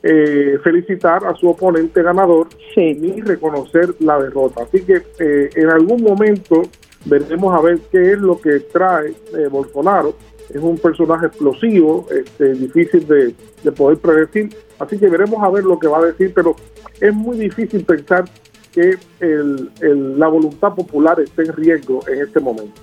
[0.02, 4.64] eh, felicitar a su oponente ganador ni reconocer la derrota.
[4.64, 6.64] Así que eh, en algún momento
[7.06, 9.14] veremos a ver qué es lo que trae
[9.52, 10.15] Bolsonaro.
[10.50, 14.50] Es un personaje explosivo, este, difícil de, de poder predecir.
[14.80, 16.56] Así que veremos a ver lo que va a decir, pero
[17.00, 18.26] es muy difícil pensar
[18.72, 19.72] que el,
[20.20, 22.82] la voluntad popular esté en riesgo en este momento.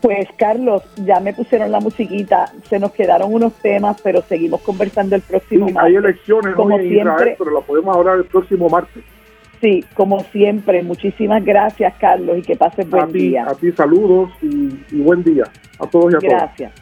[0.00, 5.16] Pues Carlos, ya me pusieron la musiquita, se nos quedaron unos temas, pero seguimos conversando
[5.16, 5.82] el próximo martes.
[5.82, 9.02] Hay elecciones como hoy en Israel, pero la podemos hablar el próximo martes.
[9.60, 13.46] Sí, como siempre, muchísimas gracias Carlos y que pases buen día.
[13.48, 15.44] A ti saludos y, buen día
[15.80, 16.42] a todos y a todas.
[16.42, 16.72] Gracias.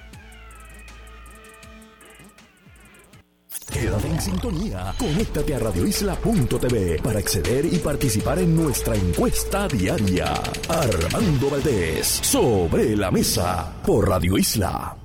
[3.72, 4.92] Quédate en sintonía.
[4.98, 10.32] Conéctate a radioisla.tv para acceder y participar en nuestra encuesta diaria.
[10.68, 14.96] Armando Valdés, sobre la mesa, por Radio Isla.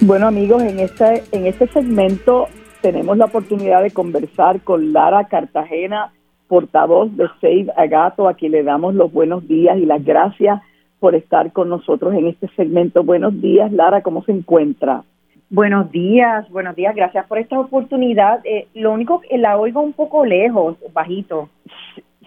[0.00, 2.48] Bueno amigos, en este, en este segmento
[2.82, 6.12] tenemos la oportunidad de conversar con Lara Cartagena,
[6.52, 10.60] portavoz de Save Agato, a quien le damos los buenos días y las gracias
[11.00, 13.02] por estar con nosotros en este segmento.
[13.02, 15.02] Buenos días, Lara, ¿cómo se encuentra?
[15.48, 18.44] Buenos días, buenos días, gracias por esta oportunidad.
[18.44, 21.48] Eh, lo único que la oigo un poco lejos, bajito.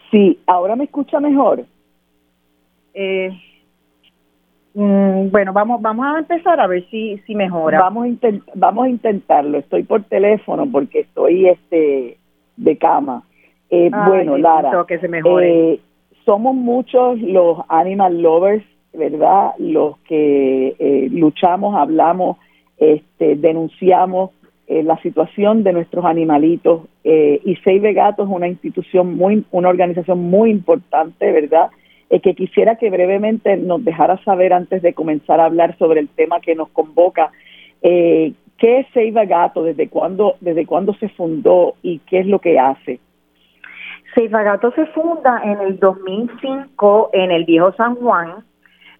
[0.09, 1.63] Sí, ahora me escucha mejor.
[2.95, 3.29] Eh,
[4.73, 7.79] mm, bueno, vamos vamos a empezar a ver si si mejora.
[7.79, 9.59] Vamos a vamos a intentarlo.
[9.59, 12.17] Estoy por teléfono porque estoy este
[12.57, 13.21] de cama.
[13.69, 15.73] Eh, bueno, Lara, que se mejore.
[15.73, 15.79] Eh,
[16.25, 19.51] somos muchos los animal lovers, ¿verdad?
[19.59, 22.37] Los que eh, luchamos, hablamos,
[22.77, 24.31] este, denunciamos
[24.67, 29.69] eh, la situación de nuestros animalitos eh, y Save Gato es una institución muy, una
[29.69, 31.69] organización muy importante, ¿verdad?
[32.23, 36.39] que quisiera que brevemente nos dejara saber antes de comenzar a hablar sobre el tema
[36.39, 37.29] que nos convoca.
[37.81, 39.63] ¿Qué es Save Gato?
[39.63, 43.01] ¿Desde cuándo, ¿Desde cuándo se fundó y qué es lo que hace?
[44.15, 48.45] Seifagato se funda en el 2005 en el Viejo San Juan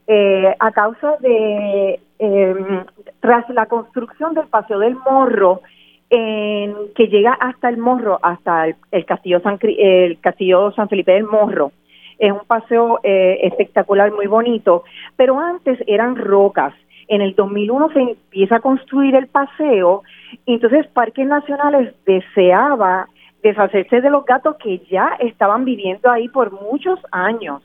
[0.07, 2.83] eh, a causa de, em,
[3.21, 5.61] tras la construcción del Paseo del Morro,
[6.09, 11.23] en, que llega hasta el Morro, hasta el, Castillo, San, el Castillo San Felipe del
[11.23, 11.71] Morro.
[12.19, 14.83] Es un paseo eh, espectacular, muy bonito,
[15.15, 16.73] pero antes eran rocas.
[17.07, 20.03] En el 2001 se empieza a construir el paseo,
[20.45, 23.07] entonces Parques Nacionales deseaba
[23.49, 27.61] deshacerse de los gatos que ya estaban viviendo ahí por muchos años,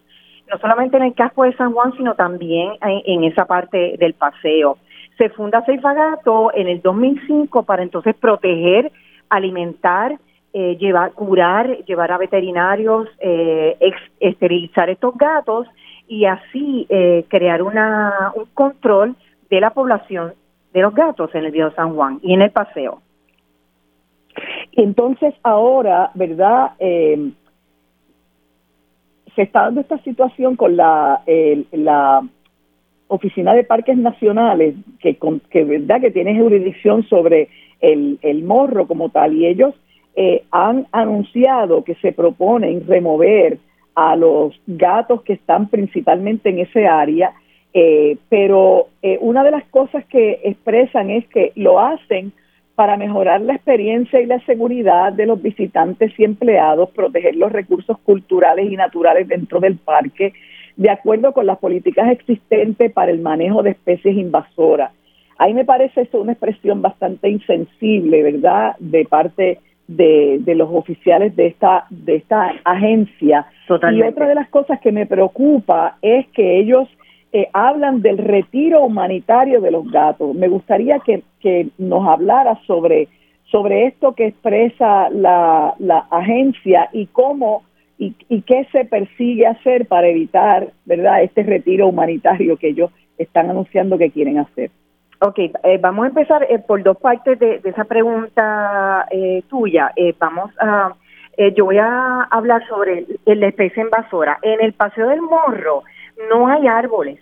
[0.51, 4.77] no solamente en el casco de San Juan, sino también en, esa parte del paseo.
[5.16, 8.93] Se funda Ceifa Gato en el 2005 para entonces proteger,
[9.31, 10.19] alimentar,
[10.52, 13.78] eh, llevar, curar, llevar a veterinarios, eh,
[14.19, 15.66] esterilizar estos gatos
[16.09, 19.15] y así eh, crear una, un control
[19.48, 20.35] de la población
[20.74, 23.01] de los gatos en el Viejo San Juan y en el paseo.
[24.81, 26.70] Entonces ahora, ¿verdad?
[26.78, 27.32] Eh,
[29.36, 31.20] se está dando esta situación con la,
[31.73, 32.27] la
[33.09, 35.19] Oficina de Parques Nacionales, que,
[35.51, 37.51] que verdad que tiene jurisdicción sobre
[37.81, 39.74] el, el morro como tal, y ellos
[40.16, 43.59] eh, han anunciado que se proponen remover
[43.94, 47.35] a los gatos que están principalmente en ese área,
[47.74, 48.89] eh, pero
[49.20, 52.32] una de las cosas que expresan es que lo hacen
[52.81, 57.98] para mejorar la experiencia y la seguridad de los visitantes y empleados, proteger los recursos
[57.98, 60.32] culturales y naturales dentro del parque,
[60.78, 64.93] de acuerdo con las políticas existentes para el manejo de especies invasoras.
[65.36, 71.48] Ahí me parece eso una expresión bastante insensible, ¿verdad?, de parte de, los oficiales de
[71.48, 73.44] esta, de esta agencia.
[73.93, 76.89] Y otra de las cosas que me preocupa es que ellos
[77.32, 80.35] eh, hablan del retiro humanitario de los gatos.
[80.35, 81.23] Me gustaría que,
[81.79, 83.09] nos hablara sobre,
[83.51, 87.62] sobre esto que expresa la, la agencia y cómo
[87.99, 93.51] y, y, qué se persigue hacer para evitar, ¿verdad?, este retiro humanitario que ellos están
[93.51, 94.71] anunciando que quieren hacer.
[95.21, 99.07] Ok, eh, vamos a empezar eh, por dos partes de, esa pregunta
[99.51, 99.93] tuya.
[100.19, 100.95] vamos a,
[101.55, 104.39] yo voy a hablar sobre la especie invasora.
[104.41, 105.83] En el Paseo del Morro,
[106.31, 107.21] no hay árboles,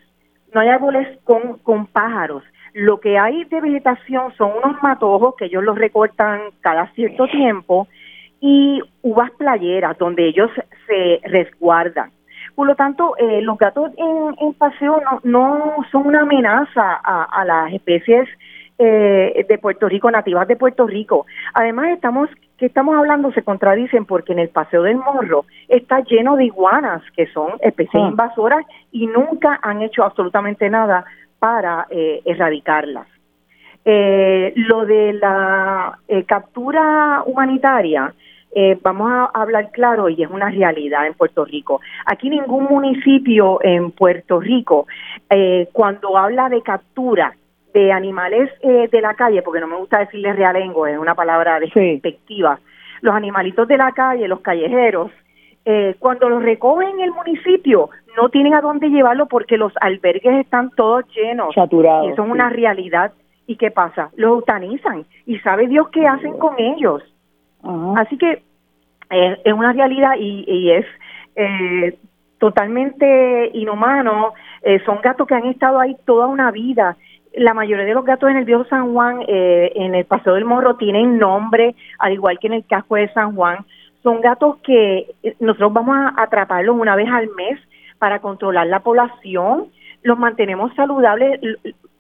[0.55, 2.45] no hay árboles con, con pájaros.
[2.75, 7.89] Lo que hay de vegetación son unos matojos que ellos los recortan cada cierto tiempo
[8.41, 10.51] y uvas playeras donde ellos
[10.87, 12.11] se resguardan.
[12.55, 17.25] Por lo tanto, eh, los gatos en, en paseo no, no, son una amenaza a,
[17.25, 18.29] a las especies
[18.81, 21.27] eh, de Puerto Rico, nativas de Puerto Rico.
[21.55, 22.29] Además, estamos
[22.59, 27.03] que estamos hablando se contradicen porque en el Paseo del Morro está lleno de iguanas,
[27.17, 28.09] que son especies ah.
[28.09, 31.05] invasoras y nunca han hecho absolutamente nada
[31.39, 33.07] para eh, erradicarlas.
[33.85, 38.15] Eh, lo de la eh, captura humanitaria,
[38.83, 41.81] vamos a hablar claro y es una realidad en Puerto Rico.
[42.07, 44.89] Aquí ningún municipio en Puerto Rico,
[45.73, 47.35] cuando habla de captura,
[47.73, 51.61] de animales eh, de la calle, porque no me gusta decirle realengo, es una palabra
[51.61, 52.59] despectiva,
[53.01, 55.11] los animalitos de la calle, los callejeros,
[55.71, 60.41] eh, cuando los recogen en el municipio, no tienen a dónde llevarlo porque los albergues
[60.41, 61.55] están todos llenos.
[61.55, 62.09] Saturados.
[62.09, 63.13] Y eso es una realidad.
[63.47, 64.11] ¿Y qué pasa?
[64.17, 65.05] Los eutanizan.
[65.27, 67.03] ¿Y sabe Dios qué hacen con ellos?
[67.97, 68.43] Así que
[69.11, 70.87] eh, es una realidad y, y es
[72.39, 74.33] totalmente inhumano.
[74.87, 76.97] son gatos que han estado ahí toda una vida
[77.35, 80.45] la mayoría de los gatos en el viejo San Juan, eh, en el Paseo del
[80.45, 83.65] Morro, tienen nombre, al igual que en el casco de San Juan.
[84.03, 87.59] Son gatos que eh, nosotros vamos a atraparlos una vez al mes
[87.99, 89.69] para controlar la población.
[90.03, 91.41] Los mantenemos saludables,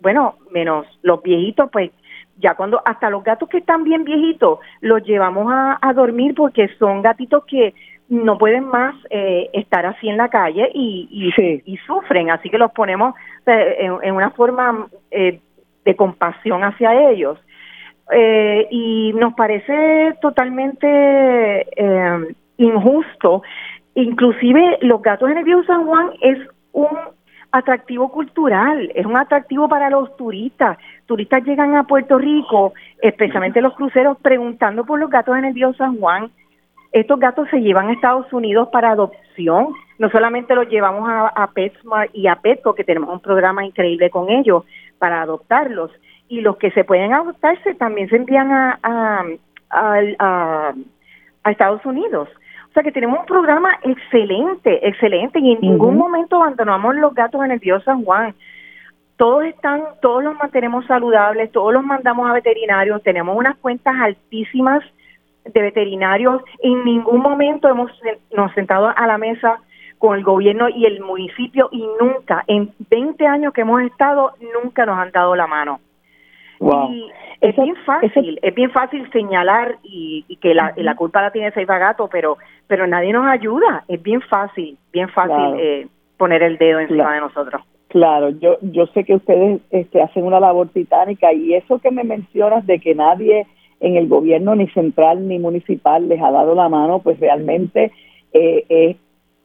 [0.01, 1.91] bueno, menos los viejitos, pues
[2.39, 7.03] ya cuando hasta los gatos que están bien viejitos los llevamos a, dormir porque son
[7.03, 7.75] gatitos que
[8.09, 11.33] no pueden más eh, estar así en la calle y,
[11.65, 13.15] y, sufren, así que los ponemos
[13.45, 15.41] en, una forma eh,
[15.85, 17.39] de compasión hacia ellos.
[18.11, 21.67] Eh, y nos parece totalmente
[22.57, 23.43] injusto,
[23.95, 26.39] inclusive los gatos en el viejo San Juan es
[26.73, 26.89] un
[27.51, 30.79] atractivo cultural, es un atractivo para los turistas.
[31.07, 35.73] Turistas llegan a Puerto Rico, especialmente los cruceros, preguntando por los gatos en el Río
[35.75, 36.31] San Juan.
[36.93, 39.69] Estos gatos se llevan a Estados Unidos para adopción.
[39.99, 44.31] No solamente los llevamos a, PetSmart y a Petco, que tenemos un programa increíble con
[44.31, 44.65] ellos
[44.99, 45.91] para adoptarlos.
[46.29, 49.25] Y los que se pueden adoptarse también se envían a, a,
[49.71, 50.75] a,
[51.45, 52.29] a Estados Unidos.
[52.69, 57.43] O sea que tenemos un programa excelente, excelente, y en ningún momento abandonamos los gatos
[57.45, 58.35] en el Dios San Juan.
[59.17, 64.85] Todos están, todos los mantenemos saludables, todos los mandamos a veterinarios, tenemos unas cuentas altísimas
[65.45, 66.43] de veterinarios.
[66.63, 67.91] En ningún momento hemos
[68.37, 69.61] nos sentado a la mesa
[69.99, 74.87] con el gobierno y el municipio y nunca, en 20 años que hemos estado, nunca
[74.87, 75.81] nos han dado la mano.
[76.61, 77.11] Y
[77.41, 81.79] es bien fácil, es bien fácil señalar y, que la, la, culpa la tiene Seifa
[81.79, 82.37] Gato, pero
[82.67, 83.85] pero nadie nos ayuda.
[83.89, 85.87] Es bien fácil, bien fácil eh,
[86.17, 87.63] poner el dedo encima de nosotros.
[87.89, 92.05] Claro, yo yo sé que ustedes este, hacen una labor titánica y eso que me
[92.05, 93.47] mencionas de que nadie
[93.81, 97.93] en el gobierno ni central ni municipal les ha dado la mano, pues realmente
[98.33, 98.97] eh, es,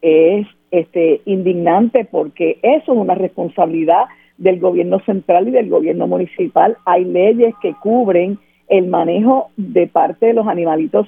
[0.01, 4.05] es este indignante porque eso es una responsabilidad
[4.43, 6.77] del gobierno central y del gobierno municipal.
[6.85, 8.37] Hay leyes que cubren
[8.67, 11.07] el manejo de parte de los animalitos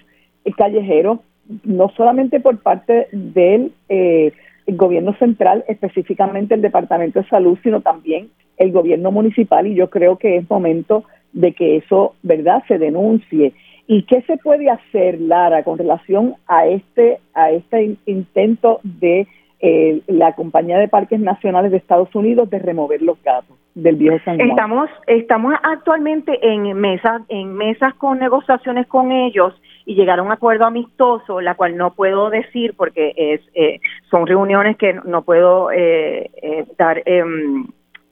[0.58, 1.20] callejeros,
[1.64, 4.32] no solamente por parte del eh,
[4.68, 10.18] gobierno central, específicamente el Departamento de Salud, sino también el gobierno municipal y yo creo
[10.18, 11.04] que es momento
[11.34, 13.54] de que eso, ¿verdad?, se denuncie.
[13.88, 19.28] ¿Y qué se puede hacer, Lara, con relación a este, a este intento de
[19.66, 24.20] eh, la compañía de parques nacionales de Estados Unidos de remover los gatos del viejo
[24.24, 24.50] San Juan.
[24.52, 30.32] Estamos estamos actualmente en mesas en mesas con negociaciones con ellos y llegar a un
[30.32, 33.80] acuerdo amistoso, la cual no puedo decir porque es eh,
[34.12, 37.66] son reuniones que no puedo eh, eh dar em,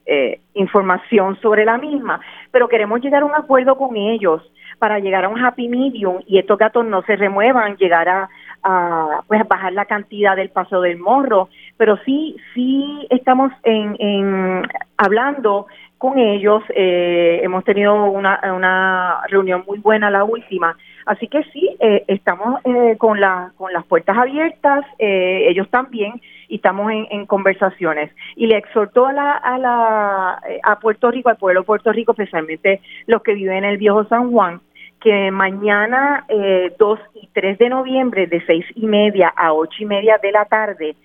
[0.05, 2.19] eh, información sobre la misma,
[2.51, 4.41] pero queremos llegar a un acuerdo con ellos
[4.77, 8.29] para llegar a un happy medium y estos gatos no se remuevan, llegar a,
[8.63, 14.63] a pues bajar la cantidad del paso del morro, pero sí sí estamos en, en
[14.97, 15.67] hablando
[16.03, 20.75] con ellos, eh, hemos tenido una, una reunión muy buena la última,
[21.05, 26.19] así que sí eh, estamos eh, con la con las puertas abiertas, eh, ellos también
[26.49, 28.11] y estamos en, en, conversaciones.
[28.35, 32.11] Y le exhortó a la, a la a Puerto Rico, al pueblo de Puerto Rico,
[32.11, 34.59] especialmente los que viven en el viejo San Juan,
[35.03, 39.85] que mañana eh, 2 y 3 de noviembre de seis y media a ocho y
[39.85, 40.95] media de la tarde,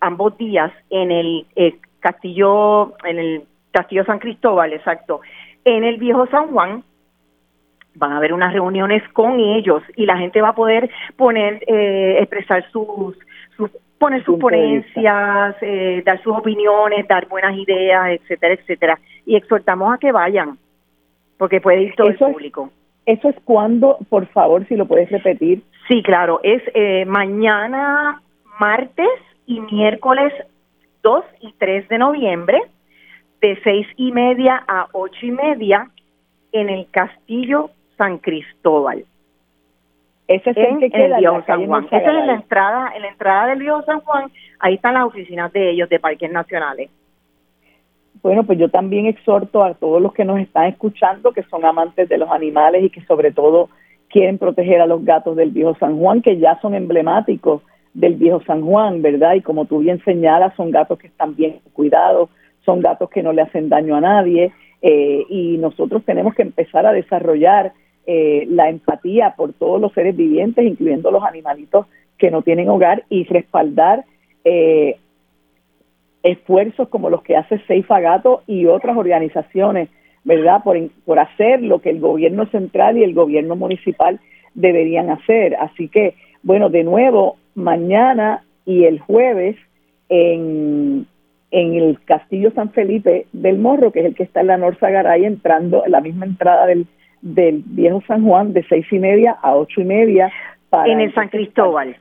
[0.00, 5.22] ambos días en el eh, Castillo, en el Castillo San Cristóbal, exacto,
[5.64, 6.84] en el Viejo San Juan,
[7.96, 12.18] van a haber unas reuniones con ellos y la gente va a poder poner, eh,
[12.20, 13.18] expresar sus,
[13.56, 19.00] sus poner sus ponencias, eh, dar sus opiniones, dar buenas ideas, etcétera, etcétera.
[19.26, 20.56] Y exhortamos a que vayan,
[21.36, 22.70] porque puede ir todo el público.
[23.08, 25.62] ¿Eso es cuando, por favor, si lo puedes repetir?
[25.88, 28.20] Sí, claro, es eh, mañana,
[28.60, 29.08] martes
[29.46, 30.30] y miércoles
[31.02, 32.60] 2 y 3 de noviembre,
[33.40, 35.88] de seis y media a ocho y media,
[36.52, 39.06] en el Castillo San Cristóbal.
[40.26, 41.86] Ese es el que queda en San Juan.
[41.90, 44.30] Esa es la entrada, en la entrada del río San Juan,
[44.60, 46.90] ahí están las oficinas de ellos, de parques nacionales.
[48.22, 52.08] Bueno, pues yo también exhorto a todos los que nos están escuchando, que son amantes
[52.08, 53.68] de los animales y que sobre todo
[54.08, 57.62] quieren proteger a los gatos del viejo San Juan, que ya son emblemáticos
[57.94, 59.34] del viejo San Juan, ¿verdad?
[59.34, 62.30] Y como tú bien señalas, son gatos que están bien cuidados,
[62.64, 66.86] son gatos que no le hacen daño a nadie eh, y nosotros tenemos que empezar
[66.86, 67.72] a desarrollar
[68.06, 71.86] eh, la empatía por todos los seres vivientes, incluyendo los animalitos
[72.16, 74.04] que no tienen hogar y respaldar
[74.44, 74.98] eh,
[76.22, 79.88] esfuerzos como los que hace Seifa Gato y otras organizaciones,
[80.24, 80.62] ¿verdad?
[80.62, 84.20] Por, por hacer lo que el gobierno central y el gobierno municipal
[84.54, 85.56] deberían hacer.
[85.56, 89.56] Así que, bueno, de nuevo, mañana y el jueves
[90.08, 91.06] en,
[91.50, 94.90] en el Castillo San Felipe del Morro, que es el que está en la Norza
[94.90, 96.86] Garay, entrando en la misma entrada del,
[97.22, 100.30] del viejo San Juan de seis y media a ocho y media.
[100.70, 101.96] Para en el San Cristóbal.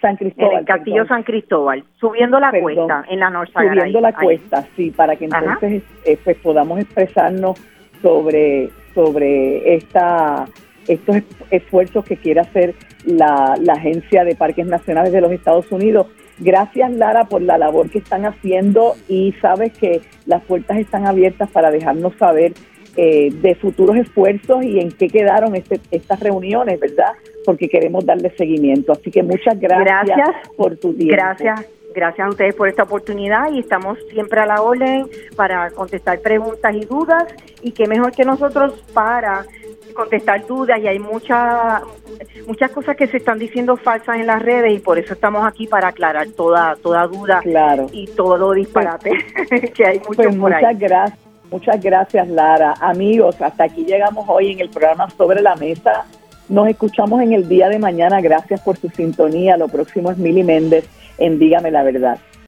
[0.00, 0.52] San Cristóbal.
[0.52, 4.90] En el Castillo San Cristóbal, subiendo la cuesta en la Norza Subiendo la cuesta, sí,
[4.90, 7.58] para que entonces eh, pues, podamos expresarnos
[8.02, 10.46] sobre, sobre esta
[10.88, 11.16] estos
[11.50, 12.74] esfuerzos que quiere hacer
[13.04, 16.06] la, la Agencia de Parques Nacionales de los Estados Unidos
[16.40, 21.50] Gracias Lara por la labor que están haciendo y sabes que las puertas están abiertas
[21.50, 22.54] para dejarnos saber
[22.96, 27.12] eh, de futuros esfuerzos y en qué quedaron este, estas reuniones, ¿verdad?
[27.44, 28.92] Porque queremos darle seguimiento.
[28.92, 31.14] Así que muchas gracias, por tu tiempo.
[31.14, 31.66] Gracias.
[31.94, 36.74] Gracias a ustedes por esta oportunidad y estamos siempre a la orden para contestar preguntas
[36.74, 37.24] y dudas
[37.62, 39.44] y qué mejor que nosotros para
[39.92, 41.82] contestar dudas y hay muchas
[42.46, 45.66] muchas cosas que se están diciendo falsas en las redes y por eso estamos aquí
[45.66, 47.86] para aclarar toda toda duda claro.
[47.92, 49.10] y todo disparate
[49.48, 51.18] pues, que hay mucho pues muchas gracias
[51.50, 56.06] muchas gracias Lara amigos hasta aquí llegamos hoy en el programa sobre la mesa
[56.50, 58.20] nos escuchamos en el día de mañana.
[58.20, 59.56] Gracias por su sintonía.
[59.56, 60.84] Lo próximo es Mili Méndez
[61.18, 62.18] en Dígame la verdad